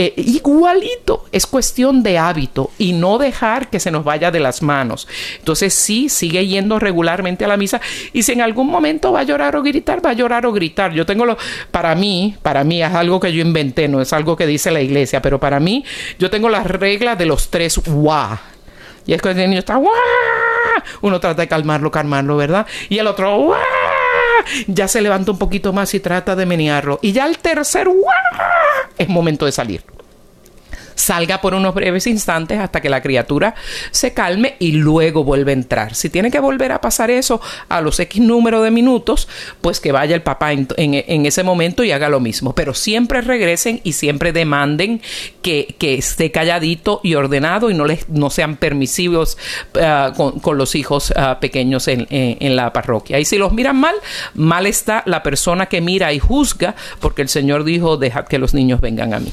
Eh, 0.00 0.14
igualito, 0.16 1.24
es 1.32 1.44
cuestión 1.44 2.04
de 2.04 2.18
hábito 2.18 2.70
y 2.78 2.92
no 2.92 3.18
dejar 3.18 3.68
que 3.68 3.80
se 3.80 3.90
nos 3.90 4.04
vaya 4.04 4.30
de 4.30 4.38
las 4.38 4.62
manos. 4.62 5.08
Entonces 5.40 5.74
sí, 5.74 6.08
sigue 6.08 6.46
yendo 6.46 6.78
regularmente 6.78 7.44
a 7.44 7.48
la 7.48 7.56
misa 7.56 7.80
y 8.12 8.22
si 8.22 8.30
en 8.30 8.40
algún 8.40 8.68
momento 8.68 9.10
va 9.10 9.20
a 9.20 9.24
llorar 9.24 9.56
o 9.56 9.62
gritar, 9.64 10.04
va 10.04 10.10
a 10.10 10.12
llorar 10.12 10.46
o 10.46 10.52
gritar. 10.52 10.92
Yo 10.92 11.04
tengo 11.04 11.26
lo, 11.26 11.36
para 11.72 11.96
mí, 11.96 12.36
para 12.42 12.62
mí 12.62 12.80
es 12.80 12.94
algo 12.94 13.18
que 13.18 13.32
yo 13.32 13.42
inventé, 13.42 13.88
no 13.88 14.00
es 14.00 14.12
algo 14.12 14.36
que 14.36 14.46
dice 14.46 14.70
la 14.70 14.80
iglesia, 14.80 15.20
pero 15.20 15.40
para 15.40 15.58
mí 15.58 15.84
yo 16.16 16.30
tengo 16.30 16.48
las 16.48 16.64
reglas 16.64 17.18
de 17.18 17.26
los 17.26 17.50
tres 17.50 17.78
guau. 17.84 18.38
Y 19.04 19.14
es 19.14 19.20
que 19.20 19.30
el 19.30 19.36
niño 19.36 19.58
está 19.58 19.80
uno 21.00 21.18
trata 21.18 21.42
de 21.42 21.48
calmarlo, 21.48 21.90
calmarlo, 21.90 22.36
¿verdad? 22.36 22.66
Y 22.88 22.98
el 22.98 23.06
otro, 23.08 23.56
ya 24.66 24.86
se 24.88 25.00
levanta 25.00 25.32
un 25.32 25.38
poquito 25.38 25.72
más 25.72 25.92
y 25.94 26.00
trata 26.00 26.36
de 26.36 26.46
menearlo. 26.46 26.98
Y 27.02 27.12
ya 27.12 27.26
el 27.26 27.38
tercer, 27.38 27.88
es 28.98 29.08
momento 29.08 29.46
de 29.46 29.52
salir 29.52 29.82
salga 30.98 31.40
por 31.40 31.54
unos 31.54 31.74
breves 31.74 32.06
instantes 32.06 32.58
hasta 32.58 32.80
que 32.80 32.88
la 32.88 33.00
criatura 33.00 33.54
se 33.90 34.12
calme 34.12 34.56
y 34.58 34.72
luego 34.72 35.24
vuelve 35.24 35.52
a 35.52 35.54
entrar. 35.54 35.94
Si 35.94 36.10
tiene 36.10 36.30
que 36.30 36.40
volver 36.40 36.72
a 36.72 36.80
pasar 36.80 37.10
eso 37.10 37.40
a 37.68 37.80
los 37.80 37.98
X 38.00 38.20
número 38.20 38.62
de 38.62 38.70
minutos, 38.70 39.28
pues 39.60 39.80
que 39.80 39.92
vaya 39.92 40.14
el 40.14 40.22
papá 40.22 40.52
en, 40.52 40.66
ese 41.26 41.42
momento 41.42 41.84
y 41.84 41.92
haga 41.92 42.08
lo 42.08 42.20
mismo. 42.20 42.54
Pero 42.54 42.74
siempre 42.74 43.20
regresen 43.20 43.80
y 43.84 43.92
siempre 43.92 44.32
demanden 44.32 45.00
que, 45.42 45.76
esté 45.80 46.30
calladito 46.30 47.00
y 47.02 47.14
ordenado 47.14 47.70
y 47.70 47.74
no, 47.74 47.84
les, 47.84 48.08
no 48.08 48.30
sean 48.30 48.56
permisivos 48.56 49.38
ah, 49.80 50.12
con, 50.14 50.58
los 50.58 50.74
hijos 50.74 51.12
ah, 51.16 51.38
pequeños 51.40 51.88
en, 51.88 52.06
en 52.10 52.56
la 52.56 52.72
parroquia. 52.72 53.18
Y 53.18 53.24
si 53.24 53.38
los 53.38 53.52
miran 53.52 53.76
mal, 53.76 53.94
mal 54.34 54.66
está 54.66 55.02
la 55.06 55.22
persona 55.22 55.66
que 55.66 55.80
mira 55.80 56.12
y 56.12 56.18
juzga, 56.18 56.74
porque 57.00 57.22
el 57.22 57.28
Señor 57.28 57.64
dijo, 57.64 57.96
dejad 57.96 58.26
que 58.26 58.38
los 58.38 58.52
niños 58.52 58.80
vengan 58.80 59.14
a 59.14 59.20
mí. 59.20 59.32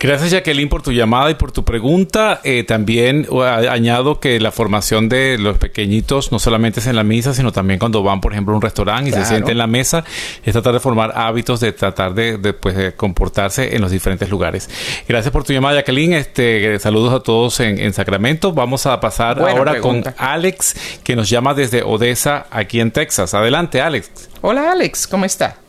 Gracias 0.00 0.30
Jacqueline 0.30 0.68
por 0.68 0.82
tu 0.82 0.92
llamada 0.92 1.30
y 1.30 1.34
por 1.34 1.52
tu 1.52 1.64
pregunta. 1.64 2.40
Eh, 2.44 2.64
también 2.64 3.26
añado 3.70 4.20
que 4.20 4.40
la 4.40 4.50
formación 4.50 5.08
de 5.08 5.38
los 5.38 5.58
pequeñitos 5.58 6.32
no 6.32 6.38
solamente 6.38 6.80
es 6.80 6.86
en 6.86 6.96
la 6.96 7.04
misa, 7.04 7.34
sino 7.34 7.52
también 7.52 7.78
cuando 7.78 8.02
van, 8.02 8.20
por 8.20 8.32
ejemplo, 8.32 8.52
a 8.54 8.56
un 8.56 8.62
restaurante 8.62 9.10
y 9.10 9.12
se 9.12 9.24
sienten 9.24 9.52
en 9.52 9.58
la 9.58 9.66
mesa, 9.66 10.04
es 10.44 10.52
tratar 10.52 10.72
de 10.72 10.80
formar 10.80 11.12
hábitos, 11.14 11.60
de 11.60 11.72
tratar 11.72 12.14
de, 12.14 12.52
pues, 12.52 12.76
de, 12.76 12.92
comportarse 12.94 13.74
en 13.74 13.82
los 13.82 13.90
diferentes 13.90 14.28
lugares. 14.28 14.68
Gracias 15.08 15.32
por 15.32 15.44
tu 15.44 15.52
llamada 15.52 15.76
Jacqueline. 15.76 16.14
Este, 16.14 16.78
saludos 16.78 17.12
a 17.12 17.20
todos 17.20 17.60
en, 17.60 17.92
Sacramento. 17.92 18.52
Vamos 18.52 18.86
a 18.86 19.00
pasar 19.00 19.38
ahora 19.40 19.80
con 19.80 20.02
Alex, 20.16 21.00
que 21.04 21.14
nos 21.14 21.28
llama 21.28 21.54
desde 21.54 21.82
Odessa, 21.82 22.46
aquí 22.50 22.80
en 22.80 22.90
Texas. 22.90 23.34
Adelante, 23.34 23.80
Alex. 23.80 24.30
Hola 24.40 24.72
Alex, 24.72 25.06
¿cómo 25.06 25.24
está? 25.24 25.61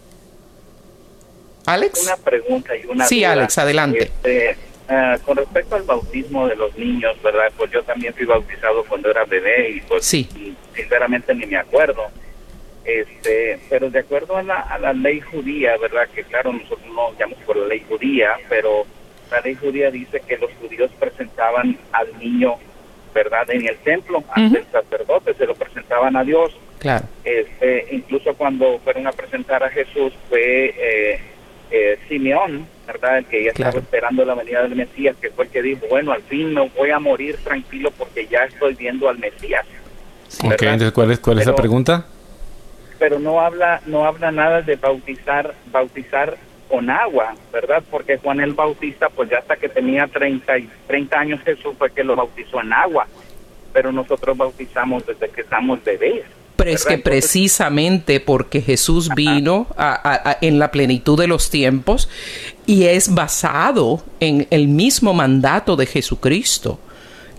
Alex. 1.66 2.04
Una 2.04 2.18
pregunta 2.18 2.76
y 2.76 2.86
una. 2.86 3.06
Sí, 3.06 3.24
Alex, 3.24 3.58
adelante. 3.58 4.04
Este, 4.04 4.58
ah, 4.90 5.18
con 5.26 5.38
respecto 5.38 5.76
al 5.76 5.84
bautismo 5.84 6.48
de 6.48 6.56
los 6.56 6.76
niños, 6.78 7.16
¿verdad? 7.22 7.52
Pues 7.58 7.72
yo 7.72 7.84
también 7.84 8.14
fui 8.14 8.26
bautizado 8.26 8.84
cuando 8.86 9.10
era 9.10 9.26
bebé 9.26 9.70
y 9.70 9.82
pues 9.82 10.06
sí. 10.06 10.56
sinceramente 10.76 11.34
ni 11.34 11.46
me 11.46 11.58
acuerdo. 11.58 12.08
Este, 12.86 13.60
pero 13.70 13.90
de 13.90 14.00
acuerdo 14.00 14.36
a 14.36 14.44
la, 14.44 14.60
a 14.60 14.78
la 14.78 14.92
ley 14.92 15.22
judía, 15.22 15.78
¿verdad? 15.78 16.08
Que 16.14 16.24
claro, 16.24 16.52
nosotros 16.52 16.86
no 16.94 17.12
llamamos 17.18 17.40
por 17.46 17.56
la 17.56 17.68
ley 17.68 17.86
judía, 17.88 18.32
pero 18.50 18.86
la 19.32 19.40
ley 19.40 19.56
judía 19.56 19.90
dice 19.90 20.22
que 20.28 20.38
los 20.38 20.52
judíos 20.62 20.92
presentaban 21.00 21.78
al 21.94 22.20
niño, 22.20 22.56
¿verdad? 23.14 23.50
En 23.52 23.68
el 23.68 23.78
templo, 23.78 24.22
ante 24.32 24.60
el 24.60 24.66
sacerdote, 24.70 25.34
se 25.34 25.46
lo 25.46 25.56
presentaban 25.56 26.18
a 26.18 26.24
Dios. 26.26 26.56
Claro. 26.80 27.06
Este, 27.24 27.88
incluso 27.92 28.34
cuando 28.34 28.80
fueron 28.80 29.08
a 29.08 29.14
presentar 29.14 29.64
a 29.64 29.70
Jesús 29.70 30.12
fue 30.28 30.76
eh, 30.78 31.22
eh, 31.76 31.98
Simeón, 32.08 32.68
¿verdad? 32.86 33.18
El 33.18 33.26
que 33.26 33.46
ya 33.46 33.50
estaba 33.50 33.80
esperando 33.80 34.24
la 34.24 34.36
venida 34.36 34.62
del 34.62 34.76
Mesías, 34.76 35.16
que 35.20 35.32
fue 35.32 35.46
el 35.46 35.52
que 35.52 35.64
dijo, 35.64 35.88
bueno, 35.90 36.12
al 36.12 36.22
fin 36.22 36.54
me 36.54 36.70
voy 36.70 36.92
a 36.92 37.00
morir 37.00 37.36
tranquilo 37.44 37.90
porque 37.98 38.28
ya 38.28 38.44
estoy 38.44 38.76
viendo 38.76 39.10
al 39.10 39.18
Mesías. 39.18 39.66
Ok, 40.44 40.62
entonces, 40.62 40.92
¿cuál 40.92 41.12
es, 41.12 41.20
cuál 41.20 41.40
es 41.40 41.48
la 41.48 41.56
pregunta? 41.56 42.06
Pero 43.00 43.18
no 43.18 43.42
habla, 43.42 43.82
no 43.88 44.06
habla 44.06 44.32
nada 44.32 44.62
de 44.62 44.76
bautizar, 44.76 45.56
bautizar 45.72 46.38
con 46.70 46.92
agua, 46.92 47.34
¿verdad? 47.52 47.84
Porque 47.90 48.18
Juan 48.18 48.40
el 48.40 48.54
Bautista, 48.54 49.10
pues 49.10 49.32
ya 49.32 49.40
hasta 49.40 49.56
que 49.56 49.68
tenía 49.68 50.08
30, 50.08 50.54
30 50.86 51.20
años 51.20 51.42
Jesús 51.42 51.74
fue 51.78 51.92
que 51.92 52.04
lo 52.04 52.16
bautizó 52.16 52.62
en 52.62 52.72
agua, 52.72 53.08
pero 53.74 53.92
nosotros 53.92 54.38
bautizamos 54.38 55.08
desde 55.08 55.28
que 55.30 55.42
estamos 55.42 55.84
bebés. 55.84 56.24
Pero 56.56 56.72
es 56.72 56.86
que 56.86 56.98
precisamente 57.00 58.20
porque 58.20 58.62
Jesús 58.62 59.10
vino 59.16 59.68
en 60.42 60.60
la 60.60 60.72
plenitud 60.72 61.20
de 61.20 61.28
los 61.28 61.50
tiempos 61.50 62.10
y 62.66 62.84
es 62.84 63.14
basado 63.14 64.04
en 64.20 64.48
el 64.52 64.68
mismo 64.68 65.14
mandato 65.14 65.76
de 65.76 65.86
Jesucristo 65.86 66.80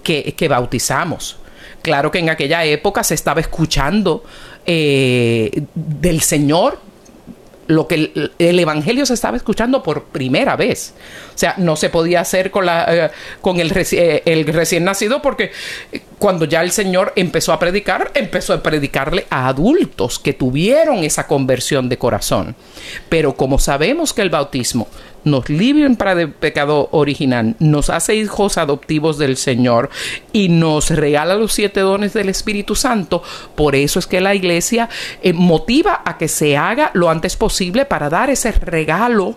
que, 0.03 0.47
bautizamos. 0.49 1.39
Claro 1.83 2.11
que 2.11 2.19
en 2.19 2.31
aquella 2.31 2.65
época 2.65 3.05
se 3.05 3.15
estaba 3.15 3.41
escuchando 3.41 4.25
eh, 4.67 5.51
del 5.75 6.21
Señor 6.21 6.79
lo 7.67 7.89
que 7.89 8.13
el, 8.39 8.59
evangelio 8.59 9.07
se 9.07 9.15
estaba 9.15 9.37
escuchando 9.37 9.83
por 9.83 10.05
primera 10.05 10.57
vez. 10.57 10.95
O 11.35 11.39
sea, 11.39 11.55
no 11.57 11.77
se 11.77 11.89
podía 11.89 12.21
hacer 12.21 12.51
con 12.51 12.67
la 12.67 13.07
eh, 13.07 13.11
con 13.41 13.59
el, 13.61 13.73
eh, 13.75 14.23
el, 14.25 14.47
recién 14.47 14.85
nacido 14.85 15.23
porque 15.23 15.51
cuando 16.25 16.47
ya 16.47 16.63
el 16.63 16.71
Señor 16.71 17.13
empezó 17.17 17.53
a 17.53 17.59
predicar, 17.59 18.11
empezó 18.15 18.55
a 18.55 18.63
predicarle 18.63 19.27
a 19.29 19.47
adultos 19.47 20.19
que 20.19 20.33
tuvieron 20.33 21.05
esa 21.05 21.27
conversión 21.27 21.91
de 21.91 21.99
corazón. 21.99 22.57
Pero 23.11 23.37
como 23.37 23.59
sabemos 23.59 24.15
que 24.15 24.23
el 24.23 24.31
bautismo 24.31 24.89
nos 25.25 25.49
libren 25.49 25.97
para 25.97 26.21
el 26.21 26.31
pecado 26.31 26.89
original, 26.93 27.57
nos 27.59 27.91
hace 27.91 28.15
hijos 28.15 28.59
adoptivos 28.59 29.19
del 29.19 29.37
Señor 29.37 29.91
y 30.33 30.49
nos 30.49 30.91
regala 30.91 31.35
los 31.35 31.53
siete 31.53 31.81
dones 31.81 32.13
del 32.13 32.29
Espíritu 32.29 32.75
Santo. 32.75 33.23
Por 33.55 33.75
eso 33.75 33.99
es 33.99 34.07
que 34.07 34.21
la 34.21 34.35
iglesia 34.35 34.89
eh, 35.23 35.33
motiva 35.33 36.03
a 36.05 36.19
que 36.19 36.29
se 36.29 36.57
haga 36.57 36.91
lo 36.95 37.11
antes 37.11 37.37
posible 37.37 37.85
para 37.85 38.09
dar 38.09 38.31
ese 38.31 38.53
regalo 38.53 39.37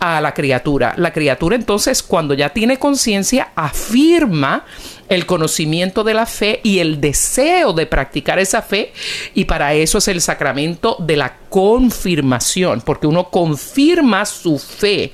a 0.00 0.20
la 0.20 0.34
criatura. 0.34 0.94
La 0.96 1.12
criatura 1.12 1.56
entonces 1.56 2.02
cuando 2.02 2.34
ya 2.34 2.50
tiene 2.50 2.78
conciencia 2.78 3.52
afirma 3.54 4.64
el 5.08 5.26
conocimiento 5.26 6.04
de 6.04 6.14
la 6.14 6.26
fe 6.26 6.60
y 6.62 6.80
el 6.80 7.00
deseo 7.00 7.72
de 7.72 7.86
practicar 7.86 8.38
esa 8.38 8.62
fe 8.62 8.92
y 9.34 9.44
para 9.44 9.74
eso 9.74 9.98
es 9.98 10.08
el 10.08 10.20
sacramento 10.20 10.96
de 10.98 11.16
la 11.16 11.36
confirmación, 11.48 12.82
porque 12.82 13.06
uno 13.06 13.30
confirma 13.30 14.26
su 14.26 14.58
fe 14.58 15.12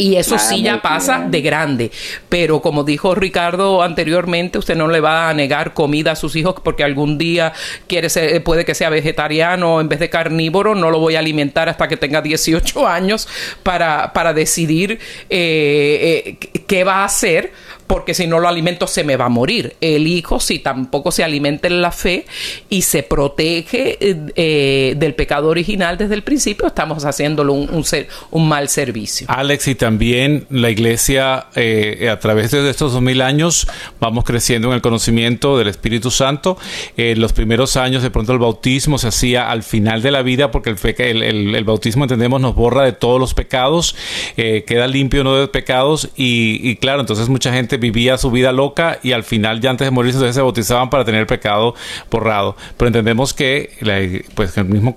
y 0.00 0.16
eso 0.16 0.38
sí 0.38 0.62
ya 0.62 0.80
pasa 0.80 1.26
de 1.28 1.42
grande. 1.42 1.90
Pero 2.30 2.62
como 2.62 2.84
dijo 2.84 3.14
Ricardo 3.14 3.82
anteriormente, 3.82 4.58
usted 4.58 4.74
no 4.74 4.88
le 4.88 5.00
va 5.00 5.28
a 5.28 5.34
negar 5.34 5.74
comida 5.74 6.12
a 6.12 6.16
sus 6.16 6.36
hijos 6.36 6.54
porque 6.64 6.84
algún 6.84 7.18
día 7.18 7.52
quiere 7.86 8.08
ser, 8.08 8.42
puede 8.42 8.64
que 8.64 8.74
sea 8.74 8.88
vegetariano 8.88 9.78
en 9.78 9.90
vez 9.90 10.00
de 10.00 10.08
carnívoro. 10.08 10.74
No 10.74 10.90
lo 10.90 11.00
voy 11.00 11.16
a 11.16 11.18
alimentar 11.18 11.68
hasta 11.68 11.86
que 11.86 11.98
tenga 11.98 12.22
18 12.22 12.88
años 12.88 13.28
para, 13.62 14.14
para 14.14 14.32
decidir 14.32 14.98
eh, 15.28 16.38
eh, 16.40 16.62
qué 16.66 16.82
va 16.82 17.02
a 17.02 17.04
hacer 17.04 17.52
porque 17.90 18.14
si 18.14 18.28
no 18.28 18.38
lo 18.38 18.46
alimento 18.46 18.86
se 18.86 19.02
me 19.02 19.16
va 19.16 19.24
a 19.24 19.28
morir. 19.28 19.74
El 19.80 20.06
hijo, 20.06 20.38
si 20.38 20.60
tampoco 20.60 21.10
se 21.10 21.24
alimenta 21.24 21.66
en 21.66 21.82
la 21.82 21.90
fe 21.90 22.24
y 22.68 22.82
se 22.82 23.02
protege 23.02 23.98
eh, 24.00 24.94
del 24.96 25.16
pecado 25.16 25.48
original 25.48 25.98
desde 25.98 26.14
el 26.14 26.22
principio, 26.22 26.68
estamos 26.68 27.04
haciéndolo 27.04 27.52
un, 27.52 27.84
un, 28.30 28.48
mal 28.48 28.68
servicio. 28.68 29.26
Alex, 29.28 29.66
y 29.66 29.74
también 29.74 30.46
la 30.50 30.70
iglesia, 30.70 31.48
eh, 31.56 32.08
a 32.08 32.20
través 32.20 32.52
de 32.52 32.70
estos 32.70 32.92
dos 32.92 33.02
mil 33.02 33.22
años, 33.22 33.66
vamos 33.98 34.22
creciendo 34.22 34.68
en 34.68 34.74
el 34.74 34.82
conocimiento 34.82 35.58
del 35.58 35.66
Espíritu 35.66 36.12
Santo. 36.12 36.58
En 36.96 37.20
los 37.20 37.32
primeros 37.32 37.76
años, 37.76 38.04
de 38.04 38.10
pronto, 38.10 38.32
el 38.32 38.38
bautismo 38.38 38.98
se 38.98 39.08
hacía 39.08 39.50
al 39.50 39.64
final 39.64 40.00
de 40.00 40.12
la 40.12 40.22
vida, 40.22 40.52
porque 40.52 40.76
el, 40.98 41.22
el, 41.24 41.64
bautismo, 41.64 42.04
entendemos, 42.04 42.40
nos 42.40 42.54
borra 42.54 42.84
de 42.84 42.92
todos 42.92 43.18
los 43.18 43.34
pecados, 43.34 43.96
eh, 44.36 44.62
queda 44.64 44.86
limpio 44.86 45.24
no 45.24 45.34
de 45.34 45.48
pecados, 45.48 46.08
y 46.14 46.76
claro, 46.76 47.00
entonces 47.00 47.28
mucha 47.28 47.52
gente 47.52 47.79
vivía 47.80 48.16
su 48.18 48.30
vida 48.30 48.52
loca 48.52 48.98
y 49.02 49.12
al 49.12 49.24
final 49.24 49.60
ya 49.60 49.70
antes 49.70 49.86
de 49.86 49.90
morirse 49.90 50.32
se 50.32 50.40
bautizaban 50.40 50.90
para 50.90 51.04
tener 51.04 51.20
el 51.20 51.26
pecado 51.26 51.74
borrado. 52.10 52.56
Pero 52.76 52.88
entendemos 52.88 53.34
que 53.34 53.70
la, 53.80 53.98
pues 54.34 54.56
el 54.56 54.66
mismo 54.66 54.94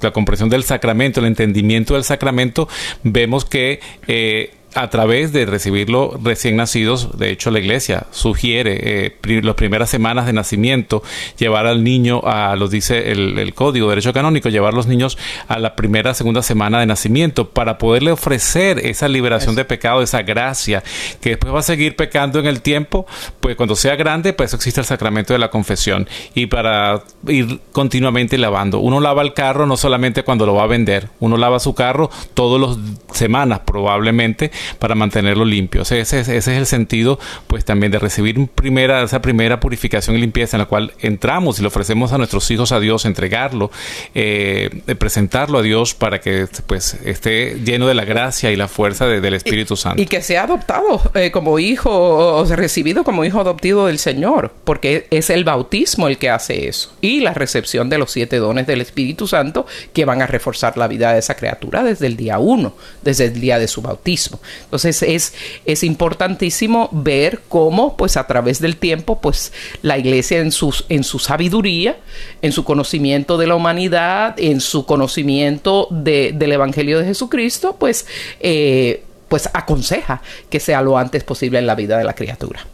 la 0.00 0.10
comprensión 0.12 0.48
del 0.48 0.64
sacramento, 0.64 1.20
el 1.20 1.26
entendimiento 1.26 1.94
del 1.94 2.04
sacramento, 2.04 2.68
vemos 3.02 3.44
que 3.44 3.80
eh, 4.06 4.54
a 4.74 4.88
través 4.88 5.32
de 5.32 5.46
recibirlo 5.46 6.18
recién 6.22 6.56
nacidos, 6.56 7.18
de 7.18 7.30
hecho 7.30 7.50
la 7.50 7.58
iglesia 7.58 8.06
sugiere 8.10 9.06
eh, 9.06 9.40
las 9.42 9.54
primeras 9.54 9.90
semanas 9.90 10.26
de 10.26 10.32
nacimiento 10.32 11.02
llevar 11.38 11.66
al 11.66 11.82
niño 11.82 12.20
a, 12.24 12.54
lo 12.56 12.68
dice 12.68 13.10
el, 13.10 13.38
el, 13.38 13.54
código 13.54 13.86
de 13.88 13.92
derecho 13.92 14.12
canónico, 14.12 14.48
llevar 14.48 14.72
a 14.72 14.76
los 14.76 14.86
niños 14.86 15.18
a 15.48 15.58
la 15.58 15.74
primera, 15.74 16.14
segunda 16.14 16.42
semana 16.42 16.80
de 16.80 16.86
nacimiento 16.86 17.50
para 17.50 17.78
poderle 17.78 18.12
ofrecer 18.12 18.78
esa 18.86 19.08
liberación 19.08 19.56
de 19.56 19.64
pecado, 19.64 20.02
esa 20.02 20.22
gracia, 20.22 20.82
que 21.20 21.30
después 21.30 21.52
va 21.52 21.60
a 21.60 21.62
seguir 21.62 21.96
pecando 21.96 22.38
en 22.38 22.46
el 22.46 22.62
tiempo, 22.62 23.06
pues 23.40 23.56
cuando 23.56 23.74
sea 23.74 23.96
grande, 23.96 24.32
pues 24.32 24.54
existe 24.54 24.80
el 24.80 24.86
sacramento 24.86 25.32
de 25.32 25.38
la 25.38 25.50
confesión 25.50 26.08
y 26.34 26.46
para 26.46 27.02
ir 27.26 27.60
continuamente 27.72 28.38
lavando. 28.38 28.78
Uno 28.78 29.00
lava 29.00 29.22
el 29.22 29.34
carro 29.34 29.66
no 29.66 29.76
solamente 29.76 30.22
cuando 30.22 30.46
lo 30.46 30.54
va 30.54 30.64
a 30.64 30.68
vender, 30.68 31.08
uno 31.18 31.36
lava 31.36 31.58
su 31.58 31.74
carro 31.74 32.10
todas 32.34 32.60
las 32.60 33.16
semanas 33.16 33.60
probablemente 33.64 34.50
para 34.78 34.94
mantenerlo 34.94 35.44
limpio. 35.44 35.82
ese, 35.82 36.00
ese, 36.00 36.36
es 36.36 36.48
el 36.48 36.66
sentido, 36.66 37.18
pues 37.46 37.64
también 37.64 37.92
de 37.92 37.98
recibir 37.98 38.48
primera, 38.48 39.02
esa 39.02 39.20
primera 39.22 39.60
purificación 39.60 40.16
y 40.16 40.20
limpieza 40.20 40.56
en 40.56 40.60
la 40.60 40.66
cual 40.66 40.92
entramos 41.00 41.58
y 41.58 41.62
le 41.62 41.68
ofrecemos 41.68 42.12
a 42.12 42.18
nuestros 42.18 42.50
hijos 42.50 42.72
a 42.72 42.80
Dios, 42.80 43.04
entregarlo, 43.04 43.70
eh, 44.14 44.70
presentarlo 44.98 45.58
a 45.58 45.62
Dios 45.62 45.94
para 45.94 46.20
que 46.20 46.46
pues 46.66 46.94
esté 47.04 47.60
lleno 47.64 47.86
de 47.86 47.94
la 47.94 48.04
gracia 48.04 48.50
y 48.50 48.56
la 48.56 48.68
fuerza 48.68 49.06
del 49.06 49.34
Espíritu 49.34 49.76
Santo. 49.76 50.00
Y 50.00 50.06
que 50.06 50.22
sea 50.22 50.44
adoptado 50.44 51.00
eh, 51.14 51.30
como 51.30 51.58
hijo 51.58 51.90
o 51.90 52.44
recibido 52.44 53.04
como 53.04 53.24
hijo 53.24 53.40
adoptivo 53.40 53.86
del 53.86 53.98
Señor, 53.98 54.52
porque 54.64 55.06
es 55.10 55.30
el 55.30 55.44
bautismo 55.44 56.08
el 56.08 56.18
que 56.18 56.30
hace 56.30 56.68
eso. 56.68 56.92
Y 57.00 57.20
la 57.20 57.34
recepción 57.34 57.88
de 57.88 57.98
los 57.98 58.10
siete 58.10 58.36
dones 58.36 58.66
del 58.66 58.80
Espíritu 58.80 59.26
Santo 59.26 59.66
que 59.92 60.04
van 60.04 60.22
a 60.22 60.26
reforzar 60.26 60.76
la 60.76 60.88
vida 60.88 61.12
de 61.12 61.18
esa 61.18 61.34
criatura 61.34 61.82
desde 61.82 62.06
el 62.06 62.16
día 62.16 62.38
uno, 62.38 62.74
desde 63.02 63.26
el 63.26 63.40
día 63.40 63.58
de 63.58 63.68
su 63.68 63.82
bautismo. 63.82 64.40
Entonces 64.64 65.02
es, 65.02 65.34
es 65.64 65.82
importantísimo 65.82 66.88
ver 66.92 67.40
cómo, 67.48 67.96
pues 67.96 68.16
a 68.16 68.26
través 68.26 68.60
del 68.60 68.76
tiempo, 68.76 69.20
pues 69.20 69.52
la 69.82 69.98
iglesia 69.98 70.38
en, 70.38 70.52
sus, 70.52 70.84
en 70.88 71.04
su 71.04 71.18
sabiduría, 71.18 71.96
en 72.42 72.52
su 72.52 72.64
conocimiento 72.64 73.38
de 73.38 73.46
la 73.46 73.54
humanidad, 73.54 74.34
en 74.38 74.60
su 74.60 74.86
conocimiento 74.86 75.88
de, 75.90 76.32
del 76.34 76.52
Evangelio 76.52 76.98
de 76.98 77.06
Jesucristo, 77.06 77.76
pues, 77.78 78.06
eh, 78.40 79.04
pues 79.28 79.48
aconseja 79.52 80.22
que 80.48 80.60
sea 80.60 80.82
lo 80.82 80.98
antes 80.98 81.24
posible 81.24 81.58
en 81.58 81.66
la 81.66 81.74
vida 81.74 81.98
de 81.98 82.04
la 82.04 82.14
criatura. 82.14 82.66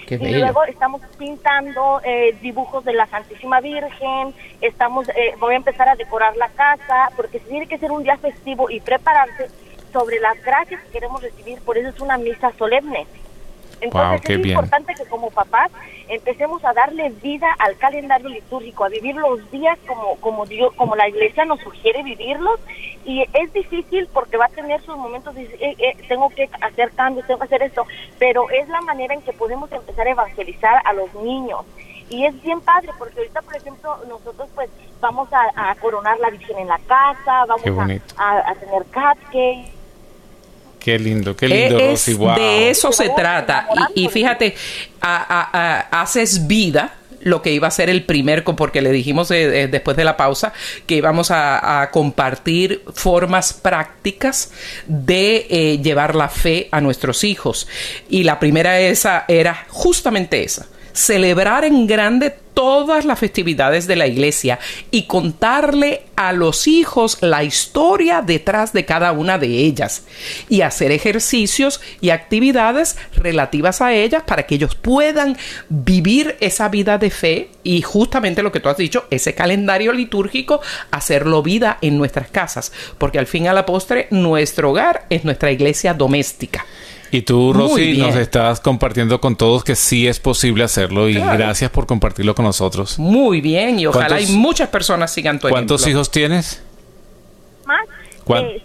y 0.08 0.34
luego 0.34 0.64
estamos 0.64 1.00
pintando 1.18 2.00
eh, 2.04 2.36
dibujos 2.40 2.84
de 2.84 2.92
la 2.92 3.06
Santísima 3.06 3.60
Virgen, 3.60 4.34
estamos, 4.60 5.08
eh, 5.10 5.34
voy 5.38 5.54
a 5.54 5.56
empezar 5.56 5.88
a 5.88 5.96
decorar 5.96 6.36
la 6.36 6.48
casa, 6.48 7.10
porque 7.16 7.38
tiene 7.40 7.66
que 7.66 7.78
ser 7.78 7.90
un 7.90 8.02
día 8.02 8.16
festivo 8.16 8.70
y 8.70 8.80
prepararse 8.80 9.48
sobre 9.92 10.20
las 10.20 10.42
gracias 10.42 10.82
que 10.82 10.90
queremos 10.90 11.22
recibir, 11.22 11.60
por 11.60 11.78
eso 11.78 11.88
es 11.90 12.00
una 12.00 12.18
misa 12.18 12.52
solemne. 12.58 13.06
Entonces 13.82 14.30
es 14.30 14.46
importante 14.46 14.94
que 14.94 15.04
como 15.06 15.30
papás 15.30 15.70
empecemos 16.08 16.64
a 16.64 16.72
darle 16.72 17.10
vida 17.22 17.52
al 17.58 17.76
calendario 17.76 18.28
litúrgico, 18.28 18.84
a 18.84 18.88
vivir 18.88 19.16
los 19.16 19.50
días 19.50 19.78
como 19.86 20.16
como 20.16 20.46
Dios, 20.46 20.72
como 20.74 20.94
la 20.94 21.08
Iglesia 21.08 21.44
nos 21.44 21.60
sugiere 21.60 22.02
vivirlos. 22.02 22.60
Y 23.04 23.22
es 23.32 23.52
difícil 23.52 24.08
porque 24.12 24.36
va 24.36 24.44
a 24.44 24.48
tener 24.48 24.80
sus 24.82 24.96
momentos 24.96 25.34
de 25.34 25.42
eh, 25.42 25.74
eh, 25.78 25.96
tengo 26.08 26.28
que 26.30 26.48
hacer 26.60 26.92
cambios, 26.92 27.26
tengo 27.26 27.40
que 27.40 27.46
hacer 27.46 27.62
esto, 27.62 27.84
pero 28.18 28.48
es 28.50 28.68
la 28.68 28.80
manera 28.82 29.14
en 29.14 29.22
que 29.22 29.32
podemos 29.32 29.70
empezar 29.72 30.06
a 30.06 30.10
evangelizar 30.10 30.80
a 30.84 30.92
los 30.92 31.12
niños. 31.14 31.64
Y 32.08 32.24
es 32.24 32.40
bien 32.42 32.60
padre 32.60 32.90
porque 32.98 33.18
ahorita 33.18 33.42
por 33.42 33.56
ejemplo 33.56 33.96
nosotros 34.08 34.48
pues 34.54 34.70
vamos 35.00 35.28
a, 35.32 35.74
coronar 35.80 36.20
la 36.20 36.30
Virgen 36.30 36.58
en 36.58 36.68
la 36.68 36.78
casa, 36.78 37.44
vamos 37.46 37.66
a, 38.16 38.50
a, 38.50 38.54
tener 38.54 38.84
cupcakes 38.84 39.81
Qué 40.82 40.98
lindo, 40.98 41.36
qué 41.36 41.46
lindo, 41.46 41.78
De 42.34 42.70
eso 42.70 42.90
se 42.90 43.08
trata. 43.10 43.68
Y, 43.94 44.08
fíjate, 44.08 44.56
haces 45.00 46.46
vida 46.48 46.96
lo 47.20 47.40
que 47.40 47.52
iba 47.52 47.68
a 47.68 47.70
ser 47.70 47.88
el 47.88 48.04
primer, 48.04 48.42
porque 48.42 48.82
le 48.82 48.90
dijimos 48.90 49.30
eh, 49.30 49.62
eh, 49.62 49.68
después 49.68 49.96
de 49.96 50.02
la 50.02 50.16
pausa 50.16 50.52
que 50.86 50.96
íbamos 50.96 51.30
a, 51.30 51.88
compartir 51.92 52.82
formas 52.94 53.52
prácticas 53.52 54.50
de 54.86 55.46
eh, 55.48 55.78
llevar 55.80 56.16
la 56.16 56.28
fe 56.28 56.68
a 56.72 56.80
nuestros 56.80 57.22
hijos. 57.22 57.68
Y 58.08 58.24
la 58.24 58.40
primera 58.40 58.80
esa 58.80 59.24
era 59.28 59.66
justamente 59.68 60.42
esa 60.42 60.66
celebrar 60.92 61.64
en 61.64 61.86
grande 61.86 62.34
todas 62.54 63.04
las 63.04 63.18
festividades 63.18 63.86
de 63.86 63.96
la 63.96 64.06
iglesia 64.06 64.58
y 64.90 65.04
contarle 65.04 66.02
a 66.16 66.32
los 66.32 66.66
hijos 66.66 67.18
la 67.20 67.44
historia 67.44 68.22
detrás 68.22 68.72
de 68.72 68.84
cada 68.84 69.12
una 69.12 69.38
de 69.38 69.46
ellas 69.46 70.04
y 70.48 70.60
hacer 70.60 70.92
ejercicios 70.92 71.80
y 72.00 72.10
actividades 72.10 72.96
relativas 73.14 73.80
a 73.80 73.92
ellas 73.92 74.22
para 74.26 74.44
que 74.44 74.56
ellos 74.56 74.74
puedan 74.74 75.36
vivir 75.68 76.36
esa 76.40 76.68
vida 76.68 76.98
de 76.98 77.10
fe 77.10 77.48
y 77.64 77.82
justamente 77.82 78.42
lo 78.42 78.52
que 78.52 78.60
tú 78.60 78.68
has 78.68 78.76
dicho, 78.76 79.06
ese 79.10 79.34
calendario 79.34 79.92
litúrgico, 79.92 80.60
hacerlo 80.90 81.42
vida 81.42 81.78
en 81.80 81.96
nuestras 81.96 82.28
casas, 82.28 82.72
porque 82.98 83.18
al 83.18 83.26
fin 83.26 83.48
a 83.48 83.52
la 83.52 83.66
postre 83.66 84.08
nuestro 84.10 84.70
hogar 84.70 85.06
es 85.10 85.24
nuestra 85.24 85.50
iglesia 85.52 85.94
doméstica. 85.94 86.66
Y 87.14 87.22
tú, 87.22 87.52
Rosy, 87.52 87.98
nos 87.98 88.16
estás 88.16 88.60
compartiendo 88.60 89.20
con 89.20 89.36
todos 89.36 89.64
que 89.64 89.76
sí 89.76 90.08
es 90.08 90.18
posible 90.18 90.64
hacerlo 90.64 91.10
y 91.10 91.14
gracias 91.14 91.70
por 91.70 91.86
compartirlo 91.86 92.34
con 92.34 92.46
nosotros. 92.46 92.98
Muy 92.98 93.42
bien, 93.42 93.78
y 93.78 93.86
ojalá 93.86 94.16
hay 94.16 94.26
muchas 94.28 94.70
personas 94.70 95.12
sigan 95.12 95.38
tu 95.38 95.50
¿Cuántos 95.50 95.86
hijos 95.86 96.10
tienes? 96.10 96.62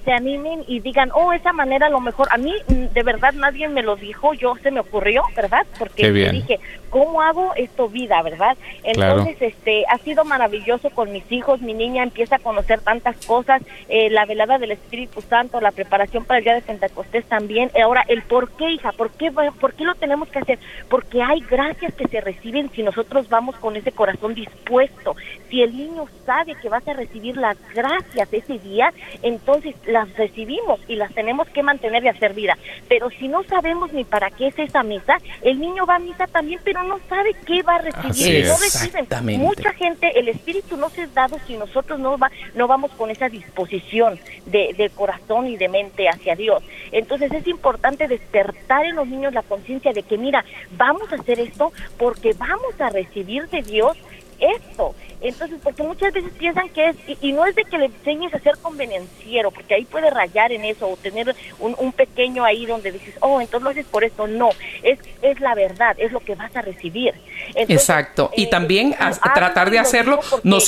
Se 0.04 0.12
animen 0.12 0.64
y 0.68 0.80
digan, 0.80 1.10
oh, 1.14 1.34
esa 1.34 1.52
manera 1.54 1.88
a 1.88 1.90
lo 1.90 2.00
mejor, 2.00 2.28
a 2.32 2.38
mí 2.38 2.54
mm, 2.68 2.94
de 2.94 3.04
verdad 3.04 3.34
nadie 3.34 3.68
me 3.68 3.82
lo 3.82 3.96
dijo, 3.96 4.34
yo 4.34 4.56
se 4.62 4.72
me 4.72 4.82
ocurrió, 4.82 5.24
¿verdad? 5.36 5.66
Porque 5.80 6.12
dije, 6.12 6.60
¿cómo 6.90 7.22
hago 7.22 7.54
esto 7.56 7.90
vida, 7.90 8.22
verdad? 8.22 8.56
Entonces, 8.84 9.38
este, 9.42 9.86
ha 9.90 9.98
sido 10.00 10.26
maravilloso 10.26 10.90
con 10.92 11.12
mis 11.12 11.30
hijos, 11.32 11.62
mi 11.62 11.74
niña 11.74 12.04
empieza 12.04 12.36
a 12.36 12.40
conocer 12.40 12.82
tantas 12.82 13.18
cosas, 13.26 13.62
eh, 13.90 14.10
la 14.10 14.26
velada 14.26 14.58
del 14.58 14.72
Espíritu 14.72 15.22
Santo, 15.22 15.60
la 15.60 15.72
preparación 15.72 16.26
para 16.26 16.40
el 16.40 16.44
día 16.44 16.56
de 16.56 16.62
Pentecostés 16.62 17.26
también. 17.26 17.72
Ahora, 17.82 18.04
el 18.08 18.22
por 18.24 18.52
qué, 18.52 18.70
hija, 18.72 18.92
¿por 18.92 19.12
qué, 19.12 19.32
¿por 19.32 19.74
qué 19.74 19.84
lo 19.84 19.96
tenemos 19.96 20.30
que 20.30 20.40
hacer? 20.40 20.60
Porque 20.90 21.22
hay 21.22 21.40
gracias 21.42 21.94
que 21.96 22.08
se 22.08 22.22
reciben 22.22 22.70
si 22.72 22.84
nosotros 22.84 23.28
vamos 23.30 23.56
con 23.56 23.76
ese 23.76 23.92
corazón 23.92 24.36
dispuesto. 24.36 25.16
Si 25.50 25.62
el 25.62 25.76
niño 25.76 26.06
sabe 26.26 26.56
que 26.62 26.70
vas 26.70 26.88
a 26.88 26.94
recibir 26.94 27.38
las 27.38 27.58
gracias 27.74 28.32
ese 28.32 28.60
día, 28.60 28.94
entonces 29.22 29.47
las 29.86 30.14
recibimos 30.16 30.80
y 30.88 30.96
las 30.96 31.14
tenemos 31.14 31.48
que 31.50 31.64
mantener 31.64 32.04
y 32.04 32.10
hacer 32.10 32.34
vida. 32.34 32.58
Pero 32.88 33.10
si 33.10 33.28
no 33.28 33.44
sabemos 33.44 33.94
ni 33.94 34.04
para 34.04 34.30
qué 34.30 34.48
es 34.48 34.60
esa 34.60 34.84
misa, 34.84 35.18
el 35.42 35.60
niño 35.60 35.86
va 35.86 35.96
a 35.96 36.00
misa 36.00 36.28
también, 36.28 36.60
pero 36.64 36.84
no 36.84 37.00
sabe 37.10 37.34
qué 37.46 37.64
va 37.64 37.76
a 37.76 37.80
recibir. 37.80 38.46
no 38.46 38.58
reciben. 38.58 39.08
Mucha 39.40 39.74
gente, 39.74 40.20
el 40.20 40.28
espíritu 40.28 40.78
no 40.78 40.90
se 40.90 41.04
ha 41.04 41.08
dado 41.08 41.38
si 41.48 41.58
nosotros 41.58 42.00
no, 42.00 42.18
va, 42.18 42.32
no 42.56 42.68
vamos 42.68 42.92
con 42.92 43.10
esa 43.10 43.30
disposición 43.30 44.20
de, 44.46 44.74
de 44.78 44.90
corazón 44.90 45.48
y 45.48 45.58
de 45.58 45.70
mente 45.70 46.10
hacia 46.10 46.36
Dios. 46.36 46.64
Entonces 46.92 47.32
es 47.32 47.48
importante 47.48 48.08
despertar 48.08 48.86
en 48.86 48.96
los 48.96 49.08
niños 49.08 49.34
la 49.34 49.44
conciencia 49.44 49.94
de 49.94 50.04
que, 50.04 50.18
mira, 50.18 50.44
vamos 50.72 51.12
a 51.12 51.16
hacer 51.16 51.40
esto 51.40 51.72
porque 51.98 52.34
vamos 52.34 52.80
a 52.80 52.90
recibir 52.90 53.48
de 53.50 53.62
Dios 53.62 53.98
esto. 54.40 54.94
Entonces, 55.22 55.60
porque 55.64 55.84
muchas 55.84 56.14
veces 56.14 56.32
piensan 56.38 56.70
que 56.70 56.90
es, 56.90 56.96
y, 57.22 57.32
no 57.32 57.46
es 57.46 57.56
de 57.56 57.64
que 57.66 57.78
le 57.78 57.86
enseñes 57.86 58.34
a 58.34 58.40
ser 58.40 58.58
convenenciero, 58.62 59.52
porque 59.52 59.76
ahí 59.76 59.86
puede 59.86 60.10
rayar 60.10 60.52
en 60.52 60.64
eso, 60.64 60.88
o 60.88 60.98
tener 60.98 61.36
un, 61.60 61.92
pequeño 61.92 62.44
ahí 62.44 62.66
donde 62.66 62.92
dices, 62.92 63.16
oh, 63.22 63.42
entonces 63.42 63.64
lo 63.64 63.70
haces 63.72 63.86
por 63.86 64.04
esto. 64.04 64.28
No, 64.28 64.50
es, 64.84 65.00
es 65.22 65.40
la 65.40 65.56
verdad, 65.56 65.96
es 65.98 66.12
lo 66.12 66.20
que 66.20 66.36
vas 66.36 66.56
a 66.56 66.62
recibir. 66.62 67.14
Exacto, 67.56 68.32
y 68.36 68.44
eh, 68.44 68.48
también 68.48 68.96
tratar 69.34 69.72
de 69.72 69.80
hacerlo, 69.80 70.20
no 70.44 70.60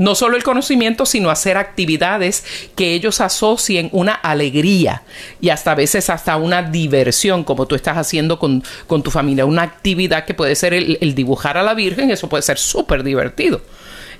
no 0.00 0.14
solo 0.14 0.38
el 0.38 0.42
conocimiento, 0.42 1.04
sino 1.04 1.28
hacer 1.28 1.58
actividades 1.58 2.42
que 2.74 2.94
ellos 2.94 3.20
asocien 3.20 3.90
una 3.92 4.14
alegría 4.14 5.02
y 5.42 5.50
hasta 5.50 5.72
a 5.72 5.74
veces 5.74 6.08
hasta 6.08 6.38
una 6.38 6.62
diversión, 6.62 7.44
como 7.44 7.66
tú 7.66 7.74
estás 7.74 7.98
haciendo 7.98 8.38
con, 8.38 8.62
tu 9.02 9.10
familia, 9.10 9.44
una 9.44 9.60
actividad 9.60 10.24
que 10.24 10.32
puede 10.32 10.54
ser 10.54 10.72
el 10.72 11.14
dibujar 11.14 11.58
a 11.58 11.62
la 11.62 11.74
Virgen, 11.74 12.10
eso 12.10 12.30
puede 12.30 12.42
ser 12.42 12.56
súper 12.56 13.02
divertido. 13.02 13.60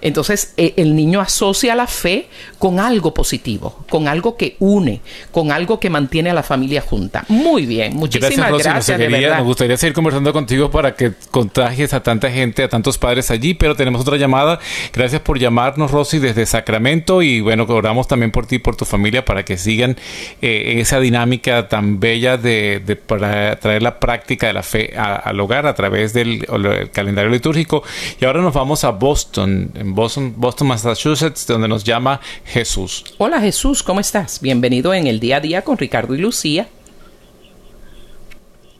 Entonces 0.03 0.55
eh, 0.57 0.75
el 0.77 0.95
niño 0.97 1.21
asocia 1.21 1.75
la 1.75 1.87
fe 1.87 2.29
con 2.59 2.81
algo 2.81 3.15
positivo, 3.15 3.85
con 3.89 4.09
algo 4.09 4.37
que 4.37 4.57
une, 4.59 5.01
con 5.33 5.53
algo 5.53 5.81
que 5.81 5.91
mantiene 5.91 6.31
a 6.31 6.35
la 6.35 6.43
familia 6.43 6.81
junta. 6.81 7.25
Muy 7.29 7.67
bien, 7.67 7.97
muchísimas 7.97 8.51
gracias. 8.51 8.89
gracias 8.89 9.39
nos, 9.39 9.45
gustaría 9.45 9.77
seguir 9.77 9.95
conversando 9.95 10.33
contigo 10.33 10.71
para 10.71 10.95
que 10.95 11.13
contagies 11.31 11.95
a 11.95 12.03
tanta 12.03 12.31
gente, 12.31 12.63
a 12.63 12.69
tantos 12.69 12.99
padres 12.99 13.31
allí, 13.31 13.55
pero 13.55 13.75
tenemos 13.75 14.01
otra 14.03 14.17
llamada. 14.17 14.59
Gracias 14.93 15.21
por 15.23 15.39
llamarnos, 15.39 15.91
Rosy, 15.91 16.19
desde 16.19 16.47
Sacramento 16.47 17.23
y 17.23 17.41
bueno, 17.41 17.65
oramos 17.69 18.09
también 18.09 18.31
por 18.31 18.47
ti 18.47 18.57
y 18.57 18.59
por 18.59 18.77
tu 18.77 18.85
familia 18.85 19.25
para 19.25 19.45
que 19.45 19.57
sigan 19.57 19.97
eh, 20.43 20.77
esa 20.79 21.01
dinámica 21.01 21.69
tan 21.69 22.01
bella 22.01 22.37
de, 22.37 22.99
para 23.07 23.59
traer 23.59 23.83
la 23.83 23.99
práctica 23.99 24.47
de 24.47 24.53
la 24.53 24.63
fe 24.63 24.95
al 24.97 25.39
hogar 25.41 25.67
a 25.67 25.75
través 25.75 26.13
del 26.13 26.47
calendario 26.93 27.31
litúrgico. 27.31 27.83
Y 28.21 28.25
ahora 28.25 28.41
nos 28.41 28.55
vamos 28.55 28.85
a 28.85 28.91
Boston, 28.91 29.71
Boston, 29.95 30.35
Boston, 30.37 30.69
Massachusetts, 30.69 31.47
donde 31.47 31.69
nos 31.69 31.85
llama 31.85 32.21
Jesús. 32.45 33.05
Hola 33.19 33.41
Jesús, 33.41 33.83
¿cómo 33.83 34.01
estás? 34.01 34.41
Bienvenido 34.41 34.95
en 34.95 35.07
el 35.07 35.21
día 35.21 35.37
a 35.37 35.41
día 35.41 35.63
con 35.63 35.79
Ricardo 35.79 36.15
y 36.15 36.19
Lucía. 36.19 36.69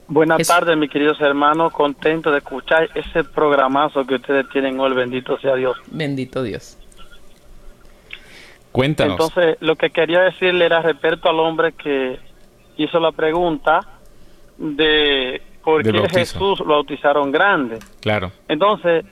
Buenas 0.09 0.47
tardes, 0.49 0.77
mis 0.77 0.91
queridos 0.91 1.21
hermanos. 1.21 1.73
Contento 1.73 2.33
de 2.33 2.39
escuchar 2.39 2.91
ese 2.97 3.23
programazo 3.23 4.05
que 4.05 4.17
ustedes 4.17 4.49
tienen 4.49 4.81
hoy. 4.81 4.93
Bendito 4.93 5.39
sea 5.39 5.55
Dios. 5.55 5.77
Bendito 5.87 6.43
Dios. 6.43 6.77
Cuéntanos. 8.73 9.13
Entonces, 9.13 9.57
lo 9.61 9.77
que 9.77 9.91
quería 9.91 10.21
decirle 10.23 10.67
era 10.67 10.83
respecto 10.83 11.29
al 11.29 11.39
hombre 11.39 11.73
que 11.73 12.19
hizo 12.77 12.99
la 12.99 13.13
pregunta 13.13 13.81
de 14.59 15.43
por 15.63 15.83
qué 15.83 16.09
Jesús 16.09 16.59
lo 16.61 16.75
bautizaron 16.75 17.31
grande. 17.31 17.79
Claro. 18.01 18.33
Entonces, 18.49 19.05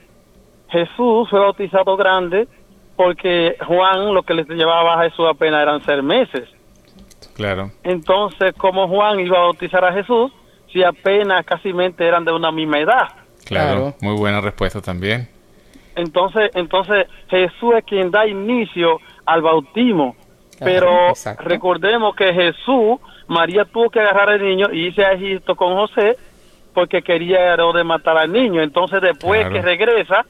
Jesús 0.69 1.29
fue 1.31 1.41
bautizado 1.41 1.97
grande 1.97 2.47
porque 2.97 3.57
Juan 3.67 4.13
lo 4.13 4.23
que 4.23 4.35
les 4.35 4.49
llevaba 4.49 5.01
a 5.01 5.05
Jesús 5.05 5.27
apenas 5.29 5.63
eran 5.63 5.81
seis 5.85 6.03
meses. 6.03 6.49
Claro. 7.35 7.71
Entonces, 7.85 8.53
¿cómo 8.57 8.89
Juan 8.89 9.21
iba 9.21 9.39
a 9.39 9.43
bautizar 9.43 9.85
a 9.85 9.93
Jesús 9.93 10.33
si 10.73 10.83
apenas 10.83 11.45
casi 11.47 11.73
eran 11.99 12.25
de 12.25 12.33
una 12.33 12.51
misma 12.51 12.81
edad? 12.81 13.09
Claro, 13.45 13.95
muy 14.01 14.17
buena 14.17 14.41
respuesta 14.41 14.81
también. 14.81 15.29
Entonces, 15.95 16.51
entonces 16.55 17.07
Jesús 17.29 17.75
es 17.77 17.85
quien 17.85 18.11
da 18.11 18.27
inicio 18.27 19.01
al 19.25 19.43
bautismo. 19.43 20.17
Pero 20.61 21.13
recordemos 21.39 22.17
que 22.17 22.33
Jesús, 22.33 22.99
María 23.29 23.65
tuvo 23.65 23.91
que 23.91 24.01
agarrar 24.01 24.31
al 24.31 24.43
niño 24.43 24.67
y 24.73 24.87
irse 24.87 25.05
a 25.05 25.13
Egipto 25.13 25.55
con 25.55 25.75
José 25.75 26.17
porque 26.75 27.03
quería 27.03 27.53
Herodes 27.53 27.85
matar 27.85 28.19
al 28.19 28.33
niño. 28.33 28.63
Entonces, 28.63 29.01
después 29.01 29.49
que 29.49 29.63
regresa, 29.63 30.27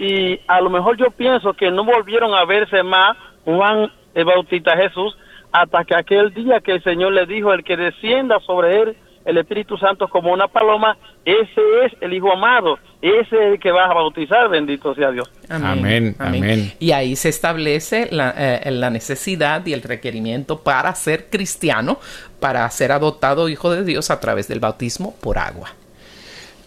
y 0.00 0.40
a 0.46 0.62
lo 0.62 0.70
mejor 0.70 0.96
yo 0.96 1.10
pienso 1.10 1.52
que 1.52 1.70
no 1.70 1.84
volvieron 1.84 2.32
a 2.32 2.46
verse 2.46 2.82
más 2.82 3.18
Juan 3.44 3.92
el 4.14 4.24
Bautista 4.24 4.74
Jesús 4.74 5.14
hasta 5.52 5.84
que 5.84 5.94
aquel 5.94 6.32
día 6.32 6.60
que 6.60 6.72
el 6.72 6.82
Señor 6.82 7.12
le 7.12 7.26
dijo 7.26 7.52
el 7.52 7.62
que 7.62 7.76
descienda 7.76 8.40
sobre 8.40 8.80
él 8.80 8.96
el 9.26 9.36
Espíritu 9.36 9.76
Santo 9.76 10.08
como 10.08 10.32
una 10.32 10.48
paloma, 10.48 10.96
ese 11.26 11.60
es 11.84 11.92
el 12.00 12.14
Hijo 12.14 12.32
amado, 12.32 12.78
ese 13.02 13.20
es 13.20 13.52
el 13.52 13.60
que 13.60 13.70
va 13.70 13.84
a 13.84 13.92
bautizar, 13.92 14.48
bendito 14.48 14.94
sea 14.94 15.10
Dios. 15.10 15.30
Amén, 15.50 16.16
amén. 16.18 16.72
Y 16.78 16.92
ahí 16.92 17.14
se 17.14 17.28
establece 17.28 18.08
la, 18.10 18.34
eh, 18.34 18.70
la, 18.70 18.88
necesidad 18.88 19.66
y 19.66 19.74
el 19.74 19.82
requerimiento 19.82 20.62
para 20.62 20.94
ser 20.94 21.28
cristiano, 21.28 21.98
para 22.40 22.68
ser 22.70 22.92
adoptado 22.92 23.50
hijo 23.50 23.70
de 23.70 23.84
Dios 23.84 24.10
a 24.10 24.18
través 24.18 24.48
del 24.48 24.60
bautismo 24.60 25.14
por 25.20 25.36
agua. 25.36 25.68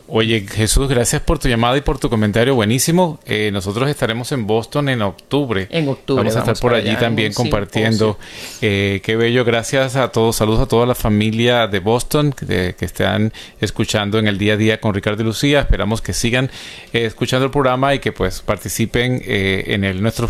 Oye, 0.07 0.45
Jesús, 0.47 0.89
gracias 0.89 1.21
por 1.21 1.39
tu 1.39 1.47
llamada 1.47 1.77
y 1.77 1.81
por 1.81 1.97
tu 1.97 2.09
comentario 2.09 2.55
buenísimo. 2.55 3.19
Eh, 3.25 3.51
nosotros 3.53 3.89
estaremos 3.89 4.33
en 4.33 4.45
Boston 4.45 4.89
en 4.89 5.01
octubre. 5.01 5.67
En 5.71 5.87
octubre. 5.87 6.23
Vamos 6.23 6.35
a 6.35 6.39
estar 6.39 6.59
por 6.59 6.73
allí 6.73 6.93
también 6.97 7.33
compartiendo. 7.33 8.19
Eh, 8.61 8.99
qué 9.01 9.15
bello, 9.15 9.45
gracias 9.45 9.95
a 9.95 10.11
todos. 10.11 10.35
Saludos 10.35 10.59
a 10.59 10.65
toda 10.67 10.85
la 10.85 10.95
familia 10.95 11.67
de 11.67 11.79
Boston 11.79 12.33
que, 12.33 12.75
están 12.83 13.31
escuchando 13.61 14.19
en 14.19 14.27
el 14.27 14.37
día 14.37 14.53
a 14.53 14.57
día 14.57 14.81
con 14.81 14.93
Ricardo 14.93 15.23
y 15.23 15.25
Lucía. 15.25 15.61
Esperamos 15.61 16.01
que 16.01 16.11
sigan 16.11 16.51
eh, 16.91 17.05
escuchando 17.05 17.45
el 17.45 17.51
programa 17.51 17.95
y 17.95 17.99
que 17.99 18.11
pues 18.11 18.41
participen 18.41 19.21
en 19.25 19.85
el 19.85 20.01
nuestro 20.01 20.29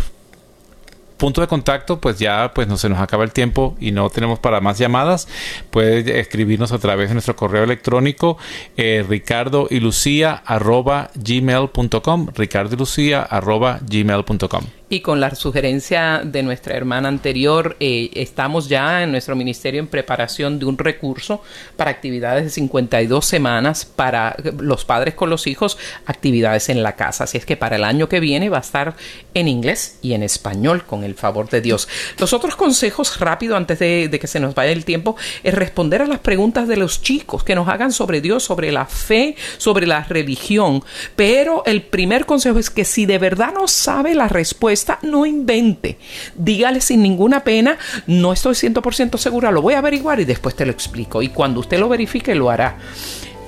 punto 1.24 1.40
de 1.40 1.46
contacto, 1.46 2.02
pues 2.02 2.18
ya 2.18 2.52
pues 2.54 2.68
no 2.68 2.76
se 2.76 2.90
nos 2.90 2.98
acaba 2.98 3.24
el 3.24 3.32
tiempo 3.32 3.76
y 3.80 3.92
no 3.92 4.10
tenemos 4.10 4.38
para 4.40 4.60
más 4.60 4.76
llamadas. 4.76 5.26
Puede 5.70 6.20
escribirnos 6.20 6.70
a 6.70 6.78
través 6.78 7.08
de 7.08 7.14
nuestro 7.14 7.34
correo 7.34 7.64
electrónico 7.64 8.36
eh, 8.76 9.02
ricardo 9.08 9.66
y 9.70 9.80
lucía 9.80 10.42
arroba 10.44 11.10
gmail.com 11.14 12.28
ricardo 12.34 12.74
y 12.74 12.78
lucía 12.78 13.22
arroba 13.22 13.80
gmail.com 13.88 14.83
y 14.94 15.00
con 15.00 15.20
la 15.20 15.34
sugerencia 15.34 16.22
de 16.24 16.42
nuestra 16.44 16.76
hermana 16.76 17.08
anterior, 17.08 17.76
eh, 17.80 18.10
estamos 18.14 18.68
ya 18.68 19.02
en 19.02 19.10
nuestro 19.10 19.34
ministerio 19.34 19.80
en 19.80 19.88
preparación 19.88 20.60
de 20.60 20.66
un 20.66 20.78
recurso 20.78 21.42
para 21.76 21.90
actividades 21.90 22.44
de 22.44 22.50
52 22.50 23.24
semanas 23.24 23.84
para 23.84 24.36
los 24.58 24.84
padres 24.84 25.14
con 25.14 25.30
los 25.30 25.48
hijos, 25.48 25.78
actividades 26.06 26.68
en 26.68 26.82
la 26.84 26.94
casa. 26.94 27.24
Así 27.24 27.38
es 27.38 27.44
que 27.44 27.56
para 27.56 27.74
el 27.74 27.82
año 27.82 28.08
que 28.08 28.20
viene 28.20 28.48
va 28.48 28.58
a 28.58 28.60
estar 28.60 28.94
en 29.34 29.48
inglés 29.48 29.98
y 30.00 30.14
en 30.14 30.22
español, 30.22 30.84
con 30.84 31.02
el 31.02 31.16
favor 31.16 31.48
de 31.48 31.60
Dios. 31.60 31.88
Los 32.18 32.32
otros 32.32 32.54
consejos, 32.54 33.18
rápido, 33.18 33.56
antes 33.56 33.80
de, 33.80 34.08
de 34.08 34.18
que 34.20 34.28
se 34.28 34.38
nos 34.38 34.54
vaya 34.54 34.70
el 34.70 34.84
tiempo, 34.84 35.16
es 35.42 35.54
responder 35.54 36.02
a 36.02 36.06
las 36.06 36.20
preguntas 36.20 36.68
de 36.68 36.76
los 36.76 37.02
chicos 37.02 37.42
que 37.42 37.56
nos 37.56 37.68
hagan 37.68 37.90
sobre 37.90 38.20
Dios, 38.20 38.44
sobre 38.44 38.70
la 38.70 38.86
fe, 38.86 39.34
sobre 39.58 39.88
la 39.88 40.04
religión. 40.04 40.84
Pero 41.16 41.64
el 41.66 41.82
primer 41.82 42.26
consejo 42.26 42.60
es 42.60 42.70
que 42.70 42.84
si 42.84 43.06
de 43.06 43.18
verdad 43.18 43.52
no 43.52 43.66
sabe 43.66 44.14
la 44.14 44.28
respuesta, 44.28 44.83
no 45.02 45.26
invente. 45.26 45.98
Dígale 46.34 46.80
sin 46.80 47.02
ninguna 47.02 47.44
pena, 47.44 47.78
no 48.06 48.32
estoy 48.32 48.54
100% 48.54 49.18
segura, 49.18 49.50
lo 49.50 49.62
voy 49.62 49.74
a 49.74 49.78
averiguar 49.78 50.20
y 50.20 50.24
después 50.24 50.54
te 50.54 50.66
lo 50.66 50.72
explico. 50.72 51.22
Y 51.22 51.28
cuando 51.28 51.60
usted 51.60 51.78
lo 51.78 51.88
verifique, 51.88 52.34
lo 52.34 52.50
hará 52.50 52.76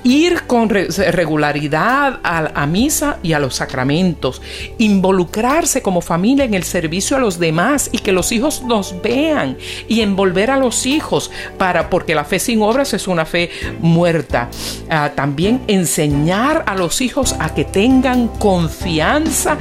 ir 0.07 0.43
con 0.47 0.69
regularidad 0.69 2.21
a, 2.23 2.67
misa 2.67 3.19
y 3.25 3.33
a 3.33 3.41
los 3.41 3.57
sacramentos, 3.57 4.41
involucrarse 4.79 5.83
como 5.83 6.01
familia 6.01 6.45
en 6.45 6.55
el 6.55 6.63
servicio 6.63 7.17
a 7.17 7.21
los 7.21 7.41
demás 7.41 7.89
y 7.91 7.99
que 7.99 8.13
los 8.13 8.31
hijos 8.31 8.63
nos 8.63 8.95
vean 9.03 9.59
y 9.89 10.03
envolver 10.03 10.53
a 10.53 10.59
los 10.59 10.87
hijos 10.87 11.33
para 11.59 11.91
porque 11.91 12.15
la 12.15 12.25
fe 12.25 12.39
sin 12.39 12.63
obras 12.63 12.95
es 12.95 13.09
una 13.09 13.25
fe 13.25 13.51
muerta. 13.81 14.49
Ah, 14.89 15.11
también 15.17 15.63
enseñar 15.67 16.63
a 16.67 16.77
los 16.77 17.01
hijos 17.01 17.35
a 17.41 17.53
que 17.53 17.65
tengan 17.65 18.29
confianza 18.29 19.59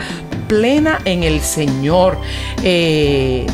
plena 0.47 0.99
en 1.05 1.23
el 1.23 1.41
Señor. 1.41 2.17
Eh, 2.63 3.45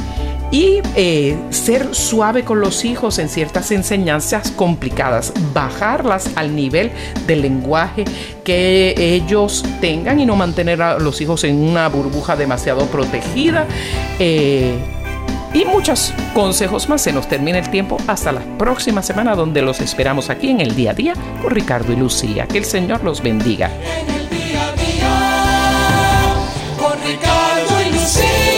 y 0.52 0.82
eh, 0.96 1.38
ser 1.50 1.96
suave 1.96 2.44
con 2.44 2.60
los 2.60 2.84
hijos 2.84 3.20
en 3.20 3.30
ciertas 3.30 3.72
enseñanzas 3.72 4.52
complicadas, 4.52 5.32
bajarlas 5.54 6.30
al 6.36 6.56
nivel 6.56 6.92
del 7.26 7.42
lenguaje 7.42 8.04
que 8.44 8.94
ellos 8.98 9.64
tengan 9.80 10.20
y 10.20 10.26
no 10.26 10.36
mantener 10.36 10.82
a 10.82 11.00
los 11.00 11.22
hijos 11.22 11.46
en 11.46 11.56
una 11.56 11.88
burbuja 11.88 12.36
demasiado 12.36 12.86
protegida. 12.88 13.66
Eh, 14.20 14.78
y 15.54 15.66
muchos 15.66 16.14
consejos 16.34 16.88
más. 16.88 17.02
Se 17.02 17.12
nos 17.12 17.28
termina 17.28 17.60
el 17.60 17.70
tiempo 17.70 17.98
hasta 18.08 18.32
la 18.32 18.42
próxima 18.58 19.02
semana 19.02 19.36
donde 19.36 19.62
los 19.62 19.80
esperamos 19.82 20.30
aquí 20.30 20.50
en 20.50 20.62
el 20.62 20.76
día 20.76 20.92
a 20.92 20.94
día 20.94 21.14
con 21.42 21.52
Ricardo 21.52 21.92
y 21.92 21.96
Lucía. 21.96 22.48
Que 22.48 22.58
el 22.58 22.66
Señor 22.66 23.04
los 23.04 23.22
bendiga. 23.22 23.70
En 28.20 28.51